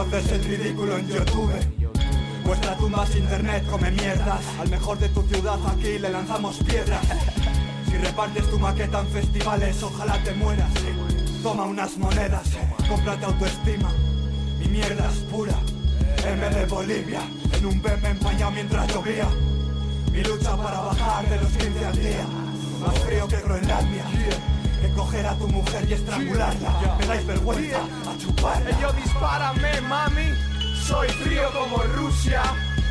haces 0.00 0.32
el 0.32 0.44
ridículo 0.44 0.96
en 0.96 1.08
YouTube. 1.08 1.52
Vuestra 2.42 2.74
tumba 2.74 3.04
es 3.04 3.16
internet 3.16 3.66
come 3.68 3.90
mierdas. 3.90 4.40
Al 4.58 4.70
mejor 4.70 4.98
de 4.98 5.10
tu 5.10 5.22
ciudad 5.24 5.58
aquí 5.66 5.98
le 5.98 6.08
lanzamos 6.08 6.56
piedras. 6.64 7.04
Si 7.84 7.98
repartes 7.98 8.48
tu 8.48 8.58
maqueta 8.58 9.00
en 9.00 9.08
festivales, 9.08 9.82
ojalá 9.82 10.16
te 10.24 10.32
mueras. 10.32 10.72
Toma 11.42 11.64
unas 11.64 11.98
monedas, 11.98 12.48
cómprate 12.88 13.26
autoestima. 13.26 13.90
Mi 14.58 14.68
mierda 14.68 15.06
es 15.10 15.18
pura. 15.30 15.54
M 16.24 16.50
de 16.50 16.66
Bolivia, 16.66 17.20
en 17.54 17.66
un 17.66 17.80
BM 17.80 18.08
empañado 18.08 18.50
mientras 18.50 18.86
llovía. 18.92 19.26
Mi 20.12 20.22
lucha 20.22 20.56
para 20.56 20.80
bajar 20.80 21.28
de 21.28 21.36
los 21.40 21.48
15 21.52 21.84
al 21.86 21.96
día. 21.96 22.26
Más 22.80 22.98
frío 23.00 23.26
que 23.28 23.36
Groenlandia. 23.40 24.04
Que 24.80 24.90
coger 24.92 25.26
a 25.26 25.34
tu 25.36 25.48
mujer 25.48 25.86
y 25.88 25.94
estrangularla. 25.94 26.96
Me 26.98 27.06
dais 27.06 27.26
vergüenza 27.26 27.78
a 27.78 28.18
chuparla. 28.18 28.70
Ello 28.70 28.92
dispárame, 28.92 29.80
mami. 29.82 30.34
Soy 30.86 31.08
frío 31.08 31.50
como 31.52 31.82
Rusia. 31.82 32.42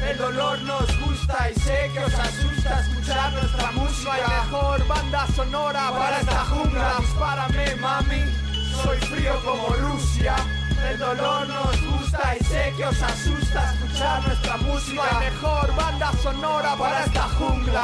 El 0.09 0.17
dolor 0.17 0.59
nos 0.61 0.99
gusta 1.01 1.51
y 1.51 1.59
sé 1.59 1.91
que 1.93 1.99
os 1.99 2.13
asusta 2.13 2.79
escuchar 2.81 3.33
nuestra 3.33 3.71
música. 3.73 4.13
Hay 4.13 4.45
mejor 4.45 4.87
banda 4.87 5.27
sonora 5.35 5.91
para 5.91 6.19
esta 6.19 6.45
jungla. 6.45 6.95
Dispárame, 6.99 7.75
mami. 7.75 8.23
Soy 8.83 8.97
frío 8.97 9.39
como 9.43 9.67
Rusia. 9.69 10.35
El 10.87 10.97
dolor 10.97 11.47
nos 11.47 11.81
gusta 11.85 12.35
y 12.39 12.43
sé 12.43 12.73
que 12.77 12.85
os 12.85 13.01
asusta 13.01 13.73
escuchar 13.73 14.27
nuestra 14.27 14.57
música. 14.57 14.95
No 14.95 15.19
hay 15.19 15.31
mejor 15.31 15.75
banda 15.75 16.11
sonora 16.21 16.75
para 16.75 17.05
esta 17.05 17.23
jungla. 17.23 17.83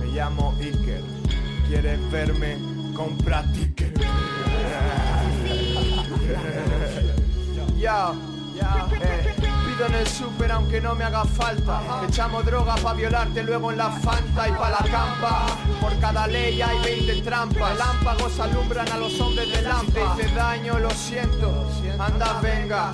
Me 0.00 0.06
llamo 0.06 0.54
Iker. 0.60 1.02
¿Quieres 1.68 2.10
verme? 2.10 2.58
Compra 2.94 3.42
ticket. 3.52 3.98
Ya, 7.80 8.12
ya, 8.54 8.86
eh. 9.00 9.29
En 9.86 9.94
el 9.94 10.06
súper 10.06 10.52
aunque 10.52 10.78
no 10.78 10.94
me 10.94 11.04
haga 11.04 11.24
falta. 11.24 11.80
Echamos 12.06 12.44
droga 12.44 12.74
pa' 12.76 12.92
violarte 12.92 13.42
luego 13.42 13.70
en 13.70 13.78
la 13.78 13.90
Fanta 13.90 14.46
y 14.46 14.52
pa' 14.52 14.68
la 14.68 14.78
campa. 14.78 15.46
Por 15.80 15.98
cada 15.98 16.26
ley 16.26 16.60
hay 16.60 16.78
20 16.80 17.22
trampas. 17.22 17.78
Lámpagos 17.78 18.38
alumbran 18.40 18.86
a 18.92 18.98
los 18.98 19.18
hombres 19.20 19.50
de 19.50 19.62
lámpara. 19.62 20.14
Te 20.16 20.28
daño, 20.34 20.78
lo 20.78 20.90
siento. 20.90 21.66
Anda, 21.98 22.40
venga. 22.42 22.92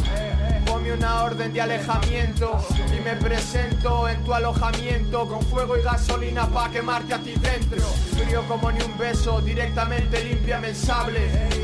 Una 0.93 1.25
orden 1.25 1.53
de 1.53 1.61
alejamiento 1.61 2.59
y 2.97 3.01
me 3.01 3.17
presento 3.17 4.09
en 4.09 4.25
tu 4.25 4.33
alojamiento 4.33 5.29
con 5.29 5.43
fuego 5.43 5.77
y 5.77 5.83
gasolina 5.83 6.47
pa' 6.47 6.71
quemarte 6.71 7.13
a 7.13 7.19
ti 7.19 7.35
dentro. 7.35 7.83
Frío 8.17 8.43
como 8.49 8.73
ni 8.73 8.83
un 8.83 8.97
beso, 8.97 9.41
directamente 9.43 10.25
límpiame 10.25 10.69
el 10.69 10.77
sable. 10.77 11.21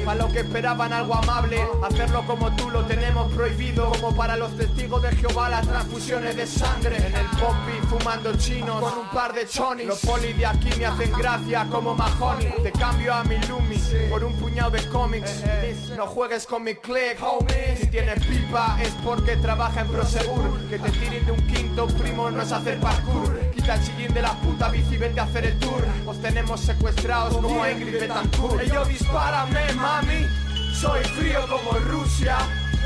A 0.07 0.15
lo 0.15 0.29
que 0.29 0.41
esperaban 0.41 0.93
algo 0.93 1.15
amable, 1.15 1.65
hacerlo 1.83 2.25
como 2.27 2.55
tú 2.57 2.69
lo 2.71 2.85
tenemos 2.85 3.33
prohibido. 3.33 3.91
Como 3.93 4.15
para 4.15 4.37
los 4.37 4.55
testigos 4.57 5.03
de 5.03 5.13
Jehová 5.17 5.49
las 5.49 5.67
transfusiones 5.67 6.37
de 6.37 6.47
sangre. 6.47 6.97
En 6.97 7.15
el 7.15 7.27
popi 7.27 7.87
fumando 7.89 8.37
chinos 8.37 8.83
con 8.83 8.99
un 8.99 9.09
par 9.11 9.33
de 9.33 9.47
chonis. 9.47 9.87
Los 9.87 10.01
polis 10.01 10.37
de 10.37 10.47
aquí 10.47 10.71
me 10.79 10.87
hacen 10.87 11.13
gracia 11.13 11.67
como 11.71 11.95
Mahoney. 11.95 12.53
Te 12.63 12.73
cambio 12.73 13.15
a 13.15 13.25
mi 13.25 13.39
Lumi 13.49 13.77
por 14.11 14.25
un 14.25 14.35
puñado 14.35 14.73
de 14.73 14.87
cómics. 14.89 15.43
No 15.97 16.07
juegues 16.07 16.47
con 16.47 16.65
mi 16.65 16.75
click, 16.75 17.19
homie. 17.23 17.77
Si 17.79 17.87
tienes 17.87 18.25
pipa 18.27 18.77
es 18.83 18.93
porque 19.15 19.37
trabaja 19.37 19.83
en 19.83 19.89
Prosegur. 19.89 20.59
Que 20.71 20.79
te 20.79 20.91
tiren 20.91 21.27
de 21.27 21.33
un 21.33 21.47
quinto, 21.47 21.87
primo, 21.87 22.31
no 22.31 22.41
es 22.41 22.51
hacer 22.51 22.81
parkour. 22.81 23.39
Quita 23.55 23.75
el 23.75 23.83
sillín 23.83 24.15
de 24.15 24.23
la 24.23 24.33
puta 24.41 24.71
bici 24.71 24.97
vete 24.97 25.21
a 25.21 25.25
hacer 25.25 25.45
el 25.45 25.59
tour. 25.59 25.85
Os 26.07 26.19
tenemos 26.21 26.61
secuestrados 26.61 27.35
como 27.35 27.67
Ingrid 27.67 28.01
Betancourt. 28.01 28.63
Ello 28.63 28.85
dispárame, 28.87 29.73
mami. 29.75 30.27
Soy 30.75 31.05
frío 31.05 31.41
como 31.47 31.79
Rusia. 31.79 32.39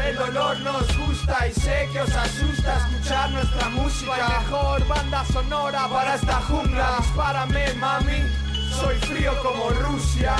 El 0.04 0.16
dolor 0.16 0.58
nos 0.60 0.98
gusta 0.98 1.46
y 1.46 1.52
sé 1.52 1.88
que 1.92 2.00
os 2.00 2.14
asusta 2.14 2.76
escuchar 2.76 3.30
nuestra 3.30 3.68
música. 3.68 4.14
Hay 4.14 4.44
mejor 4.44 4.88
banda 4.88 5.24
sonora 5.32 5.88
para 5.88 6.16
esta 6.16 6.40
jungla. 6.40 6.96
Dispárame, 6.98 7.72
mami. 7.74 8.45
Soy 8.72 8.96
frío 8.96 9.32
como 9.42 9.70
Rusia. 9.70 10.36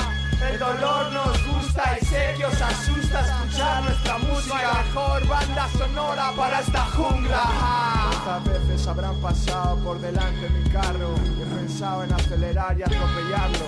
El 0.51 0.59
dolor 0.59 1.11
nos 1.11 1.47
gusta 1.47 1.97
y 1.99 2.05
sé 2.05 2.35
que 2.37 2.45
os 2.45 2.61
asusta 2.61 3.21
escuchar 3.21 3.83
nuestra 3.83 4.17
música. 4.19 4.55
No 4.55 4.83
mejor 4.83 5.27
banda 5.27 5.67
sonora 5.77 6.31
para 6.35 6.59
esta 6.59 6.85
jungla. 6.85 7.43
¿Cuántas 8.23 8.45
veces 8.45 8.87
habrán 8.87 9.15
pasado 9.15 9.77
por 9.77 9.99
delante 9.99 10.49
mi 10.49 10.69
carro? 10.69 11.15
Y 11.37 11.41
he 11.41 11.45
pensado 11.45 12.03
en 12.03 12.13
acelerar 12.13 12.77
y 12.77 12.83
atropellarlo. 12.83 13.65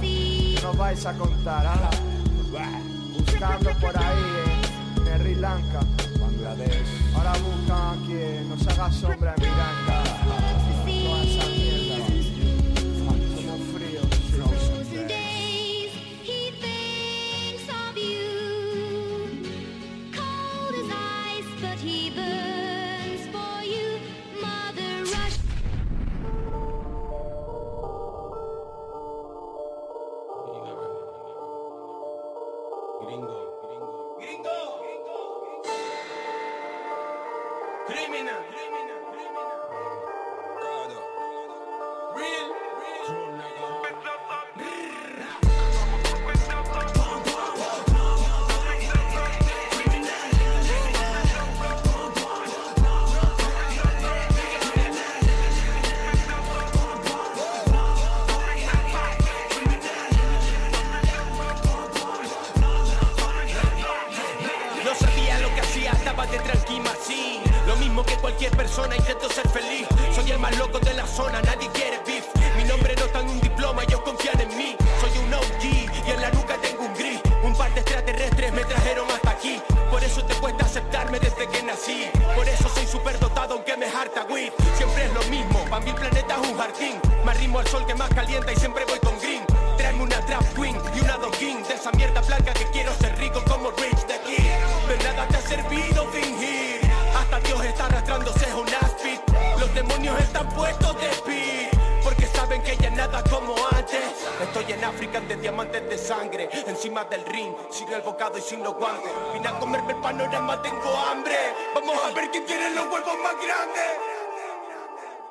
¿Qué 0.00 0.60
nos 0.62 0.76
vais 0.76 1.06
a 1.06 1.12
contar, 1.14 1.66
ah? 1.66 1.90
Buscando 3.18 3.70
por 3.80 3.96
ahí 3.96 4.62
en 5.06 5.20
Sri 5.20 5.34
Lanka, 5.36 5.80
Bangladesh. 6.20 7.14
Ahora 7.16 7.32
buscan 7.32 7.78
a 7.78 8.06
quien 8.06 8.48
nos 8.48 8.66
haga 8.68 8.92
sombra 8.92 9.34
en 9.36 9.42
Miranda. 9.42 10.63
He 21.84 22.08
burns 22.10 22.43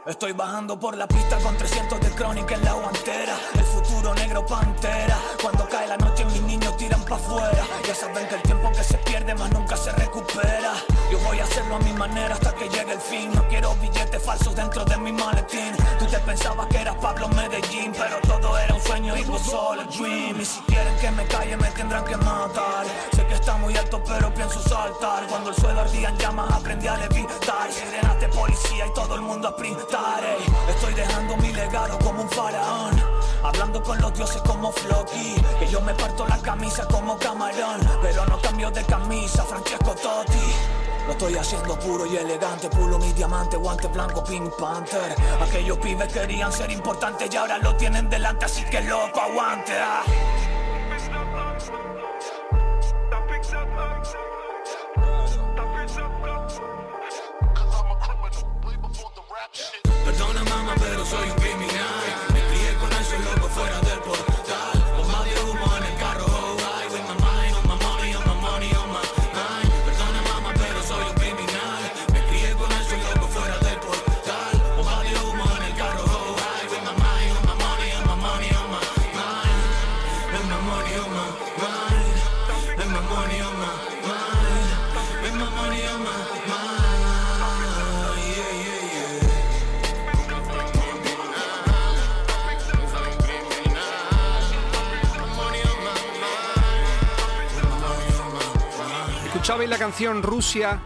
Estoy 0.05 0.33
bajando 0.33 0.77
por 0.77 0.97
la 0.97 1.07
pista 1.07 1.37
con 1.37 1.55
300 1.55 1.97
de 2.01 2.09
crónica 2.09 2.55
en 2.55 2.65
la 2.65 2.73
guantera. 2.73 3.37
El 3.53 3.63
futuro 3.63 4.13
negro 4.13 4.45
pantera. 4.45 5.17
Cuando 5.41 5.65
cae 5.69 5.87
la 5.87 5.95
noche 5.95 6.25
mis 6.25 6.41
niños 6.41 6.75
tiran 6.75 7.01
pa' 7.05 7.15
afuera. 7.15 7.65
Ya 7.87 7.95
saben 7.95 8.27
que 8.27 8.35
el 8.35 8.41
tiempo 8.41 8.69
que 8.71 8.83
se 8.83 8.97
pierde 8.97 9.33
más 9.33 9.49
nunca 9.51 9.77
se 9.77 9.93
recupera. 9.93 10.73
Yo 11.09 11.19
voy 11.19 11.39
a 11.39 11.45
hacerlo 11.45 11.75
a 11.75 11.79
mi 11.79 11.93
manera 11.93 12.33
hasta 12.33 12.53
que 12.53 12.67
llegue 12.67 12.91
el 12.91 12.99
fin. 12.99 13.31
No 13.33 13.47
quiero 13.47 13.73
billetes 13.75 14.21
falsos 14.21 14.53
dentro 14.53 14.83
de 14.83 14.97
mi 14.97 15.13
maletín. 15.13 15.73
Tú 15.97 16.05
te 16.05 16.19
pensabas 16.19 16.67
que 16.67 16.79
eras 16.79 16.95
Pablo 16.97 17.29
Medellín 17.29 17.93
Pero 17.97 18.19
todo 18.27 18.57
era 18.57 18.73
un 18.73 18.81
sueño 18.81 19.15
y 19.15 19.23
all 19.53 19.79
a 19.79 19.83
dream. 19.85 20.41
Y 20.41 20.45
si 20.45 20.59
quieren 20.63 20.97
que 20.97 21.11
me 21.11 21.25
calle 21.27 21.55
me 21.55 21.69
tendrán 21.71 22.03
que 22.03 22.17
matar 22.17 22.85
muy 23.63 23.75
alto 23.77 24.01
pero 24.05 24.33
pienso 24.33 24.59
saltar 24.61 25.25
Cuando 25.27 25.49
el 25.49 25.55
suelo 25.55 25.81
ardía 25.81 26.09
en 26.09 26.17
llamas 26.17 26.51
aprendí 26.51 26.87
a 26.87 26.97
levitar 26.97 27.71
Sirenas 27.71 28.17
policía 28.35 28.87
y 28.87 28.93
todo 28.93 29.15
el 29.15 29.21
mundo 29.21 29.47
a 29.47 29.51
sprintar 29.51 30.23
ey. 30.23 30.43
Estoy 30.69 30.93
dejando 30.93 31.37
mi 31.37 31.53
legado 31.53 31.97
como 31.99 32.23
un 32.23 32.29
faraón 32.29 33.01
Hablando 33.43 33.81
con 33.81 33.99
los 34.01 34.13
dioses 34.13 34.41
como 34.41 34.71
Floki 34.71 35.35
Que 35.59 35.67
yo 35.67 35.81
me 35.81 35.93
parto 35.93 36.27
la 36.27 36.37
camisa 36.39 36.85
como 36.87 37.17
camarón 37.17 37.79
Pero 38.01 38.25
no 38.25 38.39
cambio 38.41 38.69
de 38.71 38.83
camisa, 38.83 39.43
Francesco 39.43 39.95
Totti 39.95 40.83
lo 41.05 41.11
estoy 41.11 41.35
haciendo 41.35 41.77
puro 41.79 42.05
y 42.05 42.15
elegante, 42.15 42.69
pulo 42.69 42.97
mi 42.97 43.11
diamante, 43.11 43.57
guante 43.57 43.87
blanco, 43.89 44.23
Pink 44.23 44.49
Panther. 44.57 45.13
Aquellos 45.41 45.77
pibes 45.79 46.13
querían 46.13 46.49
ser 46.49 46.71
importantes 46.71 47.27
y 47.29 47.35
ahora 47.35 47.57
lo 47.57 47.75
tienen 47.75 48.09
delante, 48.09 48.45
así 48.45 48.63
que 48.63 48.79
loco, 48.79 49.19
aguante. 49.19 49.73
ah. 49.77 50.01
La 99.73 99.79
canción 99.79 100.21
Rusia 100.21 100.79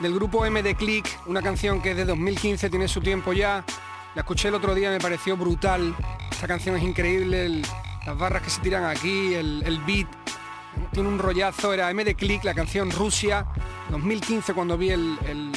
del 0.00 0.12
grupo 0.14 0.44
MD 0.44 0.74
Click, 0.74 1.06
una 1.26 1.40
canción 1.40 1.80
que 1.80 1.92
es 1.92 1.96
de 1.96 2.04
2015, 2.04 2.70
tiene 2.70 2.88
su 2.88 3.00
tiempo 3.00 3.32
ya. 3.32 3.64
La 4.16 4.22
escuché 4.22 4.48
el 4.48 4.56
otro 4.56 4.74
día, 4.74 4.90
me 4.90 4.98
pareció 4.98 5.36
brutal. 5.36 5.94
Esta 6.28 6.48
canción 6.48 6.74
es 6.74 6.82
increíble, 6.82 7.62
las 8.04 8.18
barras 8.18 8.42
que 8.42 8.50
se 8.50 8.60
tiran 8.60 8.84
aquí, 8.84 9.32
el, 9.34 9.80
beat. 9.86 10.08
Tiene 10.90 11.08
un 11.08 11.20
rollazo, 11.20 11.72
era 11.72 11.94
MD 11.94 12.16
Click, 12.16 12.42
la 12.42 12.52
canción 12.52 12.90
Rusia, 12.90 13.46
2015 13.90 14.54
cuando 14.54 14.76
vi 14.76 14.90
el, 14.90 15.52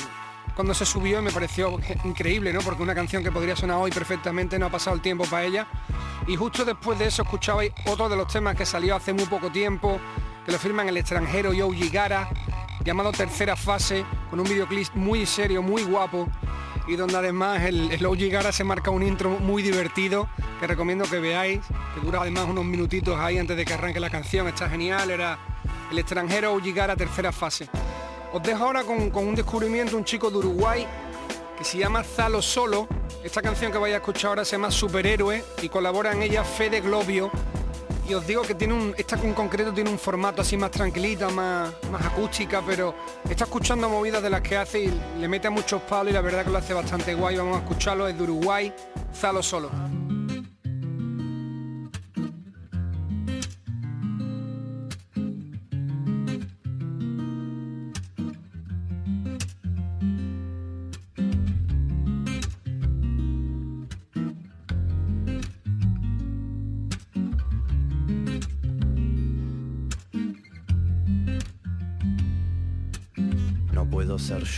cuando 0.54 0.76
se 0.76 0.86
subió 0.86 1.24
me 1.24 1.32
pareció 1.32 1.80
increíble, 2.04 2.54
¿no? 2.54 2.60
Porque 2.60 2.84
una 2.84 2.94
canción 2.94 3.24
que 3.24 3.32
podría 3.32 3.56
sonar 3.56 3.78
hoy 3.78 3.90
perfectamente, 3.90 4.60
no 4.60 4.68
ha 4.68 4.70
pasado 4.70 4.96
el 4.96 5.02
tiempo 5.02 5.26
para 5.26 5.44
ella. 5.44 5.66
Y 6.28 6.36
justo 6.36 6.64
después 6.64 7.00
de 7.00 7.08
eso 7.08 7.24
escuchabais 7.24 7.74
otro 7.88 8.10
de 8.10 8.16
los 8.16 8.32
temas 8.32 8.56
que 8.56 8.66
salió 8.68 8.96
hace 8.96 9.12
muy 9.12 9.26
poco 9.26 9.52
tiempo, 9.52 10.00
que 10.46 10.52
lo 10.52 10.60
firman 10.60 10.88
el 10.88 10.98
extranjero 10.98 11.52
Yoji 11.52 11.90
Gara, 11.90 12.30
llamado 12.84 13.12
Tercera 13.12 13.56
Fase, 13.56 14.06
con 14.30 14.40
un 14.40 14.48
videoclip 14.48 14.94
muy 14.94 15.26
serio, 15.26 15.62
muy 15.62 15.84
guapo, 15.84 16.28
y 16.88 16.96
donde 16.96 17.18
además 17.18 17.64
el, 17.64 17.92
el 17.92 18.00
Yoji 18.00 18.30
Gara 18.30 18.52
se 18.52 18.64
marca 18.64 18.92
un 18.92 19.04
intro 19.04 19.32
muy 19.40 19.64
divertido, 19.64 20.28
que 20.60 20.68
recomiendo 20.68 21.06
que 21.06 21.20
veáis, 21.20 21.62
que 21.94 22.02
dura 22.02 22.22
además 22.22 22.46
unos 22.48 22.66
minutitos 22.66 23.18
ahí 23.20 23.38
antes 23.38 23.58
de 23.58 23.66
que 23.66 23.74
arranque 23.74 24.00
la 24.00 24.10
canción, 24.10 24.48
está 24.48 24.70
genial, 24.70 25.10
era 25.10 25.40
el 25.92 25.98
extranjero 25.98 26.58
Yoji 26.58 26.74
Gara 26.74 26.96
Tercera 26.96 27.32
Fase. 27.32 27.70
Os 28.34 28.44
dejo 28.44 28.66
ahora 28.66 28.84
con, 28.84 29.10
con 29.10 29.28
un 29.28 29.36
descubrimiento, 29.36 29.96
un 29.96 30.04
chico 30.04 30.30
de 30.30 30.38
Uruguay 30.38 30.86
que 31.58 31.64
se 31.64 31.78
llama 31.78 32.04
Zalo 32.04 32.42
Solo. 32.42 32.88
Esta 33.24 33.42
canción 33.42 33.72
que 33.72 33.78
vais 33.78 33.94
a 33.94 33.98
escuchar 33.98 34.30
ahora 34.30 34.46
se 34.46 34.52
llama 34.52 34.70
Superhéroe 34.70 35.44
y 35.62 35.70
colabora 35.70 36.12
en 36.12 36.22
ella 36.22 36.44
Fede 36.44 36.82
Globio. 36.82 37.32
Y 38.08 38.14
os 38.14 38.26
digo 38.28 38.44
que 38.44 38.54
tiene 38.54 38.74
un, 38.76 38.94
esta 38.98 39.16
en 39.16 39.34
concreto 39.34 39.74
tiene 39.74 39.90
un 39.90 39.98
formato 39.98 40.44
así 40.44 40.58
más 40.58 40.70
tranquilita, 40.70 41.30
más, 41.30 41.74
más 41.92 42.06
acústica, 42.06 42.62
pero 42.66 42.94
está 43.28 43.46
escuchando 43.46 43.90
movidas 43.90 44.22
de 44.22 44.30
las 44.30 44.42
que 44.42 44.58
hace 44.58 44.84
y 44.84 45.02
le 45.20 45.28
mete 45.28 45.48
a 45.48 45.52
muchos 45.52 45.82
palos 45.82 46.12
y 46.12 46.14
la 46.14 46.22
verdad 46.22 46.44
que 46.44 46.52
lo 46.52 46.60
hace 46.60 46.74
bastante 46.74 47.16
guay. 47.16 47.38
Vamos 47.38 47.58
a 47.58 47.62
escucharlo, 47.62 48.08
es 48.08 48.16
de 48.16 48.24
Uruguay, 48.24 48.72
Zalo 49.12 49.42
Solo. 49.42 50.05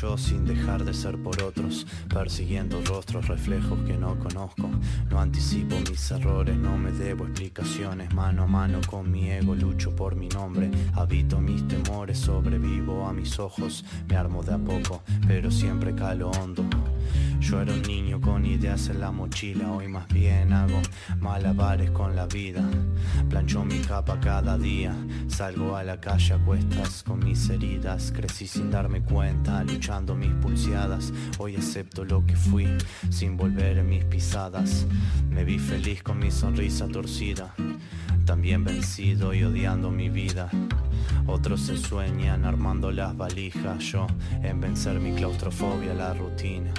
Yo 0.02 0.18
sin 0.18 0.46
dejar 0.46 0.84
de 0.84 0.94
ser 0.94 1.18
por 1.18 1.42
otros, 1.42 1.88
persiguiendo 2.08 2.82
rostros, 2.86 3.28
reflejos 3.28 3.80
que 3.86 3.98
no 3.98 4.18
conozco. 4.20 4.70
No 5.10 5.20
anticipo 5.20 5.76
mis 5.90 6.12
errores, 6.12 6.58
no 6.58 6.78
me 6.78 6.92
debo 6.92 7.26
explicaciones. 7.26 8.14
Mano 8.14 8.44
a 8.44 8.48
mano 8.48 8.80
con 8.88 9.10
mi 9.10 9.32
ego, 9.32 9.56
lucho 9.56 9.96
por 9.96 10.16
mi 10.16 10.30
nombre. 10.30 10.70
Habito 10.94 11.40
mis 11.40 11.68
temores, 11.68 12.20
sobrevivo 12.20 13.08
a 13.08 13.14
mis 13.14 13.40
ojos. 13.40 13.84
Me 14.08 14.16
armo 14.16 14.44
de 14.44 14.54
a 14.54 14.58
poco, 14.58 15.02
pero 15.28 15.50
siempre 15.50 15.96
calo 15.96 16.30
hondo. 16.32 16.64
Yo 17.40 17.62
era 17.62 17.74
un 17.74 17.82
niño 17.84 18.20
con 18.20 18.46
ideas 18.46 18.90
en 18.90 19.00
la 19.00 19.12
mochila, 19.12 19.72
hoy 19.72 19.88
más 19.88 20.08
bien 20.08 20.52
hago 20.52 20.82
malabares 21.20 21.92
con 21.92 22.16
la 22.16 22.26
vida. 22.26 22.64
Plancho 23.30 23.64
mi 23.64 23.80
capa 23.80 24.20
cada 24.20 24.58
día, 24.58 24.94
salgo 25.28 25.76
a 25.76 25.84
la 25.84 26.00
calle 26.00 26.34
a 26.34 26.38
cuestas 26.40 27.04
con 27.04 27.20
mis 27.20 27.50
heridas. 27.50 28.12
Crecí 28.12 28.48
sin 28.48 28.72
darme 28.72 29.02
cuenta, 29.02 29.64
luchando 29.64 30.16
mis 30.16 30.34
pulseadas. 30.36 31.14
Hoy 31.38 31.56
acepto 31.56 32.04
lo 32.04 32.26
que 32.26 32.36
fui, 32.36 32.68
sin 33.10 33.38
volver 33.38 33.78
en 33.78 33.90
mis 33.90 34.04
pisadas. 34.06 34.86
Me 35.30 35.44
vi 35.44 35.60
feliz 35.60 36.04
con 36.04 36.20
mi 36.20 36.32
sonrisa 36.32 36.88
torcida, 36.88 37.54
también 38.26 38.64
vencido 38.64 39.34
y 39.34 39.44
odiando 39.44 39.92
mi 39.92 40.10
vida. 40.10 40.50
Otros 41.26 41.62
se 41.62 41.78
sueñan 41.78 42.46
armando 42.46 42.92
las 42.92 43.16
valijas, 43.16 43.80
yo 43.80 44.08
en 44.44 44.62
vencer 44.62 45.00
mi 45.00 45.14
claustrofobia, 45.14 45.94
la 45.94 46.14
rutina. 46.14 46.72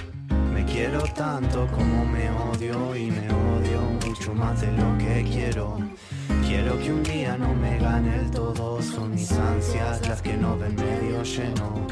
Me 0.53 0.65
quiero 0.65 1.01
tanto 1.15 1.67
como 1.67 2.05
me 2.05 2.29
odio 2.29 2.95
y 2.95 3.11
me 3.11 3.27
odio 3.27 3.81
mucho 4.05 4.33
más 4.33 4.61
de 4.61 4.71
lo 4.71 4.97
que 4.97 5.23
quiero. 5.31 5.77
Quiero 6.45 6.79
que 6.79 6.91
un 6.91 7.03
día 7.03 7.37
no 7.37 7.53
me 7.53 7.77
gane 7.77 8.15
el 8.15 8.31
todo, 8.31 8.81
son 8.81 9.11
mis 9.11 9.31
ansias 9.31 10.07
las 10.07 10.21
que 10.21 10.35
no 10.35 10.57
ven 10.57 10.75
medio 10.75 11.23
lleno. 11.23 11.87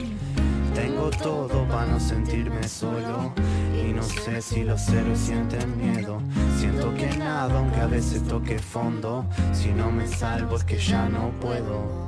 Tengo 0.74 1.10
todo 1.10 1.68
para 1.68 1.88
no 1.88 2.00
sentirme 2.00 2.68
solo 2.68 3.34
y 3.74 3.94
no 3.94 4.04
sé 4.04 4.42
si 4.42 4.64
los 4.64 4.82
ceros 4.82 5.18
sienten 5.18 5.78
miedo. 5.78 6.22
Siento 6.58 6.94
que 6.94 7.18
nada, 7.18 7.58
aunque 7.58 7.80
a 7.80 7.88
veces 7.88 8.22
toque 8.28 8.60
fondo. 8.60 9.26
Si 9.54 9.70
no 9.70 9.92
me 9.92 10.08
salvo 10.08 10.56
es 10.56 10.64
que 10.64 10.78
ya 10.78 11.10
no 11.10 11.32
puedo. 11.40 12.07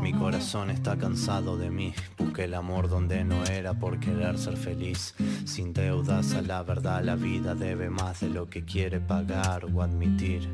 Mi 0.00 0.12
corazón 0.12 0.70
está 0.70 0.96
cansado 0.96 1.56
de 1.56 1.70
mí. 1.70 1.94
Busqué 2.18 2.44
el 2.44 2.54
amor 2.54 2.88
donde 2.88 3.24
no 3.24 3.44
era 3.44 3.74
por 3.74 3.98
querer 3.98 4.38
ser 4.38 4.56
feliz. 4.56 5.14
Sin 5.44 5.72
deudas 5.72 6.34
a 6.34 6.42
la 6.42 6.62
verdad, 6.62 7.02
la 7.02 7.16
vida 7.16 7.54
debe 7.54 7.90
más 7.90 8.20
de 8.20 8.28
lo 8.28 8.48
que 8.48 8.64
quiere 8.64 9.00
pagar 9.00 9.64
o 9.64 9.82
admitir. 9.82 10.48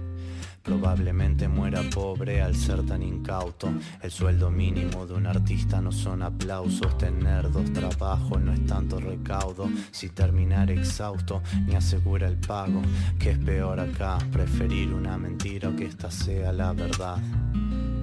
Probablemente 0.62 1.48
muera 1.48 1.82
pobre 1.92 2.40
al 2.40 2.54
ser 2.54 2.86
tan 2.86 3.02
incauto. 3.02 3.72
El 4.00 4.10
sueldo 4.12 4.48
mínimo 4.50 5.06
de 5.06 5.14
un 5.14 5.26
artista 5.26 5.80
no 5.80 5.90
son 5.90 6.22
aplausos. 6.22 6.96
Tener 6.98 7.50
dos 7.50 7.72
trabajos 7.72 8.40
no 8.40 8.52
es 8.52 8.64
tanto 8.64 9.00
recaudo. 9.00 9.68
Si 9.90 10.10
terminar 10.10 10.70
exhausto 10.70 11.42
ni 11.66 11.74
asegura 11.74 12.28
el 12.28 12.36
pago. 12.36 12.80
Que 13.18 13.32
es 13.32 13.38
peor 13.38 13.80
acá, 13.80 14.18
preferir 14.30 14.94
una 14.94 15.18
mentira 15.18 15.68
o 15.68 15.76
que 15.76 15.86
esta 15.86 16.10
sea 16.10 16.52
la 16.52 16.72
verdad. 16.72 17.18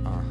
Ah. 0.06 0.22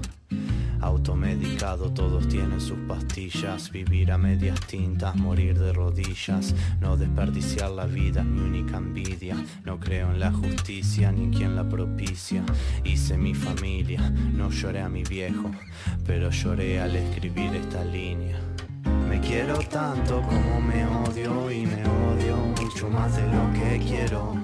Automedicado, 0.80 1.90
todos 1.92 2.28
tienen 2.28 2.60
sus 2.60 2.78
pastillas. 2.86 3.70
Vivir 3.70 4.12
a 4.12 4.18
medias 4.18 4.60
tintas, 4.60 5.16
morir 5.16 5.58
de 5.58 5.72
rodillas. 5.72 6.54
No 6.80 6.96
desperdiciar 6.96 7.70
la 7.70 7.86
vida, 7.86 8.22
mi 8.22 8.40
única 8.40 8.76
envidia. 8.76 9.36
No 9.64 9.80
creo 9.80 10.10
en 10.10 10.20
la 10.20 10.32
justicia 10.32 11.10
ni 11.12 11.24
en 11.24 11.32
quien 11.32 11.56
la 11.56 11.68
propicia. 11.68 12.44
Hice 12.84 13.18
mi 13.18 13.34
familia, 13.34 14.10
no 14.10 14.50
lloré 14.50 14.82
a 14.82 14.88
mi 14.88 15.02
viejo, 15.02 15.50
pero 16.06 16.30
lloré 16.30 16.80
al 16.80 16.94
escribir 16.96 17.54
esta 17.54 17.84
línea. 17.84 18.38
Me 19.08 19.20
quiero 19.20 19.58
tanto 19.58 20.22
como 20.22 20.60
me 20.60 20.86
odio 20.86 21.50
y 21.50 21.66
me 21.66 21.82
odio 21.82 22.47
mucho 22.68 22.90
más 22.90 23.16
de 23.16 23.22
lo 23.22 23.50
que 23.54 23.78
quiero. 23.78 24.34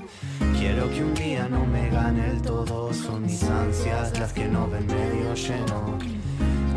Quiero 0.58 0.88
que 0.90 1.04
un 1.04 1.12
día 1.12 1.46
no 1.46 1.66
me 1.66 1.90
gane 1.90 2.30
el 2.30 2.40
todo, 2.40 2.90
son 2.94 3.26
mis 3.26 3.42
ansias 3.42 4.18
las 4.18 4.32
que 4.32 4.48
no 4.48 4.66
ven 4.66 4.86
medio 4.86 5.34
lleno. 5.34 5.98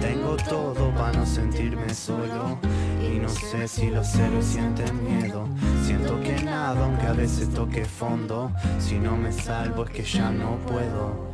Tengo 0.01 0.35
todo 0.35 0.93
para 0.93 1.19
no 1.19 1.25
sentirme 1.25 1.93
solo 1.93 2.59
y 3.01 3.17
no 3.19 3.29
sé 3.29 3.65
si 3.69 3.89
los 3.89 4.13
héroes 4.15 4.45
sienten 4.45 5.01
miedo. 5.01 5.47
Siento 5.85 6.19
que 6.19 6.43
nada, 6.43 6.83
aunque 6.83 7.07
a 7.07 7.13
veces 7.13 7.49
toque 7.53 7.85
fondo, 7.85 8.51
si 8.77 8.99
no 8.99 9.15
me 9.15 9.31
salvo 9.31 9.85
es 9.85 9.91
que 9.91 10.03
ya 10.03 10.29
no 10.29 10.57
puedo. 10.67 11.26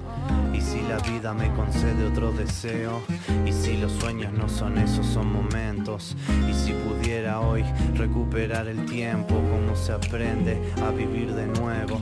Y 0.54 0.62
si 0.62 0.82
la 0.82 0.98
vida 1.00 1.34
me 1.34 1.52
concede 1.54 2.06
otro 2.06 2.32
deseo, 2.32 3.02
y 3.46 3.52
si 3.52 3.78
los 3.78 3.92
sueños 3.94 4.32
no 4.34 4.48
son 4.48 4.78
esos, 4.78 5.06
son 5.06 5.32
momentos, 5.32 6.16
y 6.50 6.54
si 6.54 6.74
pudiera 6.74 7.40
hoy 7.40 7.64
recuperar 7.96 8.68
el 8.68 8.86
tiempo, 8.86 9.36
como 9.36 9.76
se 9.76 9.92
aprende 9.92 10.62
a 10.86 10.92
vivir 10.92 11.34
de 11.34 11.48
nuevo. 11.48 12.00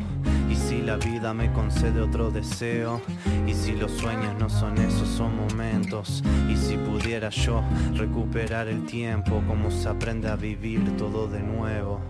Y 0.49 0.55
si 0.55 0.82
la 0.82 0.97
vida 0.97 1.34
me 1.34 1.51
concede 1.53 2.01
otro 2.01 2.30
deseo, 2.30 3.01
y 3.47 3.53
si 3.53 3.72
los 3.72 3.91
sueños 3.91 4.36
no 4.38 4.49
son 4.49 4.78
esos, 4.80 5.07
son 5.07 5.36
momentos, 5.38 6.22
y 6.49 6.57
si 6.57 6.76
pudiera 6.76 7.30
yo 7.30 7.63
recuperar 7.95 8.67
el 8.67 8.86
tiempo, 8.86 9.41
como 9.47 9.72
se 9.72 9.88
aprende 9.88 10.28
a 10.28 10.36
vivir 10.36 10.97
todo 10.97 11.28
de 11.28 11.39
nuevo. 11.39 12.01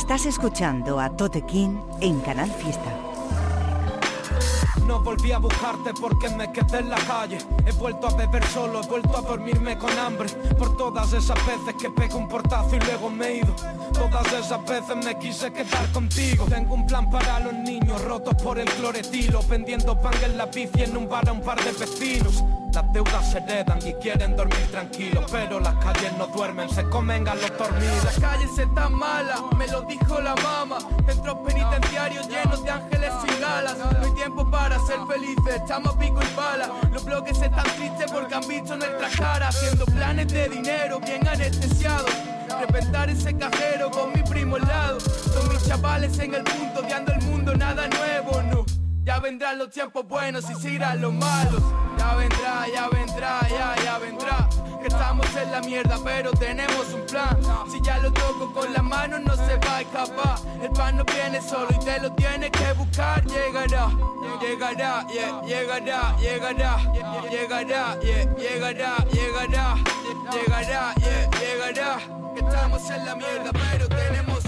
Estás 0.00 0.24
escuchando 0.24 0.98
a 0.98 1.10
Tote 1.10 1.42
King 1.42 1.78
en 2.00 2.20
Canal 2.20 2.50
Fiesta. 2.50 2.90
No 4.86 4.98
volví 5.00 5.30
a 5.30 5.38
buscarte 5.38 5.92
porque 6.00 6.30
me 6.30 6.50
quedé 6.50 6.78
en 6.78 6.88
la 6.88 6.96
calle. 6.96 7.38
He 7.66 7.72
vuelto 7.72 8.08
a 8.08 8.16
beber 8.16 8.42
solo, 8.46 8.80
he 8.82 8.86
vuelto 8.86 9.18
a 9.18 9.20
dormirme 9.20 9.76
con 9.76 9.96
hambre. 9.98 10.30
Por 10.58 10.74
todas 10.76 11.12
esas 11.12 11.36
veces 11.46 11.74
que 11.78 11.90
pego 11.90 12.16
un 12.16 12.28
portazo 12.28 12.76
y 12.76 12.80
luego 12.80 13.10
me 13.10 13.26
he 13.26 13.36
ido. 13.36 13.54
Todas 13.92 14.32
esas 14.32 14.64
veces 14.64 14.96
me 15.04 15.16
quise 15.18 15.52
quedar 15.52 15.92
contigo. 15.92 16.46
Tengo 16.46 16.74
un 16.74 16.86
plan 16.86 17.08
para 17.10 17.38
los 17.38 17.52
niños 17.52 17.79
rotos 17.98 18.34
por 18.42 18.58
el 18.58 18.68
cloretilo. 18.68 19.40
Vendiendo 19.48 20.00
pan 20.00 20.14
en 20.22 20.36
la 20.36 20.46
bici 20.46 20.82
en 20.82 20.96
un 20.96 21.08
bar 21.08 21.28
a 21.28 21.32
un 21.32 21.40
par 21.40 21.62
de 21.62 21.72
vecinos. 21.72 22.44
Las 22.72 22.92
deudas 22.92 23.30
se 23.30 23.38
heredan 23.38 23.78
y 23.84 23.92
quieren 23.94 24.36
dormir 24.36 24.66
tranquilos. 24.70 25.24
Pero 25.30 25.60
las 25.60 25.74
calles 25.76 26.12
no 26.16 26.26
duermen, 26.28 26.68
se 26.70 26.84
comen 26.84 27.26
a 27.26 27.34
los 27.34 27.58
dormidos. 27.58 28.04
Las 28.04 28.20
calles 28.20 28.58
están 28.58 28.94
malas, 28.94 29.40
me 29.56 29.66
lo 29.68 29.82
dijo 29.82 30.20
la 30.20 30.34
mamá. 30.36 30.78
Centros 31.06 31.38
penitenciarios 31.46 32.28
llenos 32.28 32.62
de 32.62 32.70
ángeles 32.70 33.12
sin 33.26 33.44
alas. 33.44 33.76
No 33.78 34.06
hay 34.06 34.14
tiempo 34.14 34.48
para 34.50 34.78
ser 34.86 34.98
felices, 35.08 35.56
estamos 35.56 35.96
pico 35.96 36.20
y 36.22 36.36
pala. 36.36 36.70
Los 36.92 37.04
bloques 37.04 37.40
están 37.40 37.64
tristes 37.76 38.10
porque 38.12 38.34
han 38.34 38.46
visto 38.46 38.76
nuestra 38.76 39.08
cara. 39.16 39.48
Haciendo 39.48 39.84
planes 39.86 40.32
de 40.32 40.48
dinero 40.48 41.00
bien 41.00 41.26
anestesiados. 41.26 42.10
Reventar 42.60 43.08
ese 43.08 43.34
cajero 43.36 43.90
con 43.90 44.12
mi 44.12 44.22
primo 44.22 44.56
al 44.56 44.62
lado. 44.62 44.98
Con 45.34 45.48
mis 45.48 45.66
chavales 45.66 46.18
en 46.18 46.34
el 46.34 46.44
punto, 46.44 46.80
odiando 46.80 47.12
el 47.12 47.22
mundo, 47.22 47.56
nada 47.56 47.88
nuevo, 47.88 48.42
no. 48.42 48.66
Ya 49.02 49.18
vendrán 49.18 49.58
los 49.58 49.70
tiempos 49.70 50.06
buenos 50.06 50.48
y 50.50 50.54
se 50.54 50.70
irán 50.72 51.00
los 51.00 51.12
malos. 51.12 51.62
Ya 52.00 52.14
vendrá, 52.14 52.66
ya 52.66 52.88
vendrá, 52.88 53.40
ya, 53.50 53.74
ya 53.84 53.98
vendrá. 53.98 54.48
Que 54.80 54.88
estamos 54.88 55.26
en 55.36 55.52
la 55.52 55.60
mierda, 55.60 55.98
pero 56.02 56.30
tenemos 56.30 56.94
un 56.94 57.04
plan. 57.04 57.38
Si 57.70 57.78
ya 57.82 57.98
lo 57.98 58.10
toco 58.10 58.50
con 58.54 58.72
las 58.72 58.82
manos, 58.82 59.20
no 59.20 59.36
se 59.36 59.56
va 59.56 59.76
a 59.76 59.80
escapar. 59.82 60.38
El 60.62 60.70
pan 60.70 60.96
no 60.96 61.04
viene 61.04 61.42
solo 61.42 61.68
y 61.70 61.84
te 61.84 62.00
lo 62.00 62.10
tienes 62.14 62.52
que 62.52 62.72
buscar. 62.72 63.22
Llegará, 63.26 63.90
llegará, 64.40 65.06
yeah, 65.08 65.42
llegará, 65.42 66.16
llegará, 66.16 66.78
llegará, 67.30 68.00
yeah, 68.00 68.24
llegará, 68.34 68.96
llegará, 69.12 69.74
llegará, 70.32 70.94
llegará. 71.38 71.98
Que 72.34 72.40
estamos 72.40 72.90
en 72.90 73.04
la 73.04 73.14
mierda, 73.14 73.50
pero 73.52 73.88
tenemos. 73.88 74.39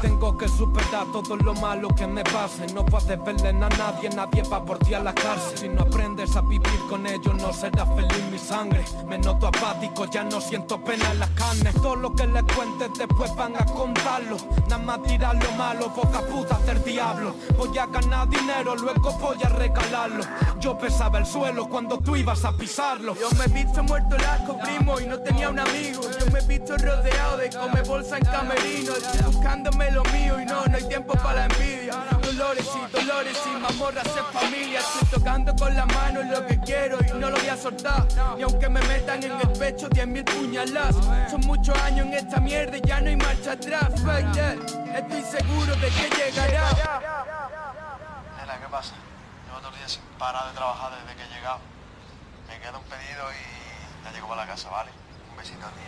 Tengo 0.00 0.36
que 0.38 0.48
superar 0.48 1.06
todo 1.12 1.36
lo 1.36 1.54
malo 1.54 1.88
que 1.88 2.06
me 2.06 2.22
pase. 2.22 2.66
No 2.72 2.84
puedes 2.84 3.22
verle 3.24 3.48
a 3.48 3.52
nadie, 3.52 4.08
nadie 4.10 4.42
va 4.42 4.64
por 4.64 4.78
ti 4.78 4.94
a 4.94 5.00
la 5.00 5.12
cárcel. 5.12 5.58
Si 5.58 5.68
no 5.68 5.82
aprendes 5.82 6.36
a 6.36 6.40
vivir 6.42 6.80
con 6.88 7.06
ellos, 7.06 7.34
no 7.34 7.52
será 7.52 7.84
feliz 7.84 8.22
mi 8.30 8.38
sangre. 8.38 8.84
Me 9.08 9.18
noto 9.18 9.48
apático, 9.48 10.06
ya 10.06 10.22
no 10.22 10.40
siento 10.40 10.82
pena 10.82 11.10
en 11.10 11.18
las 11.18 11.30
carnes. 11.30 11.74
Todo 11.74 11.96
lo 11.96 12.14
que 12.14 12.26
les 12.26 12.44
cuentes 12.44 12.90
después 12.96 13.34
van 13.34 13.56
a 13.56 13.64
contarlo. 13.64 14.36
Nada 14.68 14.78
más 14.78 15.02
tirar 15.02 15.34
lo 15.34 15.50
malo, 15.52 15.90
boca 15.90 16.20
puta 16.20 16.58
del 16.66 16.82
diablo. 16.84 17.34
Voy 17.56 17.76
a 17.76 17.86
ganar 17.86 18.28
dinero, 18.28 18.76
luego 18.76 19.12
voy 19.18 19.38
a 19.42 19.48
regalarlo. 19.48 20.24
Yo 20.60 20.78
pesaba 20.78 21.18
el 21.18 21.26
suelo 21.26 21.68
cuando 21.68 21.98
tú 21.98 22.14
ibas 22.14 22.44
a 22.44 22.56
pisarlo. 22.56 23.16
Yo 23.16 23.30
me 23.36 23.44
he 23.46 23.64
visto 23.64 23.82
muerto 23.82 24.14
el 24.14 24.24
asco, 24.24 24.56
primo, 24.58 25.00
y 25.00 25.06
no 25.06 25.18
tenía 25.18 25.50
un 25.50 25.58
amigo. 25.58 26.02
Yo 26.02 26.26
me 26.32 26.38
he 26.38 26.46
visto 26.46 26.76
rodeado 26.76 27.36
de 27.38 27.50
come 27.50 27.82
bolsa 27.82 28.18
en 28.18 28.24
camerino. 28.24 28.92
Buscándome 29.26 29.87
lo 29.90 30.02
mío 30.04 30.40
y 30.40 30.44
no, 30.44 30.64
no 30.66 30.76
hay 30.76 30.84
tiempo 30.84 31.14
para 31.14 31.46
la 31.46 31.54
envidia. 31.54 31.94
Dolores 32.22 32.68
y 32.74 32.96
dolores 32.96 33.38
y 33.46 33.50
mamorras 33.60 34.06
en 34.06 34.24
familia. 34.26 34.80
Estoy 34.80 35.08
tocando 35.18 35.54
con 35.56 35.74
la 35.74 35.86
mano 35.86 36.22
lo 36.22 36.46
que 36.46 36.58
quiero 36.60 36.98
y 37.04 37.18
no 37.18 37.30
lo 37.30 37.36
voy 37.36 37.48
a 37.48 37.56
soltar. 37.56 38.06
Y 38.38 38.42
aunque 38.42 38.68
me 38.68 38.80
metan 38.82 39.22
en 39.22 39.32
el 39.32 39.48
pecho 39.58 39.88
10.000 39.88 40.24
puñalas, 40.24 40.94
son 41.30 41.40
muchos 41.42 41.76
años 41.78 42.06
en 42.06 42.14
esta 42.14 42.40
mierda 42.40 42.76
y 42.76 42.80
ya 42.82 43.00
no 43.00 43.08
hay 43.08 43.16
marcha 43.16 43.52
atrás. 43.52 43.88
Estoy 43.92 45.22
seguro 45.22 45.74
de 45.76 45.88
que 45.88 46.10
llegará. 46.16 46.70
Nena, 48.36 48.58
¿qué 48.60 48.68
pasa? 48.70 48.94
Llevo 49.46 49.58
todo 49.58 49.70
el 49.70 49.76
día 49.76 49.88
sin 49.88 50.02
parar 50.18 50.48
de 50.48 50.54
trabajar 50.54 50.92
desde 50.92 51.16
que 51.16 51.22
he 51.24 51.36
llegado. 51.36 51.60
Me 52.48 52.58
queda 52.58 52.78
un 52.78 52.84
pedido 52.84 53.24
y 53.32 54.04
ya 54.04 54.12
llego 54.12 54.28
para 54.28 54.42
la 54.42 54.48
casa, 54.48 54.68
¿vale? 54.70 54.90
Un 55.30 55.36
besito 55.36 55.66
a 55.66 55.70
ti. 55.70 55.82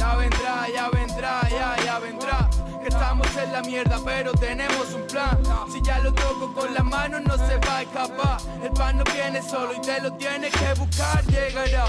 Ya 0.00 0.16
vendrá, 0.16 0.66
ya 0.74 0.88
vendrá, 0.88 1.46
ya, 1.50 1.76
ya 1.84 1.98
vendrá. 1.98 2.48
Que 2.80 2.88
estamos 2.88 3.28
en 3.36 3.52
la 3.52 3.60
mierda, 3.60 4.00
pero 4.02 4.32
tenemos 4.32 4.94
un 4.94 5.06
plan. 5.06 5.38
Si 5.70 5.82
ya 5.82 5.98
lo 5.98 6.10
toco 6.14 6.54
con 6.54 6.72
las 6.72 6.84
manos, 6.84 7.20
no 7.22 7.36
se 7.36 7.58
va 7.58 7.76
a 7.76 7.82
escapar. 7.82 8.38
El 8.64 8.70
pan 8.70 8.96
no 8.96 9.04
viene 9.12 9.42
solo 9.42 9.74
y 9.74 9.80
te 9.82 10.00
lo 10.00 10.10
tienes 10.14 10.52
que 10.54 10.72
buscar. 10.80 11.22
Llegará, 11.26 11.84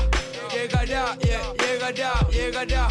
llegará, 0.51 1.15
yeah, 1.19 1.53
llegará, 1.57 2.11
llegará, 2.29 2.89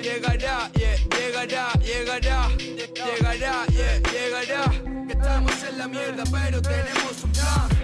llegará, 0.00 0.70
yeah, 0.72 0.96
llegará, 1.10 1.72
llegará, 1.74 2.48
llegará, 2.94 3.66
yeah, 3.66 3.98
llegará. 4.10 4.70
Que 5.06 5.12
estamos 5.12 5.64
en 5.64 5.78
la 5.78 5.86
mierda, 5.86 6.24
pero 6.32 6.62
tenemos 6.62 7.24
un 7.24 7.32
plan. 7.32 7.81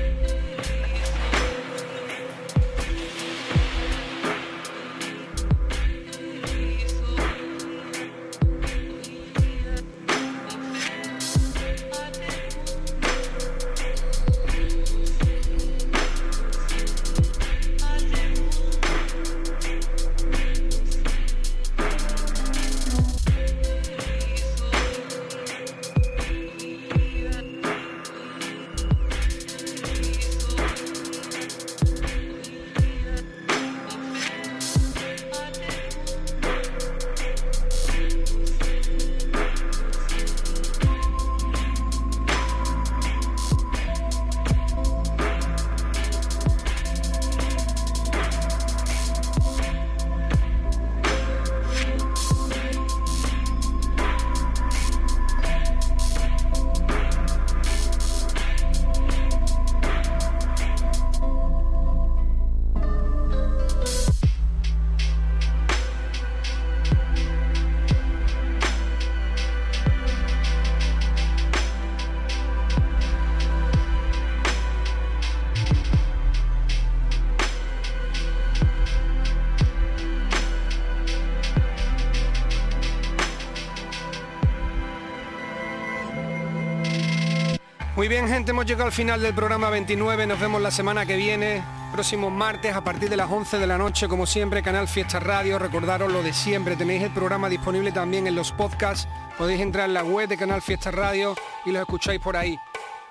Muy 88.08 88.14
bien, 88.14 88.28
gente, 88.30 88.52
hemos 88.52 88.64
llegado 88.64 88.86
al 88.86 88.92
final 88.92 89.20
del 89.20 89.34
programa 89.34 89.68
29. 89.68 90.26
Nos 90.26 90.40
vemos 90.40 90.62
la 90.62 90.70
semana 90.70 91.04
que 91.04 91.14
viene, 91.14 91.62
próximo 91.92 92.30
martes 92.30 92.74
a 92.74 92.80
partir 92.80 93.10
de 93.10 93.18
las 93.18 93.30
11 93.30 93.58
de 93.58 93.66
la 93.66 93.76
noche, 93.76 94.08
como 94.08 94.24
siempre, 94.24 94.62
Canal 94.62 94.88
Fiesta 94.88 95.20
Radio. 95.20 95.58
Recordaros 95.58 96.10
lo 96.10 96.22
de 96.22 96.32
siempre. 96.32 96.74
Tenéis 96.74 97.02
el 97.02 97.10
programa 97.10 97.50
disponible 97.50 97.92
también 97.92 98.26
en 98.26 98.34
los 98.34 98.50
podcasts. 98.50 99.06
Podéis 99.36 99.60
entrar 99.60 99.88
en 99.88 99.92
la 99.92 100.04
web 100.04 100.26
de 100.26 100.38
Canal 100.38 100.62
Fiesta 100.62 100.90
Radio 100.90 101.34
y 101.66 101.70
los 101.70 101.82
escucháis 101.82 102.18
por 102.18 102.34
ahí. 102.38 102.58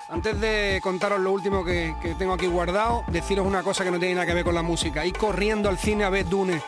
Antes 0.10 0.42
de 0.42 0.80
contaros 0.82 1.20
lo 1.20 1.32
último 1.32 1.64
que, 1.64 1.94
tengo 2.18 2.34
aquí 2.34 2.48
guardado, 2.48 3.04
deciros 3.06 3.46
una 3.46 3.62
cosa 3.62 3.84
que 3.84 3.92
no 3.92 4.00
tiene 4.00 4.16
nada 4.16 4.26
que 4.26 4.34
ver 4.34 4.46
con 4.46 4.56
la 4.56 4.64
música. 4.64 5.06
Ir 5.06 5.16
corriendo 5.16 5.70
al 5.70 5.78
cine 5.78 6.06
a 6.06 6.10
ver 6.10 6.28
Dune. 6.28 6.60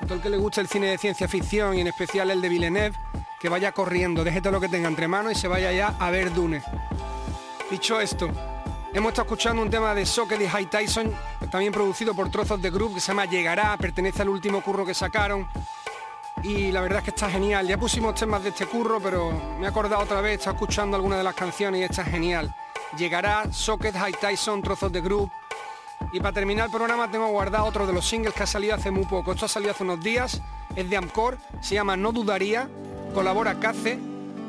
A 0.00 0.04
todo 0.04 0.14
el 0.14 0.20
que 0.20 0.30
le 0.30 0.36
gusta 0.36 0.60
el 0.60 0.66
cine 0.66 0.88
de 0.88 0.98
ciencia 0.98 1.28
ficción 1.28 1.78
y 1.78 1.82
en 1.82 1.86
especial 1.86 2.28
el 2.32 2.40
de 2.40 2.48
Villeneuve, 2.48 2.96
que 3.38 3.48
vaya 3.48 3.70
corriendo, 3.70 4.24
deje 4.24 4.40
todo 4.40 4.54
lo 4.54 4.60
que 4.60 4.68
tenga 4.68 4.88
entre 4.88 5.06
manos 5.06 5.30
y 5.30 5.34
se 5.36 5.46
vaya 5.46 5.70
ya 5.70 5.94
a 6.00 6.10
ver 6.10 6.34
Dune. 6.34 6.60
Dicho 7.70 8.00
esto, 8.00 8.30
hemos 8.94 9.10
estado 9.10 9.26
escuchando 9.26 9.60
un 9.60 9.68
tema 9.68 9.94
de 9.94 10.06
Socket 10.06 10.40
y 10.40 10.48
High 10.48 10.70
Tyson, 10.70 11.12
también 11.50 11.70
producido 11.70 12.14
por 12.14 12.30
Trozos 12.30 12.62
de 12.62 12.70
Group, 12.70 12.94
que 12.94 13.00
se 13.00 13.08
llama 13.08 13.26
Llegará, 13.26 13.76
pertenece 13.76 14.22
al 14.22 14.30
último 14.30 14.62
curro 14.62 14.86
que 14.86 14.94
sacaron. 14.94 15.46
Y 16.42 16.72
la 16.72 16.80
verdad 16.80 17.00
es 17.00 17.04
que 17.04 17.10
está 17.10 17.28
genial. 17.28 17.66
Ya 17.66 17.76
pusimos 17.76 18.14
temas 18.14 18.42
de 18.42 18.50
este 18.50 18.64
curro, 18.64 19.00
pero 19.00 19.32
me 19.58 19.66
he 19.66 19.68
acordado 19.68 20.02
otra 20.02 20.22
vez, 20.22 20.38
estado 20.38 20.56
escuchando 20.56 20.96
algunas 20.96 21.18
de 21.18 21.24
las 21.24 21.34
canciones 21.34 21.82
y 21.82 21.84
está 21.84 22.04
genial. 22.04 22.54
Llegará, 22.96 23.52
Socket, 23.52 23.94
High 23.94 24.14
Tyson, 24.18 24.62
Trozos 24.62 24.90
de 24.90 25.02
Group. 25.02 25.30
Y 26.10 26.20
para 26.20 26.32
terminar 26.32 26.66
el 26.66 26.72
programa 26.72 27.10
tengo 27.10 27.28
guardado 27.28 27.66
otro 27.66 27.86
de 27.86 27.92
los 27.92 28.08
singles 28.08 28.32
que 28.32 28.44
ha 28.44 28.46
salido 28.46 28.76
hace 28.76 28.90
muy 28.90 29.04
poco. 29.04 29.32
Esto 29.32 29.44
ha 29.44 29.48
salido 29.48 29.72
hace 29.72 29.82
unos 29.82 30.00
días, 30.00 30.40
es 30.74 30.88
de 30.88 30.96
Amcor, 30.96 31.36
se 31.60 31.74
llama 31.74 31.98
No 31.98 32.12
Dudaría, 32.12 32.70
colabora 33.12 33.60
Cace 33.60 33.98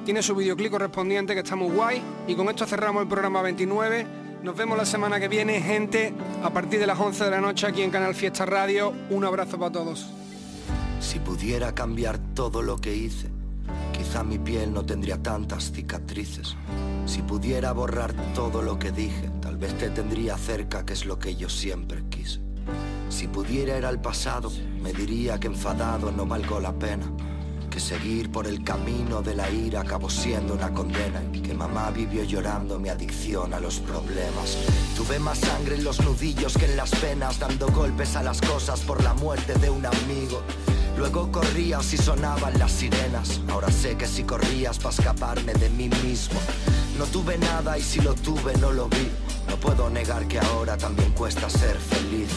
tiene 0.05 0.21
su 0.21 0.35
videoclip 0.35 0.71
correspondiente 0.71 1.33
que 1.33 1.41
está 1.41 1.55
muy 1.55 1.69
guay 1.69 2.01
y 2.27 2.35
con 2.35 2.49
esto 2.49 2.65
cerramos 2.65 3.03
el 3.03 3.07
programa 3.07 3.41
29. 3.41 4.07
Nos 4.43 4.55
vemos 4.55 4.77
la 4.77 4.85
semana 4.85 5.19
que 5.19 5.27
viene, 5.27 5.61
gente, 5.61 6.13
a 6.41 6.49
partir 6.49 6.79
de 6.79 6.87
las 6.87 6.99
11 6.99 7.25
de 7.25 7.31
la 7.31 7.41
noche 7.41 7.67
aquí 7.67 7.81
en 7.81 7.91
Canal 7.91 8.15
Fiesta 8.15 8.45
Radio. 8.45 8.93
Un 9.09 9.25
abrazo 9.25 9.59
para 9.59 9.71
todos. 9.71 10.07
Si 11.01 11.19
pudiera 11.19 11.73
cambiar 11.73 12.17
todo 12.33 12.61
lo 12.61 12.77
que 12.77 12.95
hice, 12.95 13.29
quizá 13.91 14.23
mi 14.23 14.39
piel 14.39 14.73
no 14.73 14.85
tendría 14.85 15.21
tantas 15.21 15.71
cicatrices. 15.71 16.55
Si 17.05 17.21
pudiera 17.21 17.71
borrar 17.73 18.13
todo 18.33 18.61
lo 18.61 18.79
que 18.79 18.91
dije, 18.91 19.29
tal 19.41 19.57
vez 19.57 19.77
te 19.77 19.89
tendría 19.89 20.37
cerca, 20.37 20.85
que 20.85 20.93
es 20.93 21.05
lo 21.05 21.19
que 21.19 21.35
yo 21.35 21.49
siempre 21.49 22.03
quise. 22.09 22.39
Si 23.09 23.27
pudiera 23.27 23.77
ir 23.77 23.85
al 23.85 23.99
pasado, 23.99 24.51
me 24.81 24.93
diría 24.93 25.39
que 25.39 25.47
enfadado 25.47 26.11
no 26.11 26.25
valgo 26.25 26.59
la 26.59 26.71
pena 26.73 27.11
seguir 27.79 28.31
por 28.31 28.47
el 28.47 28.63
camino 28.63 29.21
de 29.21 29.35
la 29.35 29.49
ira 29.49 29.81
acabó 29.81 30.09
siendo 30.09 30.53
una 30.53 30.73
condena 30.73 31.21
que 31.31 31.53
mamá 31.53 31.91
vivió 31.91 32.23
llorando 32.23 32.79
mi 32.79 32.89
adicción 32.89 33.53
a 33.53 33.59
los 33.59 33.79
problemas. 33.79 34.57
Tuve 34.97 35.19
más 35.19 35.39
sangre 35.39 35.75
en 35.75 35.83
los 35.83 35.99
nudillos 36.01 36.57
que 36.57 36.65
en 36.65 36.77
las 36.77 36.91
penas, 36.91 37.39
dando 37.39 37.67
golpes 37.67 38.15
a 38.15 38.23
las 38.23 38.41
cosas 38.41 38.81
por 38.81 39.03
la 39.03 39.13
muerte 39.13 39.53
de 39.55 39.69
un 39.69 39.85
amigo. 39.85 40.41
Luego 40.97 41.31
corrías 41.31 41.93
y 41.93 41.97
sonaban 41.97 42.57
las 42.59 42.71
sirenas. 42.71 43.41
Ahora 43.49 43.71
sé 43.71 43.95
que 43.95 44.07
si 44.07 44.23
corrías 44.23 44.77
para 44.77 44.95
escaparme 44.95 45.53
de 45.53 45.69
mí 45.69 45.89
mismo. 46.03 46.39
No 46.97 47.05
tuve 47.05 47.37
nada 47.37 47.77
y 47.77 47.81
si 47.81 48.01
lo 48.01 48.13
tuve 48.15 48.53
no 48.57 48.71
lo 48.71 48.89
vi. 48.89 49.09
No 49.47 49.55
puedo 49.57 49.89
negar 49.89 50.27
que 50.27 50.39
ahora 50.39 50.77
también 50.77 51.11
cuesta 51.13 51.49
ser 51.49 51.77
feliz 51.77 52.29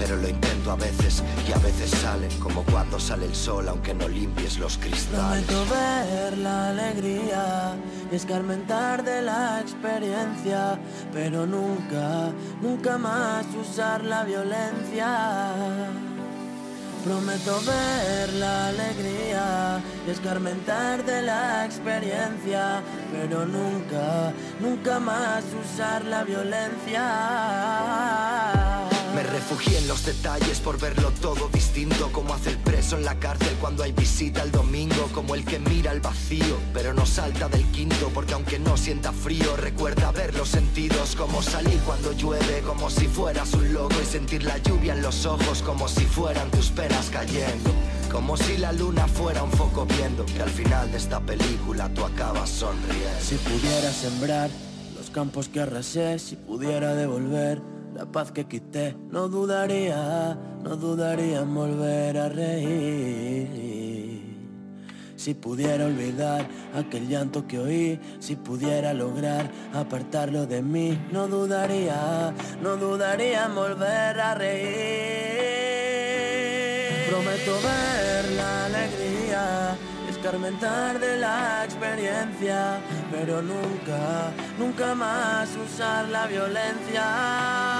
pero 0.00 0.16
lo 0.16 0.28
intento 0.28 0.72
a 0.72 0.76
veces 0.76 1.22
y 1.46 1.52
a 1.52 1.58
veces 1.58 1.90
sale 1.90 2.26
como 2.38 2.64
cuando 2.64 2.98
sale 2.98 3.26
el 3.26 3.34
sol 3.34 3.68
aunque 3.68 3.92
no 3.92 4.08
limpies 4.08 4.56
los 4.58 4.78
cristales. 4.78 5.44
Prometo 5.44 5.74
ver 5.74 6.38
la 6.38 6.70
alegría 6.70 7.76
y 8.10 8.14
escarmentar 8.16 9.04
de 9.04 9.20
la 9.20 9.60
experiencia, 9.60 10.78
pero 11.12 11.46
nunca, 11.46 12.32
nunca 12.62 12.96
más 12.96 13.44
usar 13.54 14.02
la 14.02 14.24
violencia. 14.24 15.52
Prometo 17.04 17.60
ver 17.60 18.32
la 18.34 18.68
alegría 18.68 19.82
y 20.06 20.10
escarmentar 20.10 21.04
de 21.04 21.22
la 21.22 21.66
experiencia, 21.66 22.82
pero 23.12 23.44
nunca, 23.44 24.32
nunca 24.60 24.98
más 24.98 25.44
usar 25.62 26.04
la 26.06 26.24
violencia. 26.24 27.00
Me 29.14 29.24
refugié 29.24 29.78
en 29.78 29.88
los 29.88 30.04
detalles 30.04 30.60
por 30.60 30.78
verlo 30.78 31.10
todo 31.20 31.48
distinto 31.48 32.12
Como 32.12 32.32
hace 32.32 32.50
el 32.50 32.58
preso 32.58 32.96
en 32.96 33.04
la 33.04 33.18
cárcel 33.18 33.56
cuando 33.60 33.82
hay 33.82 33.90
visita 33.90 34.42
el 34.42 34.52
domingo 34.52 35.08
Como 35.12 35.34
el 35.34 35.44
que 35.44 35.58
mira 35.58 35.90
el 35.92 36.00
vacío 36.00 36.58
pero 36.72 36.94
no 36.94 37.04
salta 37.06 37.48
del 37.48 37.64
quinto 37.72 38.10
Porque 38.14 38.34
aunque 38.34 38.60
no 38.60 38.76
sienta 38.76 39.12
frío 39.12 39.56
recuerda 39.56 40.12
ver 40.12 40.34
los 40.36 40.48
sentidos 40.48 41.16
Como 41.16 41.42
salir 41.42 41.80
cuando 41.80 42.12
llueve 42.12 42.60
como 42.64 42.88
si 42.88 43.08
fueras 43.08 43.52
un 43.54 43.72
loco 43.72 43.96
Y 44.00 44.06
sentir 44.06 44.44
la 44.44 44.58
lluvia 44.58 44.92
en 44.92 45.02
los 45.02 45.26
ojos 45.26 45.62
como 45.62 45.88
si 45.88 46.04
fueran 46.06 46.50
tus 46.50 46.70
penas 46.70 47.10
cayendo 47.10 47.70
como 48.12 48.36
si 48.36 48.56
la 48.56 48.72
luna 48.72 49.06
fuera 49.06 49.44
un 49.44 49.52
foco 49.52 49.86
viendo 49.86 50.26
que 50.26 50.42
al 50.42 50.50
final 50.50 50.90
de 50.90 50.98
esta 50.98 51.20
película 51.20 51.88
tú 51.94 52.04
acabas 52.04 52.50
sonriendo. 52.50 53.20
Si 53.20 53.36
pudiera 53.36 53.92
sembrar 53.92 54.50
los 54.96 55.10
campos 55.10 55.48
que 55.48 55.60
arrasé, 55.60 56.18
si 56.18 56.34
pudiera 56.34 56.96
devolver 56.96 57.62
la 58.00 58.06
paz 58.06 58.32
que 58.32 58.46
quité, 58.46 58.96
no 59.10 59.28
dudaría, 59.28 60.34
no 60.64 60.74
dudaría 60.76 61.40
en 61.40 61.54
volver 61.54 62.16
a 62.16 62.30
reír. 62.30 64.20
Si 65.16 65.34
pudiera 65.34 65.84
olvidar 65.84 66.48
aquel 66.74 67.06
llanto 67.08 67.46
que 67.46 67.58
oí, 67.58 68.00
si 68.18 68.36
pudiera 68.36 68.94
lograr 68.94 69.50
apartarlo 69.74 70.46
de 70.46 70.62
mí, 70.62 70.98
no 71.12 71.28
dudaría, 71.28 72.32
no 72.62 72.78
dudaría 72.78 73.44
en 73.44 73.54
volver 73.54 74.18
a 74.18 74.34
reír. 74.34 74.70
Prometo 77.10 77.52
ver 77.68 78.32
la 78.32 78.64
alegría 78.64 79.76
escarmentar 80.20 80.98
de 81.00 81.16
la 81.18 81.64
experiencia, 81.64 82.78
pero 83.10 83.40
nunca, 83.40 84.32
nunca 84.58 84.94
más 84.94 85.48
usar 85.56 86.08
la 86.08 86.26
violencia. 86.26 87.79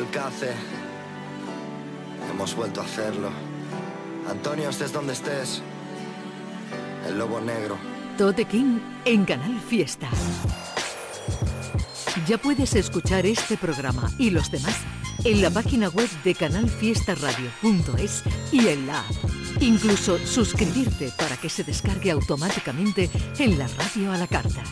El 0.00 0.08
Cace, 0.10 0.52
hemos 2.40 2.56
vuelto 2.56 2.80
a 2.80 2.84
hacerlo. 2.84 3.28
Antonio, 4.26 4.70
estés 4.70 4.94
donde 4.94 5.12
estés, 5.12 5.60
el 7.06 7.18
lobo 7.18 7.38
negro. 7.38 7.76
Tote 8.16 8.46
King 8.46 8.78
en 9.04 9.26
Canal 9.26 9.60
Fiesta. 9.60 10.08
Ya 12.26 12.38
puedes 12.38 12.74
escuchar 12.74 13.26
este 13.26 13.58
programa 13.58 14.10
y 14.16 14.30
los 14.30 14.50
demás 14.50 14.74
en 15.24 15.42
la 15.42 15.50
página 15.50 15.90
web 15.90 16.08
de 16.24 16.34
canalfiestaradio.es 16.34 18.22
y 18.52 18.68
en 18.68 18.86
la. 18.86 19.04
Incluso 19.60 20.16
suscribirte 20.24 21.12
para 21.18 21.36
que 21.36 21.50
se 21.50 21.62
descargue 21.62 22.10
automáticamente 22.10 23.10
en 23.38 23.58
la 23.58 23.68
radio 23.68 24.12
a 24.12 24.16
la 24.16 24.26
carta. 24.26 24.62